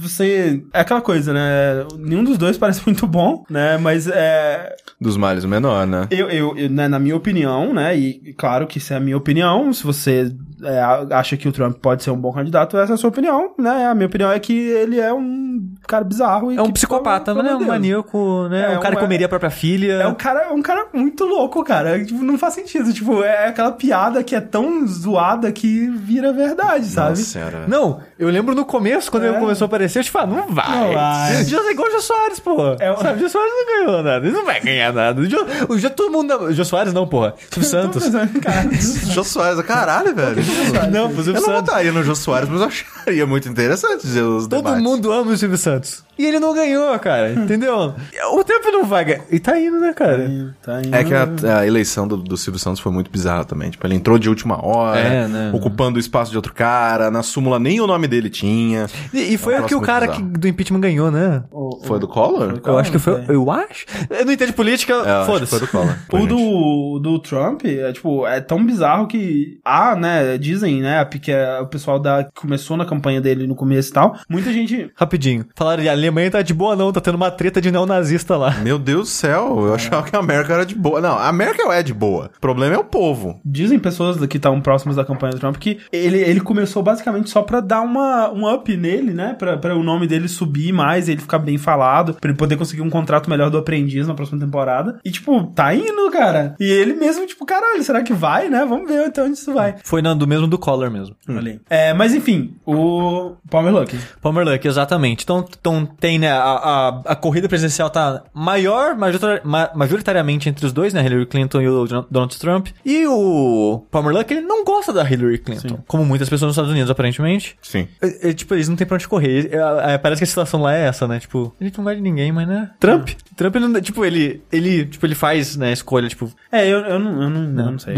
[0.00, 0.62] Você.
[0.72, 1.84] É aquela coisa, né?
[1.98, 3.76] Nenhum dos dois parece muito bom, né?
[3.78, 4.74] Mas é.
[5.00, 6.06] Dos males o menor, né?
[6.10, 7.96] Eu, eu, eu, né, na minha opinião, né?
[7.96, 9.72] E claro que isso é a minha opinião.
[9.72, 10.32] Se você
[10.62, 10.80] é,
[11.14, 13.86] acha que o Trump pode ser um bom candidato, essa é a sua opinião, né?
[13.86, 16.52] A minha opinião é que ele é um cara bizarro.
[16.52, 17.54] E É um que, psicopata, né?
[17.54, 18.72] Um maníaco, né?
[18.74, 19.92] É, um cara que um- comeria a própria filha.
[19.94, 22.04] É um cara, é um cara muito louco, cara.
[22.04, 22.92] Tipo, não faz sentido.
[22.92, 27.10] Tipo, é aquela piada que é tão zoada que vira verdade, sabe?
[27.10, 27.64] Nossa senhora.
[27.66, 29.28] Não, Eu lembro no começo, quando É.
[29.28, 30.68] ele começou a aparecer, eu tipo, ah, não vai.
[30.88, 31.44] Não vai.
[31.44, 32.76] Já é igual o Jô Soares, porra.
[32.80, 34.26] É o- Sabe, o Jô Soares não ganhou nada.
[34.26, 35.20] Ele não vai ganhar nada.
[35.20, 36.34] O Jô, o Jô todo mundo...
[36.36, 37.34] O Jô Soares não, porra.
[37.50, 38.08] Silvio Santos.
[38.42, 38.68] Cara,
[39.14, 40.42] Jô Soares, caralho, velho.
[40.90, 41.60] Não, pro Eu Silvio não Santos.
[41.60, 44.82] votaria no Jô Soares, mas eu acharia muito interessante dizer os Todo debates.
[44.82, 46.06] mundo ama o Silvio Santos.
[46.18, 47.32] E ele não ganhou, cara.
[47.32, 47.94] Entendeu?
[48.32, 49.22] O tempo não vai ganhar.
[49.30, 50.52] E tá indo, né, cara?
[50.60, 50.92] tá indo.
[50.92, 53.70] É que a, a eleição do, do Silvio Santos foi muito bizarra também.
[53.70, 55.50] Tipo, ele entrou de última hora, É, né?
[55.54, 58.86] ocupando o espaço de outro cara, na súmula nem o nome dele tinha.
[59.14, 61.44] E, e foi É o que o cara que, do impeachment ganhou, né?
[61.84, 62.60] Foi do Collor?
[62.64, 63.18] Eu acho que foi.
[63.22, 63.34] não.
[63.34, 63.86] Eu acho?
[64.10, 65.50] Eu não entendo de política, É, eu foda-se.
[65.50, 65.94] foi do Collor.
[66.12, 71.32] O do, do Trump é tipo, é tão bizarro que há, né, dizem, né, porque
[71.60, 75.44] o pessoal da que começou na campanha dele no começo e tal, muita gente Rapidinho.
[75.56, 78.52] Falaram, a Alemanha tá de boa não, tá tendo uma treta de neonazista lá.
[78.62, 81.00] Meu Deus do céu, eu achava que a América era de boa.
[81.00, 82.30] Não, a América é de boa.
[82.36, 83.40] O problema é o povo.
[83.44, 87.42] dizem pessoas que estão próximas da campanha do Trump que ele, ele começou basicamente só
[87.42, 91.20] pra dar uma, um up nele, né, pra, pra o nome dele subir mais, ele
[91.20, 94.98] ficar bem falado, pra ele poder conseguir um contrato melhor do aprendiz na próxima temporada.
[95.04, 96.54] E tipo, tá indo, cara.
[96.60, 98.64] E ele mesmo, tipo, caralho, será que vai, né?
[98.68, 99.74] Vamos ver então onde isso vai.
[99.84, 101.16] Foi na- do mesmo do Collor mesmo.
[101.28, 101.58] Aí.
[101.70, 103.98] É, mas enfim, o Palmer Luck.
[104.20, 105.24] Palmer Luck, exatamente.
[105.24, 110.64] Então, então tem, né, a, a, a corrida presidencial tá maior, majoritar- ma- majoritariamente entre
[110.66, 112.68] os dois, né, Hillary Clinton e o Don- Donald Trump.
[112.84, 116.70] E o Palmer Luck, ele não gosta da Hillary Clinton, como muitas pessoas nos Estados
[116.70, 117.56] Unidos, aparentemente.
[117.62, 117.88] Sim.
[118.02, 119.50] É, é, tipo, eles não tem pra onde correr.
[119.52, 121.18] É, é, parece que a situação lá é essa, né?
[121.18, 122.70] Tipo, a gente não gosta de ninguém, mas né?
[122.78, 123.08] Trump.
[123.36, 126.98] Trump, ele não, tipo, ele, ele, tipo, ele faz, né, escolha, tipo, É, eu, eu,
[126.98, 127.94] não, eu, não, eu não sei.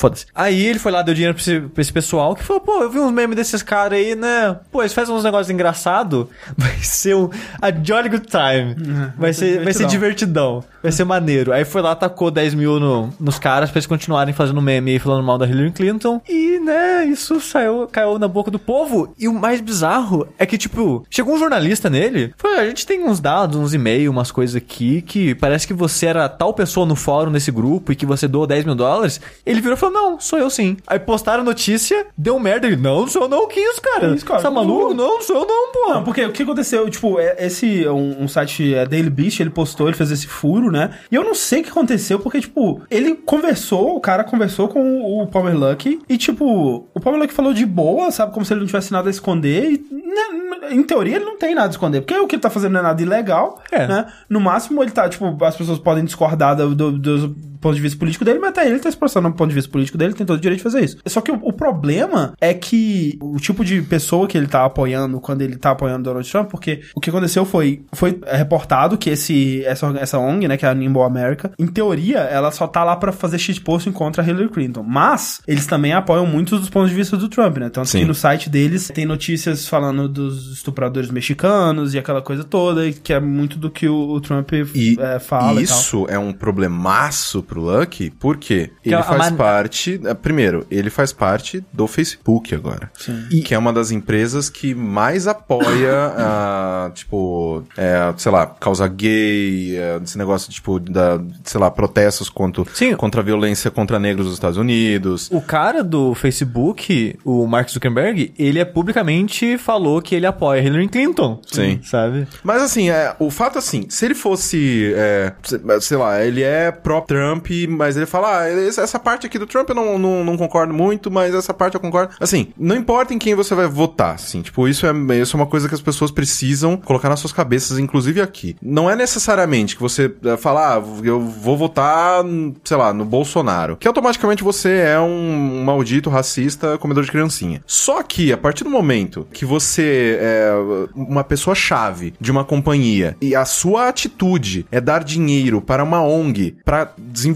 [0.00, 0.24] Foda-se.
[0.34, 2.88] Aí ele foi lá, deu dinheiro pra esse, pra esse pessoal que falou, pô, eu
[2.88, 4.58] vi uns memes desses caras aí, né?
[4.72, 6.26] Pô, eles fazem uns negócios engraçados.
[6.56, 7.28] Vai ser um,
[7.60, 9.12] a Jolly Good Time.
[9.18, 10.64] vai, ser, vai ser divertidão.
[10.82, 11.52] Vai ser maneiro.
[11.52, 14.98] Aí foi lá, tacou 10 mil no, nos caras pra eles continuarem fazendo meme e
[14.98, 16.22] falando mal da Hillary Clinton.
[16.26, 19.14] E, né, isso saiu, caiu na boca do povo.
[19.18, 22.32] E o mais bizarro é que, tipo, chegou um jornalista nele.
[22.38, 26.06] Falou, a gente tem uns dados, uns e-mails, umas coisas aqui que parece que você
[26.06, 29.20] era tal pessoa no fórum nesse grupo e que você doou 10 mil dólares.
[29.44, 30.76] Ele virou e falou, não, sou eu sim.
[30.86, 32.66] Aí postaram notícia, deu merda.
[32.66, 34.08] Ele, não, sou eu não, que isso, cara?
[34.10, 34.38] Que isso, cara?
[34.40, 34.94] Você tá maluco?
[34.94, 35.94] Não, sou eu não, pô.
[35.94, 39.50] Não, porque o que aconteceu, tipo, é- esse, um, um site, é Daily Beast, ele
[39.50, 40.90] postou, ele fez esse furo, né?
[41.10, 45.02] E eu não sei o que aconteceu, porque, tipo, ele conversou, o cara conversou com
[45.22, 48.32] o Palmer Luck, e, tipo, o Palmer Luck falou de boa, sabe?
[48.32, 51.54] Como se ele não tivesse nada a esconder, e, né, em teoria, ele não tem
[51.54, 53.86] nada a esconder, porque o que ele tá fazendo não é nada ilegal, É.
[53.86, 54.06] né?
[54.28, 57.98] No máximo, ele tá, tipo, as pessoas podem discordar do, do, do ponto de vista
[57.98, 60.38] político dele, mas até ele tá expressando o ponto de vista político dele, tem todo
[60.38, 60.98] o direito de fazer isso.
[61.06, 65.20] Só que o, o problema é que o tipo de pessoa que ele tá apoiando
[65.20, 69.64] quando ele tá apoiando Donald Trump, porque o que aconteceu foi, foi reportado que esse,
[69.64, 72.96] essa, essa ONG, né, que é a Nimble America, em teoria, ela só tá lá
[72.96, 74.82] pra fazer shitposting contra Hillary Clinton.
[74.82, 77.68] Mas, eles também apoiam muitos dos pontos de vista do Trump, né?
[77.68, 78.00] Tanto Sim.
[78.00, 82.92] que no site deles tem notícias falando dos estupradores mexicanos e aquela coisa toda, e
[82.92, 85.78] que é muito do que o, o Trump E é, fala e, tal.
[85.78, 90.00] isso é um problemaço pro Lucky, porque Que ele a- a faz man- parte.
[90.04, 92.90] eh, Primeiro, ele faz parte do Facebook agora.
[92.98, 93.26] Sim.
[93.30, 98.86] E que é uma das empresas que mais apoia, ah, tipo, é, sei lá, causa
[98.86, 102.94] gay, é, esse negócio, tipo, da, sei lá, protestos contra, Sim.
[102.94, 105.28] contra a violência contra negros nos Estados Unidos.
[105.32, 110.88] O cara do Facebook, o Mark Zuckerberg, ele é publicamente falou que ele apoia Hillary
[110.88, 111.40] Clinton.
[111.46, 111.80] Sim.
[111.82, 112.26] Sabe?
[112.44, 116.70] Mas assim, é, o fato assim, se ele fosse, é, se- sei lá, ele é
[116.70, 120.72] pró-Trump, mas ele fala, ah, essa parte aqui do Trump eu não, não, não concordo
[120.72, 122.14] muito, mas essa parte eu concordo.
[122.20, 125.46] Assim, não importa em quem você vai votar, assim, tipo, isso é, isso é uma
[125.46, 128.56] coisa que as pessoas precisam colocar nas suas cabeças, inclusive aqui.
[128.62, 132.24] Não é necessariamente que você é, fala, ah, eu vou votar,
[132.64, 137.62] sei lá, no Bolsonaro, que automaticamente você é um maldito racista comedor de criancinha.
[137.66, 140.50] Só que, a partir do momento que você é
[140.94, 146.56] uma pessoa-chave de uma companhia e a sua atitude é dar dinheiro para uma ONG
[146.64, 147.29] para desenvolver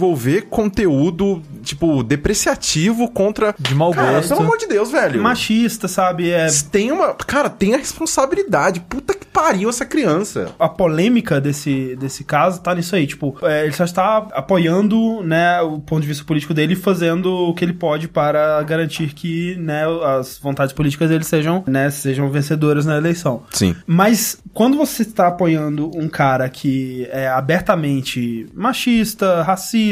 [0.50, 3.54] conteúdo, tipo, depreciativo contra.
[3.58, 4.28] De mau Cara, gosto.
[4.28, 5.22] pelo amor de Deus, velho.
[5.22, 6.30] Machista, sabe?
[6.30, 7.14] É, Tem uma.
[7.14, 8.80] Cara, tem a responsabilidade.
[8.80, 10.54] Puta que pariu essa criança.
[10.58, 13.06] a polêmica desse, desse caso tá nisso aí.
[13.06, 17.48] Tipo, é, ele só está apoiando, né, o ponto de vista político dele e fazendo
[17.48, 19.82] o que ele pode para garantir que, né,
[20.18, 23.42] as vontades políticas dele sejam, né, sejam vencedoras na eleição.
[23.50, 23.74] Sim.
[23.86, 29.83] Mas quando você está apoiando um cara que é abertamente machista, racista,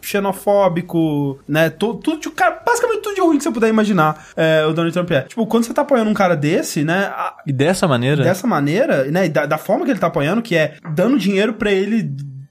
[0.00, 1.70] xenofóbico, né?
[1.70, 4.92] tu- Tudo de cara, basicamente tudo de ruim que você puder imaginar, é, o Donald
[4.92, 5.22] Trump é.
[5.22, 7.06] Tipo, quando você tá apoiando um cara desse, né?
[7.14, 8.22] a- E dessa maneira.
[8.22, 9.26] dessa maneira, né?
[9.26, 12.02] e Da, da forma que ele tá apoiando, que é dando dinheiro pra ele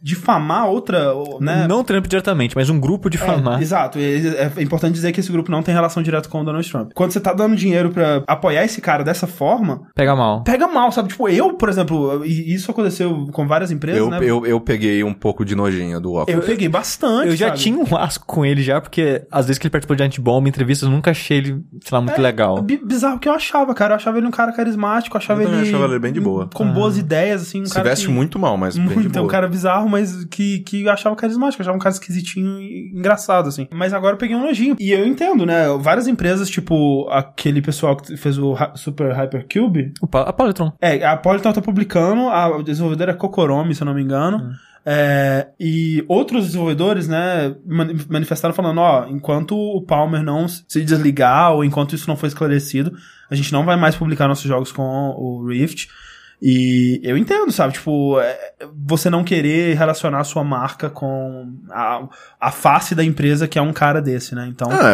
[0.01, 1.65] difamar outra, né?
[1.67, 3.61] Não Trump diretamente, mas um grupo É, difamar.
[3.61, 3.99] exato.
[3.99, 6.91] É, é importante dizer que esse grupo não tem relação direta com o Donald Trump.
[6.95, 10.43] Quando você tá dando dinheiro pra apoiar esse cara dessa forma, Pega mal.
[10.43, 11.09] pega mal, sabe?
[11.09, 14.19] Tipo, eu, por exemplo, e isso aconteceu com várias empresas, Eu, né?
[14.21, 16.39] eu, eu peguei um pouco de nojinha do óculos.
[16.41, 17.27] Eu peguei bastante.
[17.27, 17.59] Eu já sabe?
[17.59, 20.49] tinha um asco com ele já, porque às vezes que ele participou de Antibomb, em
[20.49, 22.61] entrevistas, eu nunca achei ele, sei lá, muito legal.
[22.61, 23.93] Bi- Bizarro que eu achava, cara.
[23.93, 25.69] Eu achava ele um cara carismático, eu achava Eu também ele.
[25.69, 26.49] achava ele bem de boa.
[26.53, 27.61] Com boas ideias, assim.
[27.61, 28.11] Um Se cara veste que...
[28.13, 29.25] muito mal, mas bem de Muito, boa.
[29.25, 32.91] um cara bizarro, mas que, que eu achava carismático, eu achava um cara esquisitinho e
[32.95, 33.67] engraçado, assim.
[33.71, 34.75] Mas agora eu peguei um nojinho.
[34.79, 35.65] E eu entendo, né?
[35.79, 39.93] Várias empresas, tipo aquele pessoal que fez o Super Hypercube.
[40.01, 40.71] O Pa- a Polytron.
[40.79, 44.51] É, a Polyton tá publicando, a desenvolvedora é Kokoromi, se eu não me engano.
[44.85, 51.51] É, e outros desenvolvedores, né, mani- manifestaram falando, ó, enquanto o Palmer não se desligar,
[51.53, 52.93] ou enquanto isso não for esclarecido,
[53.29, 54.81] a gente não vai mais publicar nossos jogos com
[55.17, 55.89] o Rift.
[56.41, 57.73] E eu entendo, sabe?
[57.73, 58.53] Tipo, é,
[58.85, 62.07] você não querer relacionar a sua marca com a,
[62.39, 64.47] a face da empresa que é um cara desse, né?
[64.49, 64.69] Então.
[64.71, 64.91] Ah,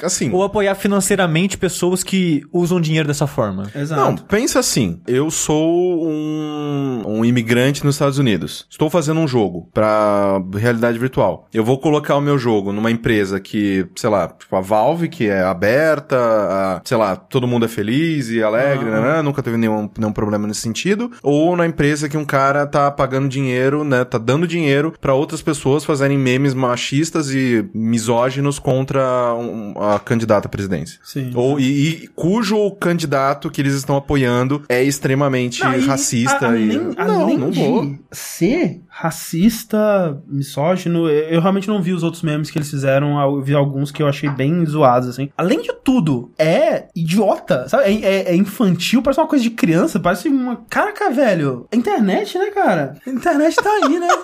[0.00, 0.30] é, assim.
[0.32, 3.68] Ou apoiar financeiramente pessoas que usam dinheiro dessa forma.
[3.74, 4.00] Exato.
[4.00, 5.00] Não, pensa assim.
[5.06, 8.66] Eu sou um, um imigrante nos Estados Unidos.
[8.70, 11.48] Estou fazendo um jogo pra realidade virtual.
[11.52, 15.28] Eu vou colocar o meu jogo numa empresa que, sei lá, tipo a Valve, que
[15.28, 19.00] é aberta, a- sei lá, todo mundo é feliz e alegre, Aham.
[19.16, 19.22] né?
[19.22, 20.83] Nunca teve nenhum, nenhum problema nesse sentido.
[21.22, 24.04] Ou na empresa que um cara tá pagando dinheiro, né?
[24.04, 30.46] Tá dando dinheiro pra outras pessoas fazerem memes machistas e misóginos contra um- a candidata
[30.46, 30.98] à presidência.
[31.02, 31.30] Sim.
[31.34, 31.64] Ou, e,
[32.04, 36.76] e cujo candidato que eles estão apoiando é extremamente Não, e racista a- e.
[36.76, 37.94] além, não, além não de vou.
[38.12, 43.52] ser racista, misógino, eu realmente não vi os outros memes que eles fizeram, eu vi
[43.52, 45.30] alguns que eu achei bem zoados, assim.
[45.36, 47.84] Além de tudo, é idiota, sabe?
[47.84, 50.64] É, é- é infantil, parece uma coisa de criança, parece uma...
[50.70, 52.94] Caraca, velho, a internet, né, cara?
[53.04, 54.08] A internet tá aí, né?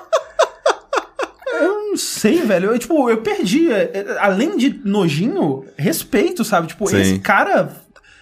[1.52, 2.70] Eu não sei, velho.
[2.70, 3.70] Eu, tipo, eu perdi.
[3.70, 6.68] é, é, Além de nojinho, respeito, sabe?
[6.68, 7.01] Tipo, Sim.
[7.01, 7.70] esse cara.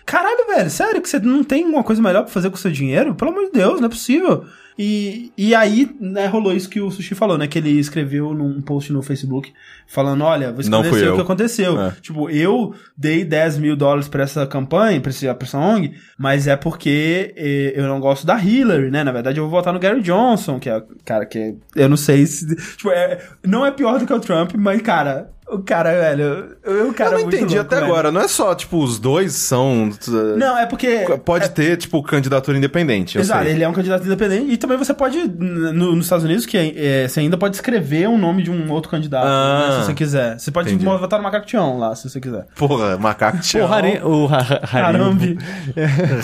[0.05, 2.71] Caralho, velho, sério que você não tem uma coisa melhor pra fazer com o seu
[2.73, 3.15] dinheiro?
[3.15, 4.45] Pelo amor de Deus, não é possível.
[4.79, 7.49] E, e aí, né, rolou isso que o Sushi falou, né?
[7.49, 9.53] Que ele escreveu num post no Facebook
[9.89, 11.81] falando: olha, fui esclarecer o que aconteceu.
[11.81, 11.93] É.
[12.01, 16.47] Tipo, eu dei 10 mil dólares pra essa campanha, pra, esse, pra essa ONG, mas
[16.47, 19.03] é porque eh, eu não gosto da Hillary, né?
[19.03, 21.97] Na verdade, eu vou votar no Gary Johnson, que é, cara, que é- eu não
[21.97, 22.47] sei se.
[22.77, 26.57] Tipo, é, não é pior do que o Trump, mas, cara, o cara, velho.
[26.89, 27.87] O cara Eu não é entendi louco, até velho.
[27.93, 28.13] agora.
[28.13, 29.89] Não é só, tipo, os dois são.
[30.09, 31.07] uh, Não, é porque.
[31.25, 33.17] Pode ter, tipo, candidatura independente.
[33.17, 33.53] Eu Exato, sei.
[33.53, 34.53] ele é um candidato independente.
[34.53, 38.09] E também você pode, no- nos Estados Unidos, que é, é, você ainda pode escrever
[38.09, 40.39] o nome de um outro candidato, Ah, né, se você quiser.
[40.39, 40.85] Você pode entendi.
[40.85, 42.47] votar no Macaco Tião lá, se você quiser.
[42.57, 43.67] Porra, macaco O.
[43.73, 45.39] Hare, o ha- ha- Harambe.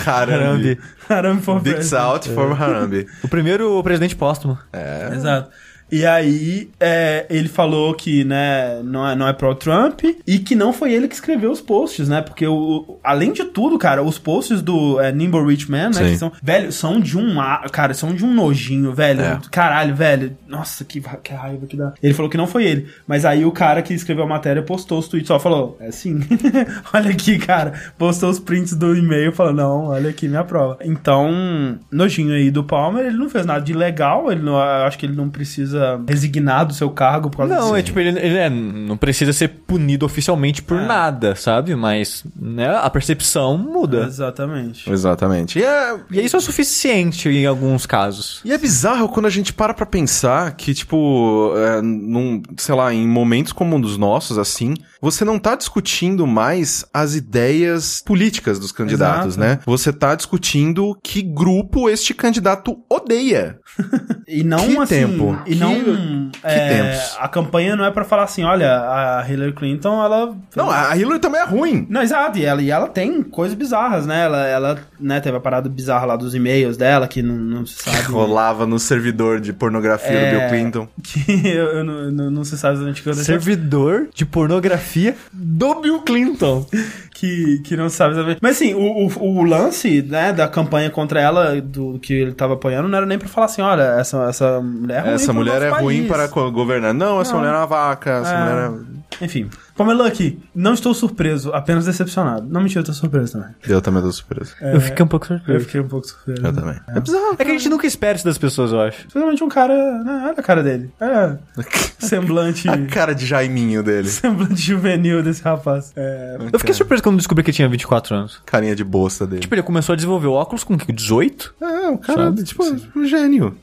[0.05, 0.79] Harambe.
[1.09, 2.01] Harambe for Big president.
[2.23, 3.05] South for Harambe.
[3.23, 4.57] O primeiro presidente póstumo.
[4.73, 5.09] É.
[5.13, 5.49] Exato.
[5.91, 10.73] E aí, é, ele falou que, né, não é, não é pró-Trump e que não
[10.73, 12.21] foi ele que escreveu os posts, né?
[12.21, 15.93] Porque, o, além de tudo, cara, os posts do é, Nimble Rich Man, né?
[15.93, 16.11] Sim.
[16.11, 17.35] Que são, velho, são de um,
[17.71, 19.21] cara, são de um nojinho, velho.
[19.21, 19.39] É.
[19.51, 20.35] Caralho, velho.
[20.47, 21.93] Nossa, que, que raiva que dá.
[22.01, 22.87] Ele falou que não foi ele.
[23.07, 26.19] Mas aí o cara que escreveu a matéria postou os tweets, só falou, é sim.
[26.93, 27.73] olha aqui, cara.
[27.97, 30.79] Postou os prints do e-mail, falou, não, olha aqui minha prova.
[30.81, 35.05] Então, nojinho aí do Palmer, ele não fez nada de legal, ele não, acho que
[35.05, 35.74] ele não precisa
[36.07, 37.75] resignar do seu cargo por causa Não, disso.
[37.75, 40.85] é tipo, ele, ele é- não precisa ser punido oficialmente por É.
[40.85, 41.75] nada, sabe?
[41.75, 44.05] Mas né, a percepção muda.
[44.05, 44.89] Exatamente.
[44.89, 45.59] Exatamente.
[45.59, 48.41] E é, E isso é o suficiente em alguns casos.
[48.45, 52.93] E é bizarro quando a gente para pra pensar que, tipo, é, num, sei lá,
[52.93, 58.59] em momentos como um dos nossos, assim, você não tá discutindo mais as ideias políticas
[58.59, 59.39] dos candidatos, Exato.
[59.39, 59.59] né?
[59.65, 63.59] Você tá discutindo que grupo este candidato odeia.
[64.27, 64.85] E não Que assim.
[64.95, 65.37] tempo.
[65.45, 66.31] E Que- não.
[66.43, 67.17] é, tempos.
[67.19, 70.35] A campanha não é pra falar assim, olha, a Hillary Clinton, ela.
[70.55, 71.85] Não, a Hillary também é ruim.
[71.89, 74.23] Não, exato, e ela, e ela tem coisas bizarras, né?
[74.25, 77.81] Ela, ela né, teve a parada bizarra lá dos e-mails dela, que não, não se
[77.83, 78.03] sabe.
[78.11, 80.31] Rolava no servidor de pornografia É.
[80.33, 80.87] do Bill Clinton.
[81.05, 83.35] Que eu, eu não, não, não se sabe exatamente o que aconteceu.
[83.39, 86.65] Servidor de pornografia do Bill Clinton.
[87.17, 88.39] que, que não sabe exatamente.
[88.41, 92.55] Mas assim, o, o, o lance, né, da campanha contra ela, do que ele tava
[92.55, 95.61] apoiando, não era nem pra falar assim, olha, essa, essa mulher é ruim Essa mulher
[95.61, 96.07] é ruim país.
[96.09, 96.93] para co- governar.
[96.93, 97.39] Não, essa Não.
[97.39, 98.39] mulher é uma vaca, essa É.
[98.41, 98.95] mulher é...
[99.23, 102.47] Enfim, Pamela aqui, não estou surpreso, apenas decepcionado.
[102.49, 103.49] Não mentira, eu tô surpreso também.
[103.67, 104.53] Eu também tô surpreso.
[104.61, 105.65] Eu fiquei um pouco Eu surpreso.
[105.65, 106.45] fiquei um pouco surpreso.
[106.45, 106.75] Eu também.
[106.87, 107.35] É bizarro.
[107.37, 108.99] É que a gente nunca espera isso das pessoas, eu acho.
[109.07, 109.73] Especialmente um cara.
[110.03, 110.91] Né, olha a cara dele.
[110.99, 111.37] É.
[111.99, 112.69] Semblante.
[112.69, 114.07] A cara de Jaiminho dele.
[114.09, 115.91] semblante juvenil desse rapaz.
[115.95, 116.37] É.
[116.53, 118.41] Eu fiquei surpreso quando descobri que ele tinha 24 anos.
[118.45, 119.41] Carinha de bosta dele.
[119.41, 121.55] Tipo, ele começou a desenvolver óculos com que, 18?
[121.61, 122.43] É, o cara, Sabe?
[122.43, 122.63] tipo,
[122.95, 123.57] um gênio.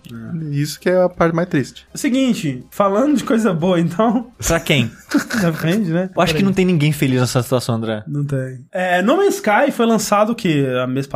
[0.51, 1.87] Isso que é a parte mais triste.
[1.95, 4.31] Seguinte, falando de coisa boa, então.
[4.47, 4.91] Pra quem?
[5.41, 6.02] Depende, né?
[6.15, 8.03] Eu acho que não tem ninguém feliz nessa situação, André.
[8.07, 8.65] Não tem.
[8.73, 10.65] É, no Man's Sky foi lançado o quê?
[10.83, 11.09] Há mês,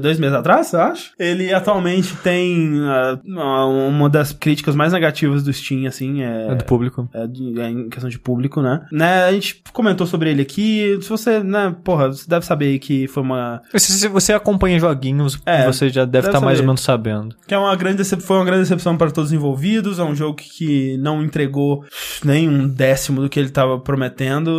[0.00, 1.12] dois meses atrás, eu acho?
[1.18, 6.48] Ele atualmente tem ah, uma das críticas mais negativas do Steam, assim, é...
[6.48, 7.08] É do público.
[7.12, 8.82] é de- é em questão de público, né?
[8.92, 9.24] né?
[9.24, 10.98] A gente comentou sobre ele aqui.
[11.02, 13.62] Se você, né, porra, você deve saber que foi uma.
[13.76, 16.60] Se se você acompanha joguinhos, É, você já deve estar mais saber.
[16.60, 17.36] ou menos sabendo.
[17.46, 19.98] Que é uma grande foi uma grande decepção para todos os envolvidos.
[19.98, 21.84] É um jogo que não entregou
[22.24, 24.13] nem um décimo do que ele estava prometendo,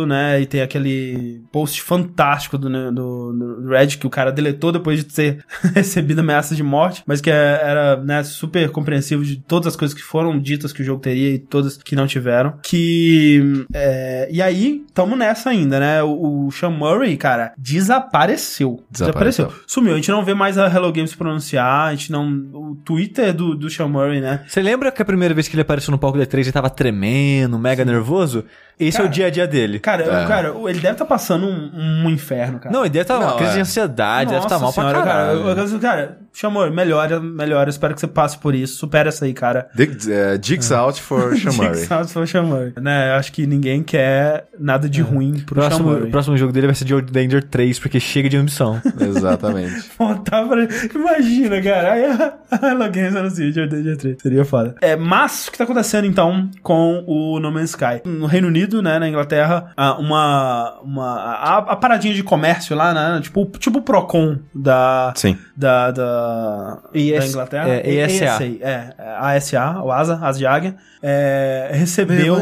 [0.06, 0.40] né?
[0.40, 4.98] E tem aquele post fantástico do, né, do, do Red que o cara deletou depois
[4.98, 9.68] de ter recebido ameaças de morte, mas que é- era né, super compreensivo de todas
[9.68, 12.54] as coisas que foram ditas que o jogo teria e todas que não tiveram.
[12.62, 13.64] Que.
[13.72, 16.02] é, e aí, tamo nessa ainda, né?
[16.02, 18.82] O, o Sean Murray, cara, desapareceu.
[18.90, 19.52] Desapareceu.
[19.66, 19.92] Sumiu.
[19.92, 22.28] A gente não vê mais a Hello Games pronunciar, a gente não.
[22.52, 24.44] O Twitter do, do Sean Murray, né?
[24.46, 26.70] Você lembra que a primeira vez que ele apareceu no palco da E3 ele tava
[26.70, 28.44] tremendo, mega nervoso?
[28.78, 29.78] Esse é Cara, o dia a dia dele.
[29.78, 30.26] Cara, É.
[30.26, 32.72] cara, ele deve estar passando um, um inferno, cara.
[32.74, 33.54] Não, ele deve estar uma Não, crise é.
[33.54, 35.42] de ansiedade, deve estar Nossa mal senhora, pra caralho.
[35.44, 37.70] Cara, eu, eu, cara, chamou, melhora, melhora.
[37.70, 38.76] Espero que você passe por isso.
[38.76, 39.68] Supera essa aí, cara.
[39.74, 41.84] Dig, é, Jigs out for Murray.
[41.86, 42.72] Salve pro Sean Murray.
[42.80, 46.74] Né, acho que ninguém quer nada de ruim pro próximo, o próximo jogo dele vai
[46.74, 48.80] ser de Old Danger 3, porque chega de ambição.
[49.00, 49.90] Exatamente.
[49.98, 50.66] Montar pra...
[50.94, 51.92] Imagina, cara.
[51.92, 54.16] Aí a a Hello Games anuncia de Danger 3.
[54.22, 54.74] Seria foda.
[54.80, 58.02] É, mas o que tá acontecendo então com o No Man's Sky?
[58.04, 59.35] No Reino Unido, né, na Inglaterra,
[59.76, 60.78] ah, uma.
[60.82, 63.20] uma a, a paradinha de comércio lá, né?
[63.22, 65.12] Tipo, tipo o Procon da.
[65.16, 65.36] Sim.
[65.56, 67.68] Da, da, ES da Inglaterra.
[67.68, 68.44] é, ESA.
[68.60, 72.36] É, a ASA, o ASA, Asa de Águia, é, recebeu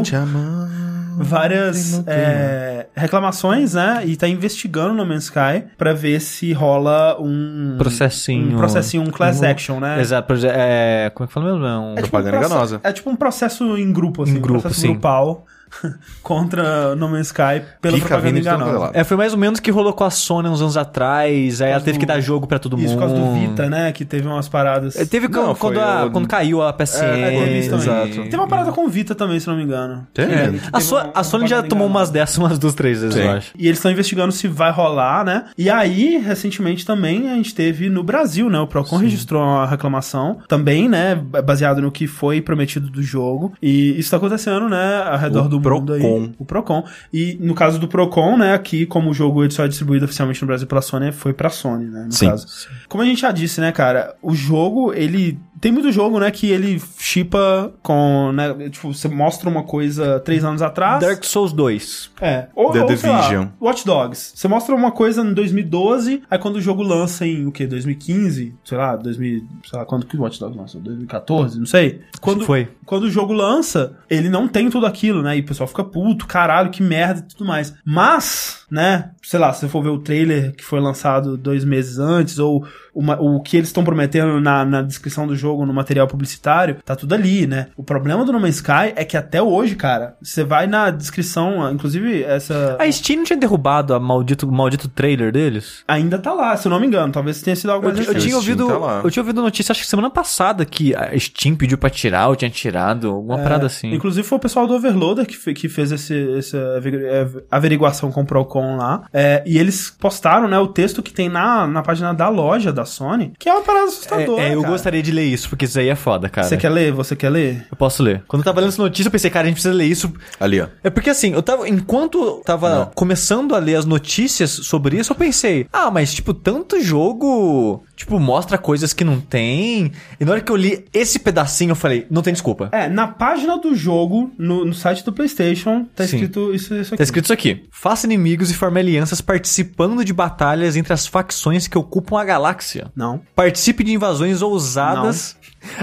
[1.16, 4.02] várias é, reclamações, né?
[4.04, 8.54] E tá investigando no Man's Sky pra ver se rola um Processinho.
[8.54, 10.00] um processinho, um class Um- action, né?
[10.00, 11.66] Exato, é, como é que fala mesmo?
[11.66, 11.92] É um...
[11.92, 12.80] É tipo um Propaganda proce- enganosa.
[12.82, 14.32] É tipo um processo em grupo, assim.
[14.36, 14.88] Em grupo, um processo sim.
[14.92, 15.46] grupal
[16.22, 18.90] contra No Man's Sky pela Pica propaganda enganosa.
[18.94, 21.70] É, foi mais ou menos o que rolou com a Sony uns anos atrás, aí
[21.70, 22.94] ela teve que do- dar jogo pra todo Isso, mundo.
[22.94, 23.92] por causa do Vita, né?
[23.92, 24.96] Que teve umas paradas.
[24.96, 27.04] É, Teve Não, quando, a- o- quando caiu a PSN.
[27.04, 27.84] É, teve isso também.
[28.10, 28.28] Exato.
[28.30, 30.06] Tem uma parada com o Vita também, se não me engano.
[30.12, 30.24] Tem?
[30.26, 30.44] É.
[30.72, 32.00] A, Teve So- uma- a Sony já tomou enganosa.
[32.04, 33.22] umas dessas umas duas, três vezes, Sim.
[33.22, 33.52] eu acho.
[33.56, 35.44] E eles estão investigando se vai rolar, né?
[35.56, 38.58] E aí, recentemente também, a gente teve no Brasil, né?
[38.58, 41.14] O Procon registrou uma reclamação, também, né?
[41.14, 43.52] Baseado no que foi prometido do jogo.
[43.62, 45.02] E isso tá acontecendo, né?
[45.06, 46.00] Ao redor O do mundo aí.
[46.00, 46.32] Procon.
[46.38, 46.84] O Procon.
[47.12, 48.54] E no caso do Procon, né?
[48.54, 51.50] Aqui, como o jogo ele só é distribuído oficialmente no Brasil pela Sony, foi pra
[51.50, 52.04] Sony, né?
[52.04, 52.28] No Sim.
[52.28, 52.46] caso.
[52.88, 54.14] Como a gente já disse, né, cara?
[54.22, 55.38] O jogo, ele...
[55.60, 60.44] Tem muito jogo, né, que ele chipa com, né, tipo, você mostra uma coisa três
[60.44, 61.00] anos atrás.
[61.00, 62.10] Dark Souls 2.
[62.20, 62.48] É.
[62.54, 63.46] Ou, The ou, sei lá, Division.
[63.60, 64.32] Watch Dogs.
[64.34, 67.66] Você mostra uma coisa em 2012, aí quando o jogo lança em o quê?
[67.66, 68.54] 2015?
[68.64, 70.80] Sei lá, 2000, sei lá, quando que o Watch Dogs lançou?
[70.80, 71.58] 2014?
[71.58, 72.00] Não sei.
[72.20, 72.68] Quando, Foi.
[72.84, 75.36] quando o jogo lança, ele não tem tudo aquilo, né?
[75.36, 77.74] E o pessoal fica puto, caralho, que merda e tudo mais.
[77.84, 81.96] Mas, né, sei lá, se você for ver o trailer que foi lançado dois meses
[82.00, 86.08] antes, ou uma- o que eles estão prometendo na, na descrição do jogo, no material
[86.08, 87.68] publicitário, tá tudo ali, né?
[87.76, 91.70] O problema do No Man's Sky é que até hoje, cara, você vai na descrição,
[91.72, 92.76] inclusive essa.
[92.80, 95.84] A Steam não tinha derrubado a maldito, o maldito trailer deles?
[95.86, 97.12] Ainda tá lá, se eu não me engano.
[97.12, 98.24] Talvez tenha sido algo Eu, mais eu recente.
[98.26, 101.78] tinha ouvido, tá eu tinha ouvido notícia, acho que semana passada, que a Steam pediu
[101.78, 103.92] pra tirar, ou tinha tirado, alguma parada assim.
[103.92, 108.22] É, Inclusive foi o pessoal do Overloader que, que fez esse, essa eh, averiguação com
[108.22, 109.04] o Procon lá.
[109.12, 112.84] É, e eles postaram, né, o texto que tem na, na página da loja da
[112.84, 114.42] Sony, que é uma parada assustadora.
[114.42, 114.72] É, é, eu cara.
[114.72, 116.48] gostaria de ler isso, porque isso aí é foda, cara.
[116.48, 116.92] Você quer ler?
[116.92, 117.66] Você quer ler?
[117.70, 118.22] Eu posso ler.
[118.26, 120.12] Quando eu tava lendo essa notícia, eu pensei, cara, a gente precisa ler isso.
[120.38, 120.66] Ali, ó.
[120.82, 121.68] É porque assim, eu tava.
[121.68, 122.86] Enquanto eu tava Não.
[122.94, 128.18] começando a ler as notícias sobre isso, eu pensei, ah, mas tipo, tanto jogo, tipo,
[128.18, 129.92] mostra coisas que não tem.
[130.18, 132.68] E na hora que eu li esse pedacinho, eu falei, não tem desculpa.
[132.72, 136.16] É, na página do jogo, no, no site do PlayStation, tá Sim.
[136.16, 136.96] escrito isso, isso aqui.
[136.96, 137.64] Tá escrito isso aqui.
[137.70, 142.90] Faça inimigos e forme alianças participando de batalhas entre as facções que ocupam a galáxia.
[142.94, 143.20] Não.
[143.34, 145.36] Participe de invasões ousadas,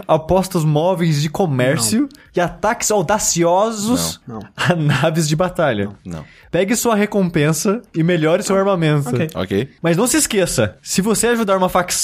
[0.07, 4.39] apostas móveis de comércio e ataques audaciosos Não.
[4.55, 5.89] a naves de batalha.
[6.05, 6.23] Não.
[6.49, 9.09] Pegue sua recompensa e melhore seu armamento.
[9.09, 9.29] Ok.
[9.35, 9.69] Ok.
[9.81, 12.00] Mas não se esqueça, se você ajudar uma facção,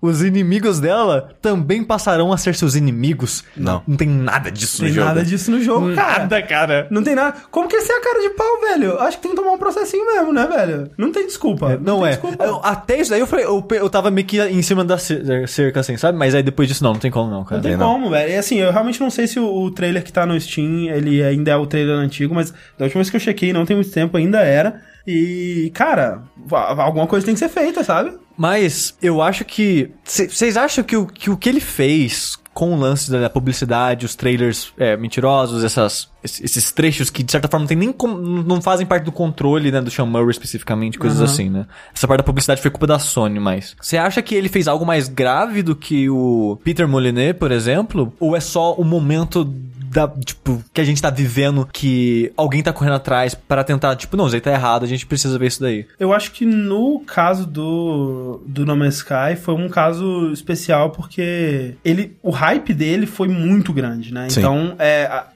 [0.00, 3.44] os inimigos dela também passarão a ser seus inimigos.
[3.56, 3.80] Não.
[3.86, 5.06] Não tem nada disso Tem no jogo.
[5.06, 6.18] nada disso no jogo, cara.
[6.18, 6.88] Nada, cara.
[6.90, 7.36] Não tem nada.
[7.52, 8.98] Como que esse é a cara de pau, velho?
[9.00, 10.90] Acho que tem que tomar um processinho mesmo, né, velho?
[10.98, 11.78] Não tem desculpa.
[11.80, 12.10] Não, tem é.
[12.10, 12.42] Desculpa.
[12.44, 15.46] Eu- até isso daí eu falei, eu, eu tava meio que em cima da cer-
[15.48, 16.18] cerca, assim, sabe?
[16.18, 17.58] Mas aí depois disso, não, não tem como não, cara.
[17.58, 17.92] Não tem Tem não.
[17.92, 18.32] como, velho.
[18.32, 21.22] E assim, eu realmente não sei se o, o trailer que tá no Steam, ele
[21.22, 23.92] ainda é o trailer antigo, mas da última vez que eu chequei, não tem muito
[23.92, 24.80] tempo, ainda era.
[25.06, 28.12] E, cara, alguma coisa tem que ser feita, sabe?
[28.36, 29.90] Mas eu acho que.
[30.04, 34.14] Vocês acham que o, que o que ele fez com o lance da publicidade, os
[34.14, 38.60] trailers é, mentirosos, essas, esses trechos que de certa forma não, tem nem com- não
[38.60, 41.32] fazem parte do controle né, do Sean Murray especificamente, coisas Aham.
[41.32, 41.66] assim, né?
[41.94, 43.74] Essa parte da publicidade foi culpa da Sony, mas.
[43.80, 48.12] Você acha que ele fez algo mais grave do que o Peter Molyneux, por exemplo?
[48.20, 49.50] Ou é só o momento
[49.92, 54.16] da, tipo, que a gente tá vivendo que alguém tá correndo atrás para tentar, tipo,
[54.16, 55.86] não, isso aí tá errado, a gente precisa ver isso daí.
[56.00, 61.74] Eu acho que no caso do, do No Man's Sky foi um caso especial porque
[61.84, 64.28] ele, o hype dele foi muito grande, né?
[64.30, 64.40] Sim.
[64.40, 65.26] Então, é, a-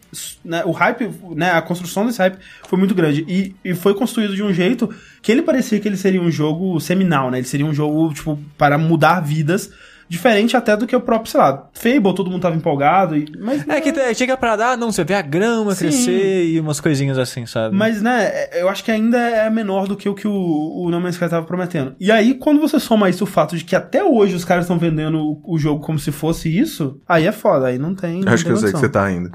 [0.44, 4.34] né, o hype, né, a construção desse hype foi muito grande e, e foi construído
[4.34, 4.88] de um jeito
[5.20, 7.38] que ele parecia que ele seria um jogo seminal, né?
[7.38, 9.70] Ele seria um jogo, tipo, para mudar vidas,
[10.08, 13.66] diferente até do que o próprio, sei lá, Fable, todo mundo tava empolgado, e, mas...
[13.68, 15.84] É que te- chega pra dar, não, você vê a grama Sim.
[15.86, 17.74] crescer e umas coisinhas assim, sabe?
[17.76, 21.00] Mas, né, eu acho que ainda é menor do que o que o, o No
[21.00, 21.94] Man's Sky tava prometendo.
[21.98, 24.78] E aí, quando você soma isso o fato de que até hoje os caras estão
[24.78, 28.20] vendendo o, o jogo como se fosse isso, aí é foda, aí não tem.
[28.20, 29.30] não Acho que tem eu sei que você tá indo.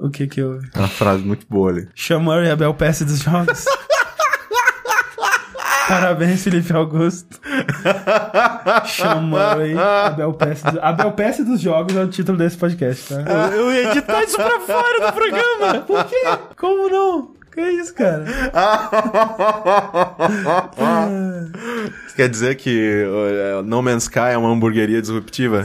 [0.00, 0.58] O que que eu.
[0.74, 1.88] É uma frase muito boa ali.
[1.94, 3.64] Chama e Abel PS dos jogos.
[5.90, 7.40] Parabéns, Felipe Augusto.
[8.86, 10.78] Chama aí, Abel PS, dos...
[10.80, 13.48] Abel PS dos jogos é o título desse podcast, tá?
[13.48, 15.80] eu ia editar isso pra fora do programa.
[15.80, 16.22] Por quê?
[16.56, 17.39] Como não?
[17.60, 18.24] Que isso, cara?
[22.06, 25.64] Você quer dizer que uh, No Man's Sky é uma hamburgueria disruptiva?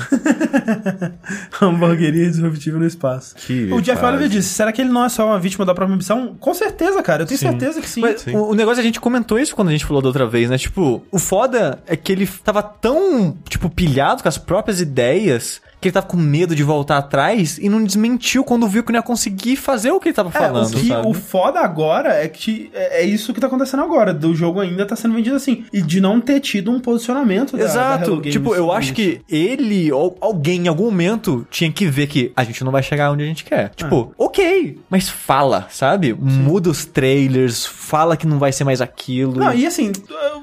[1.62, 3.36] Hamburgueria disruptiva no espaço.
[3.36, 4.04] Que o Jeff.
[4.04, 6.36] Oliver disse: será que ele não é só uma vítima da própria missão?
[6.40, 7.24] Com certeza, cara.
[7.24, 8.02] Eu tenho certeza que sim.
[8.02, 8.36] Mas Sim.
[8.36, 10.58] o, o negócio, a gente comentou isso quando a gente falou da outra vez, né?
[10.58, 15.90] Tipo, o foda é que ele tava tão, tipo, pilhado com as próprias ideias que
[15.90, 19.04] ele tava com medo de voltar atrás e não desmentiu quando viu que não ia
[19.04, 21.08] conseguir fazer o que ele tava É, falando, o, que, sabe?
[21.08, 24.14] o foda agora é que é, é isso que tá acontecendo agora.
[24.14, 25.66] Do jogo ainda tá sendo vendido assim.
[25.72, 28.04] E de não ter tido um posicionamento da- da Exato.
[28.06, 28.94] Hello Games tipo, eu acho isso.
[28.96, 32.82] que ele ou alguém em algum momento tinha que ver que a gente não vai
[32.82, 33.70] chegar onde a gente quer.
[33.76, 36.14] Tipo, ok, mas fala, sabe?
[36.14, 39.36] Muda os trailers, fala que não vai ser mais aquilo.
[39.40, 39.92] Não, e assim,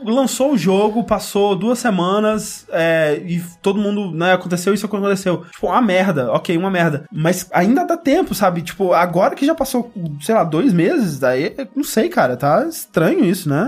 [0.04, 5.31] lançou o jogo, passou duas semanas é, e todo mundo, né, aconteceu isso, aconteceu.
[5.38, 7.04] Tipo, uma merda, ok, uma merda.
[7.12, 8.62] Mas ainda dá tempo, sabe?
[8.62, 13.24] Tipo, agora que já passou, sei lá, dois meses, daí, não sei, cara, tá estranho
[13.24, 13.66] isso, né?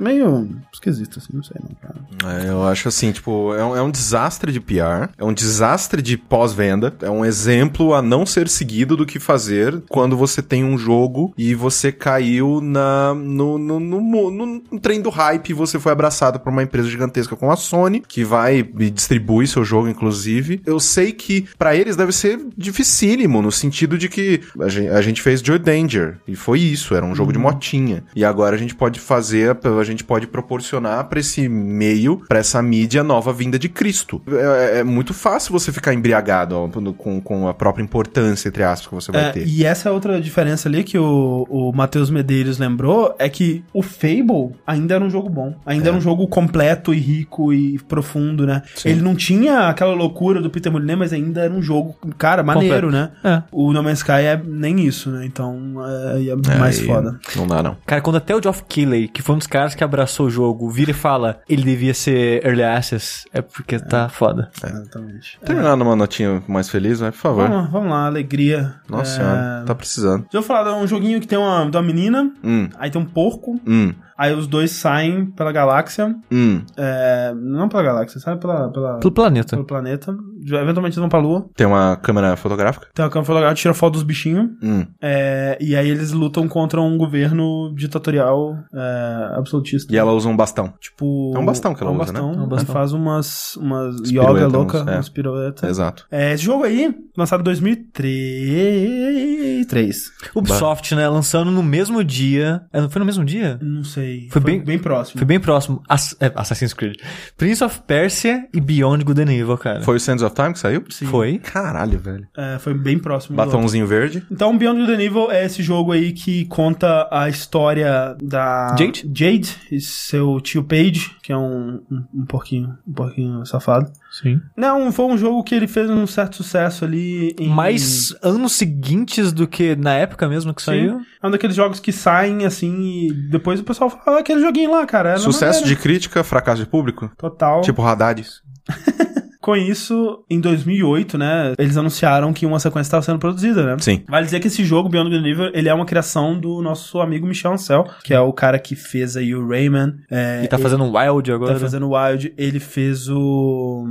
[0.00, 1.96] Meio esquisito, assim, não sei não, cara.
[2.44, 6.00] É, eu acho assim, tipo, é um, é um desastre de PR, é um desastre
[6.02, 10.64] de pós-venda, é um exemplo a não ser seguido do que fazer quando você tem
[10.64, 15.78] um jogo e você caiu na, no, no, no- no trem do hype e você
[15.78, 19.88] foi abraçado por uma empresa gigantesca como a Sony, que vai e distribui seu jogo,
[19.88, 20.60] inclusive.
[20.66, 25.02] Eu sei que pra eles deve ser dificílimo, no sentido de que a gente, a
[25.02, 28.04] gente fez Joy Danger, e foi isso, era um jogo de motinha.
[28.14, 32.62] E agora a gente pode fazer, a gente pode proporcionar pra esse meio, pra essa
[32.62, 34.20] mídia nova vinda de Cristo.
[34.28, 38.86] É, é muito fácil você ficar embriagado ó, com, com a própria importância, entre aspas,
[38.88, 39.46] que você vai É, ter.
[39.46, 43.82] e essa é outra diferença ali que o, o Matheus Medeiros lembrou, é que o
[43.82, 45.54] Fable ainda era um jogo bom.
[45.64, 48.62] Ainda era um jogo completo e rico e profundo, né?
[48.74, 48.90] Sim.
[48.90, 52.90] Ele não tinha aquela loucura do Peter Molyneux, mas ainda era um jogo, cara, maneiro,
[52.90, 53.10] né?
[53.24, 53.42] É.
[53.50, 55.24] O No Man's Sky é nem isso, né?
[55.26, 55.74] Então
[56.14, 57.18] é, é mais Aí foda.
[57.34, 57.76] Não dá, não.
[57.86, 60.70] Cara, quando até o Geoff Keighley, que foi um dos caras que abraçou o jogo,
[60.70, 64.50] vira e fala, ele devia ser Early Access, é porque tá foda.
[64.62, 65.38] Exatamente.
[65.44, 67.48] Terminar numa notinha mais feliz, vai, por favor.
[67.48, 68.74] Vamos, vamos lá, alegria.
[68.88, 70.22] Nossa É, senhora, tá precisando.
[70.22, 73.00] Deixa eu falar de um joguinho que tem uma, de uma menina, Hum, aí tem
[73.00, 76.14] um porco, hum, aí os dois saem pela galáxia.
[76.30, 76.62] hum.
[76.76, 78.40] É, não pela galáxia, sabe?
[78.40, 79.56] Pela, pela, Pelo planeta.
[79.56, 80.16] pelo planeta.
[80.42, 81.48] Eventualmente eles vão pra lua.
[81.56, 82.86] Tem uma câmera fotográfica?
[82.94, 84.48] Tem uma câmera fotográfica, tira foto dos bichinhos.
[84.62, 84.86] Hum.
[85.00, 89.92] é, e aí eles lutam contra um governo ditatorial é, absolutista.
[89.92, 90.72] E ela usa um bastão.
[90.80, 91.32] Tipo.
[91.34, 92.20] É um bastão que ela é um usa, né?
[92.20, 92.66] bastão, É um bastão.
[92.66, 94.94] que faz umas, umas yoga louca, uns- é.
[94.94, 95.68] umas piruetas.
[95.68, 96.06] Exato.
[96.10, 100.12] É, esse jogo aí, lançado em 2003.
[100.34, 102.62] Ubisoft, né, lançando no mesmo dia...
[102.72, 103.58] É, não foi no mesmo dia?
[103.62, 104.05] Não sei.
[104.06, 104.28] Sei.
[104.30, 105.18] Foi bem- bem próximo.
[105.18, 105.82] Foi bem próximo.
[105.88, 106.96] Ass- é, Assassin's Creed.
[107.36, 109.82] Prince of Persia e Beyond Good and Evil, cara.
[109.82, 110.84] Foi o Sands of Time que saiu?
[110.88, 111.06] Sim.
[111.06, 111.38] Foi.
[111.38, 112.26] Caralho, velho.
[112.36, 113.36] É, foi bem próximo.
[113.36, 114.24] Batomzinho verde.
[114.30, 119.10] Então, Beyond Good and Evil é esse jogo aí que conta a história da Jade?
[119.14, 123.90] Jade e seu tio Paige, que é um, um, um porquinho, um porquinho safado.
[124.10, 124.40] Sim.
[124.56, 127.48] Não, foi um jogo que ele fez um certo sucesso ali em...
[127.48, 131.00] Mais anos seguintes do que na época mesmo que saiu.
[131.22, 134.86] É um daqueles jogos que saem assim e depois o pessoal fala, aquele joguinho lá,
[134.86, 135.18] cara.
[135.18, 137.10] Sucesso maneiro." de crítica, fracasso de público.
[137.16, 137.60] Total.
[137.60, 138.24] Tipo Haddad.
[139.46, 143.76] Com isso, em 2008, né, eles anunciaram que uma sequência estava sendo produzida, né?
[143.78, 144.02] Sim.
[144.08, 147.00] Vale dizer que esse jogo, Beyond Good and Evil, ele é uma criação do nosso
[147.00, 149.94] amigo Michel Ancel, que é o cara que fez aí o Rayman.
[150.10, 151.54] É, E tá fazendo Wild agora.
[151.54, 152.34] Tá fazendo Wild.
[152.36, 153.84] Ele fez o...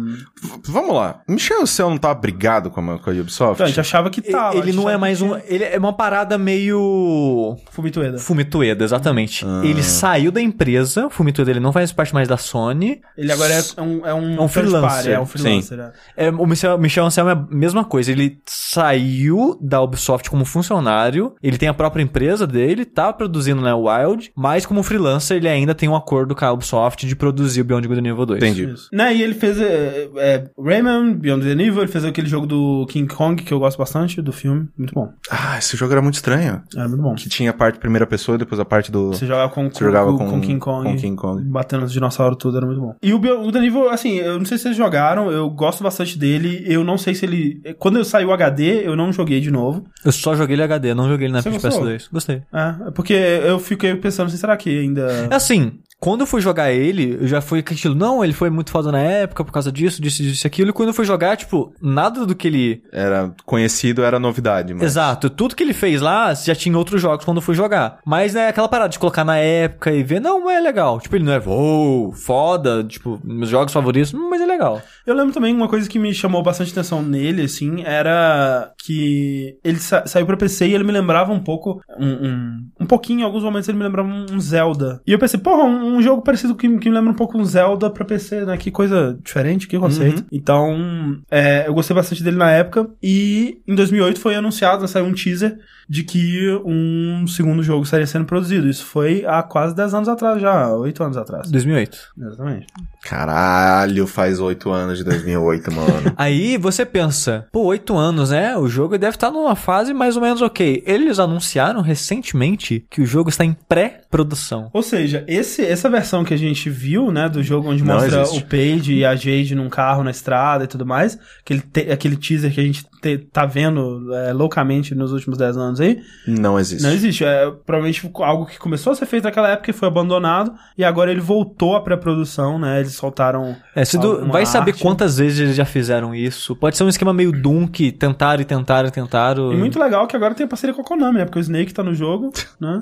[0.43, 1.21] V- Vamos lá.
[1.27, 3.53] Michel Ancel não tá brigado com a, com a Ubisoft?
[3.55, 4.57] Então, a gente achava que tava.
[4.57, 5.37] ele não é mais que um.
[5.47, 7.55] Ele é uma parada meio.
[7.71, 8.17] Fumito Ueda.
[8.17, 9.45] Fumito Ueda, exatamente.
[9.47, 9.61] Ah.
[9.63, 13.01] Ele saiu da empresa, o Fumito Ueda ele não faz parte mais da Sony.
[13.17, 14.05] Ele agora é um...
[14.05, 14.89] É um, É um freelancer.
[14.89, 15.91] party, É um freelancer, é.
[16.17, 18.11] É, o Michel, Michel Anselmo é a mesma coisa.
[18.11, 23.73] Ele saiu da Ubisoft como funcionário, ele tem a própria empresa dele, tá produzindo né,
[23.73, 27.61] o Wild, mas como freelancer ele ainda tem um acordo com a Ubisoft de produzir
[27.61, 28.43] o Beyond Good and Evil 2.
[28.43, 28.65] Entendi.
[28.71, 28.89] Isso.
[28.91, 32.85] Né, e ele fez é, é, Rayman, Beyond the Evil, ele fez aquele jogo do
[32.89, 34.67] King Kong, que eu gosto bastante, do filme.
[34.77, 35.09] Muito bom.
[35.29, 36.61] Ah, esse jogo era muito estranho.
[36.75, 37.15] É muito bom.
[37.15, 39.07] Que tinha a parte primeira pessoa e depois a parte do...
[39.09, 40.89] Você jogava com, Você jogava com, com- com King Kong.
[40.89, 41.43] com King Kong.
[41.43, 42.95] Batendo os dinossauros tudo, era muito bom.
[43.01, 46.17] E o Beyond the Evil, assim, eu não sei se vocês jogaram, eu gosto bastante
[46.17, 46.63] dele.
[46.65, 47.61] Eu não sei se ele.
[47.77, 49.85] Quando saiu o HD, eu não joguei de novo.
[50.03, 51.87] Eu só joguei ele HD, não joguei ele na Você época de gostou?
[51.93, 52.07] PS2.
[52.11, 52.41] Gostei.
[52.53, 55.27] É, porque eu fiquei pensando assim, será que ainda.
[55.29, 58.69] É assim, quando eu fui jogar ele, eu já fui aquilo, não, ele foi muito
[58.69, 60.69] foda na época por causa disso, disso, disso e aquilo.
[60.69, 62.83] E quando eu fui jogar, tipo, nada do que ele.
[62.91, 64.83] Era conhecido, era novidade, mas...
[64.83, 67.97] Exato, tudo que ele fez lá já tinha outros jogos quando eu fui jogar.
[68.05, 70.99] Mas é aquela parada de colocar na época e ver, não, é legal.
[70.99, 74.79] Tipo, ele não é, uou, foda, tipo, meus jogos favoritos, mas é legal.
[75.07, 79.79] Eu lembro também uma coisa que me chamou bastante atenção nele, assim, era que ele
[79.79, 83.23] sa- saiu pra PC e ele me lembrava um pouco, um, um, um pouquinho, em
[83.23, 85.01] alguns momentos ele me lembrava um Zelda.
[85.07, 87.45] E eu pensei, porra, um, um jogo parecido que, que me lembra um pouco um
[87.45, 88.57] Zelda pra PC, né?
[88.57, 90.25] Que coisa diferente, que conceito.
[90.31, 92.87] Então, é, eu gostei bastante dele na época.
[93.01, 95.57] E em 2008 foi anunciado, né, saiu um teaser
[95.87, 98.67] de que um segundo jogo estaria sendo produzido.
[98.67, 101.49] Isso foi há quase 10 anos atrás já, 8 anos atrás.
[101.49, 101.97] 2008.
[102.19, 102.67] Exatamente.
[103.03, 106.13] Caralho, faz oito anos de 2008, mano.
[106.17, 108.57] Aí você pensa, pô, oito anos, né?
[108.57, 110.83] O jogo deve estar numa fase mais ou menos ok.
[110.87, 114.71] Eles anunciaram recentemente que o jogo está em pré-produção.
[114.73, 118.21] Ou seja, esse, essa versão que a gente viu, né, do jogo onde Não mostra
[118.21, 118.39] existe.
[118.39, 122.15] o Paige e a Jade num carro na estrada e tudo mais, aquele, te- aquele
[122.15, 126.59] teaser que a gente te- tá vendo é, loucamente nos últimos 10 anos aí, Não
[126.59, 126.83] existe.
[126.83, 127.23] não existe.
[127.23, 131.11] É provavelmente algo que começou a ser feito naquela época e foi abandonado, e agora
[131.11, 133.55] ele voltou à pré-produção, né, eles soltaram...
[133.75, 134.81] É, se alguma vai saber arte.
[134.81, 136.55] quantas vezes eles já fizeram isso.
[136.55, 139.53] Pode ser um esquema meio Doom que tentaram e tentaram e tentaram.
[139.53, 141.83] E muito legal que agora tem parceria com a Konami, né, porque o Snake tá
[141.83, 142.81] no jogo, né.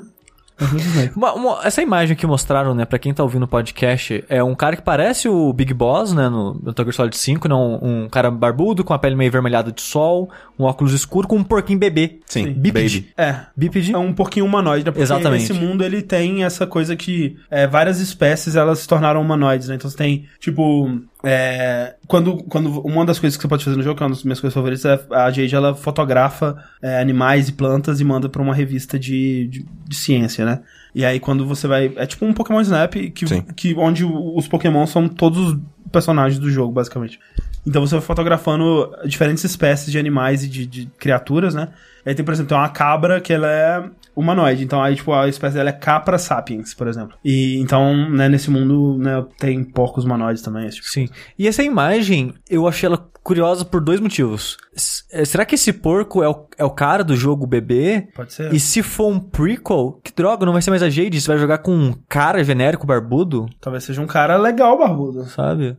[1.16, 4.54] Uma- uma- essa imagem que mostraram, né, pra quem tá ouvindo o podcast, é um
[4.54, 8.08] cara que parece o Big Boss, né, no Metal Gear Solid 5, né, um, um
[8.08, 11.78] cara barbudo, com a pele meio vermelhada de sol, um óculos escuro, com um porquinho
[11.78, 12.20] bebê.
[12.26, 13.08] Sim, Bípede.
[13.16, 13.92] É, Bípede.
[13.92, 14.90] É um pouquinho humanoide, né?
[14.90, 15.44] Porque Exatamente.
[15.44, 19.74] esse mundo, ele tem essa coisa que é, várias espécies, elas se tornaram humanoides, né?
[19.74, 21.00] Então você tem, tipo...
[21.24, 24.14] é, quando, quando uma das coisas que você pode fazer no jogo, que é uma
[24.14, 28.28] das minhas coisas favoritas, é a Jade, ela fotografa é, animais e plantas e manda
[28.28, 30.60] pra uma revista de, de, de ciência, né?
[30.94, 31.92] E aí quando você vai...
[31.96, 33.42] É tipo um Pokémon Snap, que, Sim.
[33.56, 35.60] que, onde os Pokémon são todos os
[35.90, 37.18] personagens do jogo, basicamente.
[37.66, 41.68] Então você vai fotografando diferentes espécies de animais e de, de criaturas, né?
[42.04, 43.84] Aí tem, por exemplo, tem uma cabra que ela é
[44.16, 44.64] humanoide.
[44.64, 47.16] Então aí, tipo, a espécie dela é Capra sapiens, por exemplo.
[47.24, 50.86] E então, né, nesse mundo, né, tem porcos humanoides também, tipo.
[50.88, 51.08] Sim.
[51.38, 54.56] E essa imagem, eu achei ela curiosa por dois motivos.
[54.76, 58.08] S- é, será que esse porco é o, é o cara do jogo bebê?
[58.14, 58.52] Pode ser.
[58.52, 61.38] E se for um prequel, que droga, não vai ser mais a Jade, você vai
[61.38, 65.24] jogar com um cara genérico barbudo, Talvez seja um cara legal, barbudo.
[65.24, 65.74] sabe?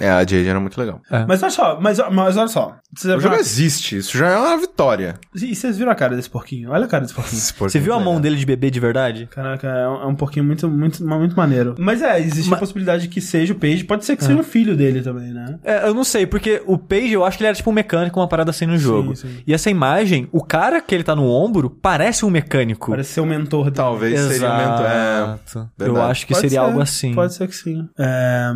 [0.00, 1.00] É, a Jade era muito legal.
[1.26, 2.76] Mas olha só, mas, mas olha só.
[2.94, 5.16] O jogo viram, existe, isso já é uma vitória.
[5.34, 6.70] e vocês viram a cara desse porquinho?
[6.70, 7.40] Olha a cara desse porquinho.
[7.40, 9.28] Você viu a mão dele de bebê de verdade?
[9.30, 11.74] Caraca, é um, é um porquinho muito, muito, muito maneiro.
[11.78, 13.84] Mas é, existe a possibilidade de que seja o Page.
[13.84, 15.58] Pode ser que seja o filho dele também, né?
[15.64, 18.20] É, eu não sei, porque o Page, eu acho que ele era tipo um mecânico,
[18.20, 19.16] uma parada assim no jogo.
[19.16, 19.38] sim.
[19.46, 22.90] E essa imagem, o cara que ele tá no ombro parece um mecânico.
[22.90, 23.76] Parece ser o mentor dele.
[23.76, 24.86] Talvez seria o mentor.
[24.86, 25.70] É, Exato.
[25.80, 27.14] eu acho que Pode seria ser, algo assim.
[27.14, 27.88] Pode ser que sim.
[27.98, 28.52] É,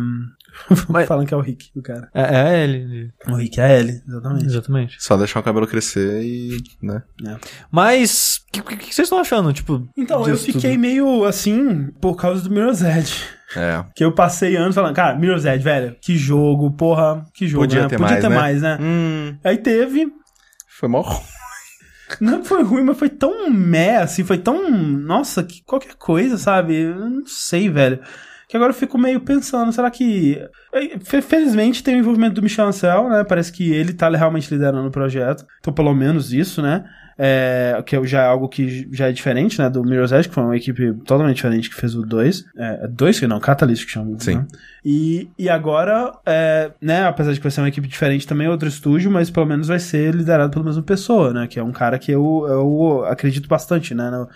[0.89, 2.09] Mas- Falando que é o Rick, o cara.
[2.13, 3.11] É, é ele.
[3.27, 4.45] O Rick é a Ellie, exatamente.
[4.45, 4.95] Exatamente.
[4.99, 7.01] Só deixar o cabelo crescer e, né?
[7.71, 9.51] Mas, o que, que- que vocês estão achando?
[9.53, 10.81] Tipo, Então, eu fiquei tudo?
[10.81, 13.23] meio assim por causa do Mirror's Edge.
[13.55, 13.83] É.
[13.95, 17.83] Que eu passei anos falando, cara, Mirror's Edge, velho, que jogo, porra, que jogo, Podia
[17.83, 17.87] né?
[17.87, 18.35] ter Podia mais, ter né?
[18.35, 18.77] mais, né?
[18.79, 20.07] Hum, Aí teve,
[20.67, 21.23] foi mó ruim.
[22.21, 26.75] não foi ruim, mas foi tão meh, assim, foi tão, nossa, que qualquer coisa, sabe?
[26.75, 27.99] Eu não sei, velho.
[28.49, 30.41] Que agora eu fico meio pensando, será que...
[30.73, 33.23] eh, fe- Felizmente tem o envolvimento do Michel Ancel, né?
[33.23, 35.45] Parece que ele tá realmente liderando o projeto.
[35.59, 36.83] Então, pelo menos isso, né?
[37.21, 39.69] É, que já é algo que já é diferente, né?
[39.69, 42.45] Do Mirror's Edge, que foi uma equipe totalmente diferente que fez o 2.
[42.57, 44.17] É, 2 que não, Catalyst que chama.
[44.19, 44.35] Sim.
[44.37, 44.47] né?
[44.83, 48.49] E, e agora, é, né, apesar de que vai ser uma equipe diferente também, é
[48.49, 51.45] outro estúdio, mas pelo menos vai ser liderado pela mesma pessoa, né?
[51.45, 54.09] Que é um cara que eu, eu acredito bastante, né?
[54.09, 54.27] No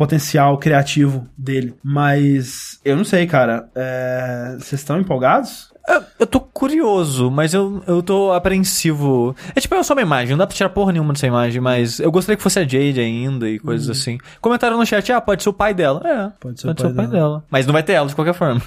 [0.00, 1.74] potencial criativo dele.
[1.84, 3.68] Mas eu não sei, cara.
[3.74, 5.68] É, Vocês estão empolgados?
[5.86, 9.34] Eu, eu tô curioso, mas eu, eu tô apreensivo.
[9.54, 11.98] É tipo, é só uma imagem, não dá pra tirar porra nenhuma dessa imagem, mas
[12.00, 14.16] eu gostaria que fosse a Jade ainda e coisas assim.
[14.40, 16.00] Comentaram no chat, ah, pode ser o pai dela.
[16.04, 17.44] É, Pode pode ser o pai dela.
[17.50, 18.60] Mas não vai ter ela de qualquer forma.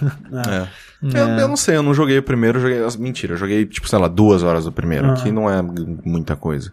[0.47, 0.59] É.
[0.59, 1.19] É.
[1.19, 3.03] Eu, eu não sei, eu não joguei o primeiro, eu joguei.
[3.03, 5.13] Mentira, eu joguei, tipo, sei lá, duas horas do primeiro, Ah.
[5.15, 5.61] que não é
[6.05, 6.71] muita coisa.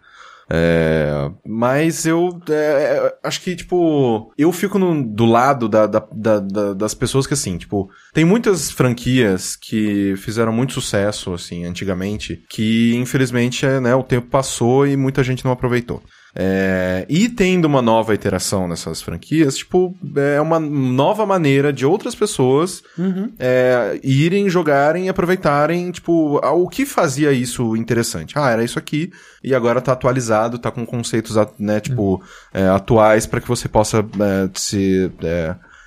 [0.52, 6.08] É, mas eu é, é, acho que, tipo, eu fico no- do lado da, da-
[6.12, 11.64] da- da- das pessoas que, assim, tipo, tem muitas franquias que fizeram muito sucesso, assim,
[11.64, 16.02] antigamente, que infelizmente, é, né, o tempo passou e muita gente não aproveitou.
[16.34, 22.14] É, e tendo uma nova iteração nessas franquias, tipo, é uma nova maneira de outras
[22.14, 23.32] pessoas Uhum.
[23.38, 28.38] é, irem, jogarem e aproveitarem, tipo, o que fazia isso interessante?
[28.38, 29.10] Ah, era isso aqui,
[29.42, 32.22] e agora tá atualizado, tá com conceitos, né, tipo,
[32.54, 35.10] é, atuais para que você possa é, se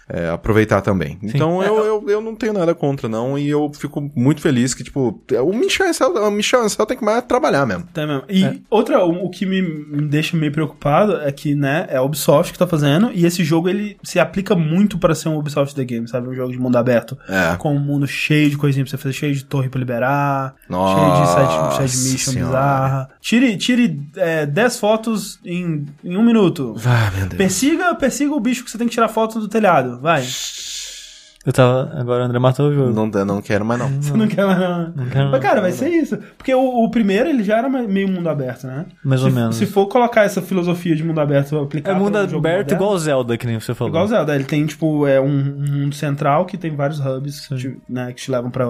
[0.09, 1.17] é, aproveitar também.
[1.23, 4.73] Então É, eu, eu, eu não tenho nada contra, não, e eu fico muito feliz
[4.73, 7.85] que, tipo, o Michel Ancel, o Michel Ancel tem que mais trabalhar mesmo.
[7.93, 8.23] Tá mesmo.
[8.29, 8.55] E É.
[8.69, 12.51] outra, o, o que me, me deixa meio preocupado é que, né, é a Ubisoft
[12.53, 15.83] que tá fazendo, e esse jogo ele se aplica muito para ser um Ubisoft The
[15.83, 16.27] Game, sabe?
[16.27, 17.17] Um jogo de mundo aberto.
[17.29, 17.55] É.
[17.57, 20.93] Com um mundo cheio de coisinha pra você fazer, cheio de torre pra liberar, Nossa
[20.99, 22.47] cheio de side, side mission Senhora.
[22.51, 23.09] bizarra.
[23.23, 26.75] Tire, tire é, 10 fotos em, em um minuto.
[26.85, 27.37] Ah, meu Deus.
[27.37, 29.97] Persiga, persiga o bicho que você tem que tirar foto do telhado.
[30.01, 30.27] Vai.
[31.45, 31.91] Eu tava.
[31.99, 32.93] Agora o André matou o jogo.
[32.93, 33.89] Não, não quero mais, não.
[34.01, 34.93] Você não quer mais não.
[34.95, 35.77] Não quero Mas, cara, vai não.
[35.77, 36.17] ser isso.
[36.37, 38.85] Porque o, o primeiro, ele já era meio mundo aberto, né?
[39.03, 39.55] Mais se, ou menos.
[39.57, 42.97] Se for colocar essa filosofia de mundo aberto aplicada É mundo um aberto moderno, igual
[42.97, 43.89] Zelda, que nem você falou.
[43.89, 47.55] Igual Zelda, ele tem, tipo, é um, um mundo central que tem vários hubs que
[47.55, 48.65] te, né, que te levam pra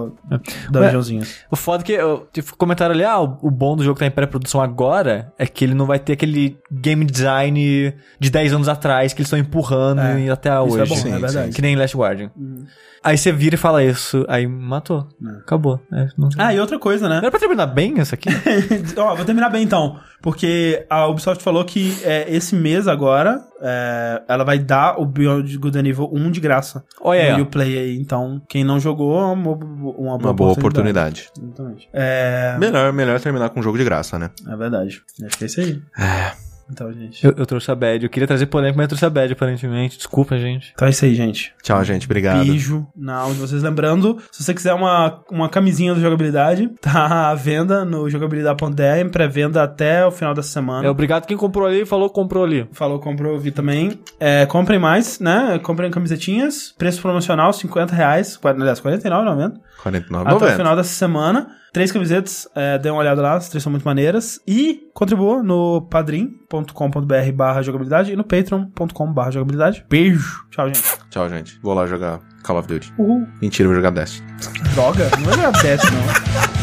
[0.72, 1.42] dungeonzinhos.
[1.52, 4.08] O foda é que eu tipo, comentaram ali, ah, o bom do jogo que tá
[4.08, 8.68] em pré-produção agora é que ele não vai ter aquele game design de 10 anos
[8.68, 10.82] atrás que eles estão empurrando É, e até isso hoje.
[10.82, 11.56] é bom, Sim, é verdade.
[11.56, 12.32] Que nem Last Guardian.
[12.64, 12.94] Uhum.
[13.04, 15.08] Aí você vira e fala isso, aí matou.
[15.22, 15.40] É.
[15.40, 15.78] Acabou.
[15.92, 16.30] É, não...
[16.38, 17.16] Ah, e outra coisa, né?
[17.16, 18.30] Não era pra terminar bem essa aqui?
[18.96, 20.00] Ó, vou terminar bem então.
[20.22, 25.58] Porque a Ubisoft falou que é, esse mês agora é, ela vai dar o Beyond
[25.58, 26.86] Good and Evil 1 de graça.
[27.02, 27.44] Olha aí, ó.
[27.44, 27.98] Uplay aí.
[27.98, 31.30] Então, quem não jogou, é uma, uma, Uma boa oportunidade.
[31.38, 31.90] Exatamente.
[31.92, 34.30] É, Melhor, melhor terminar com um jogo de graça, né?
[34.48, 35.02] é verdade.
[35.26, 35.82] Acho que é isso aí.
[36.00, 36.53] É.
[36.74, 37.24] Então, gente.
[37.24, 38.04] Eu, eu trouxe a bad.
[38.04, 39.98] Eu queria trazer polêmica, mas eu trouxe a bad, aparentemente.
[39.98, 40.72] Desculpa, gente.
[40.74, 41.54] Então é isso aí, gente.
[41.62, 42.06] Tchau, gente.
[42.06, 42.44] Obrigado.
[42.44, 43.64] Beijo na áudio de vocês.
[43.64, 49.10] Lembrando, se você quiser uma, uma camisinha do jogabilidade, tá à venda no jogabilidade.de, em
[49.10, 50.86] pré-venda até o final dessa semana.
[50.86, 52.68] É obrigado quem comprou ali falou comprou ali.
[52.72, 54.00] Falou, comprou, eu vi também.
[54.20, 55.60] É, comprem mais, né?
[55.62, 56.74] Comprem camisetinhas.
[56.78, 58.40] Preço promocional, 50 reais.
[58.44, 59.54] Aliás, 49,90.
[59.84, 60.36] 49,90.
[60.36, 61.48] Até o final dessa semana.
[61.74, 64.40] Três camisetas, é, dê uma olhada lá, as três são muito maneiras.
[64.48, 69.84] E contribua no padrim.com.br barra jogabilidade e no patreon.com barra jogabilidade.
[69.90, 70.46] Beijo.
[70.52, 70.84] Tchau, gente.
[71.10, 71.60] Tchau, gente.
[71.64, 72.94] Vou lá jogar Call of Duty.
[73.00, 73.28] Uhul.
[73.42, 74.28] Mentira, eu vou jogar Destiny.
[74.76, 76.54] Droga, não vai jogar Death, não.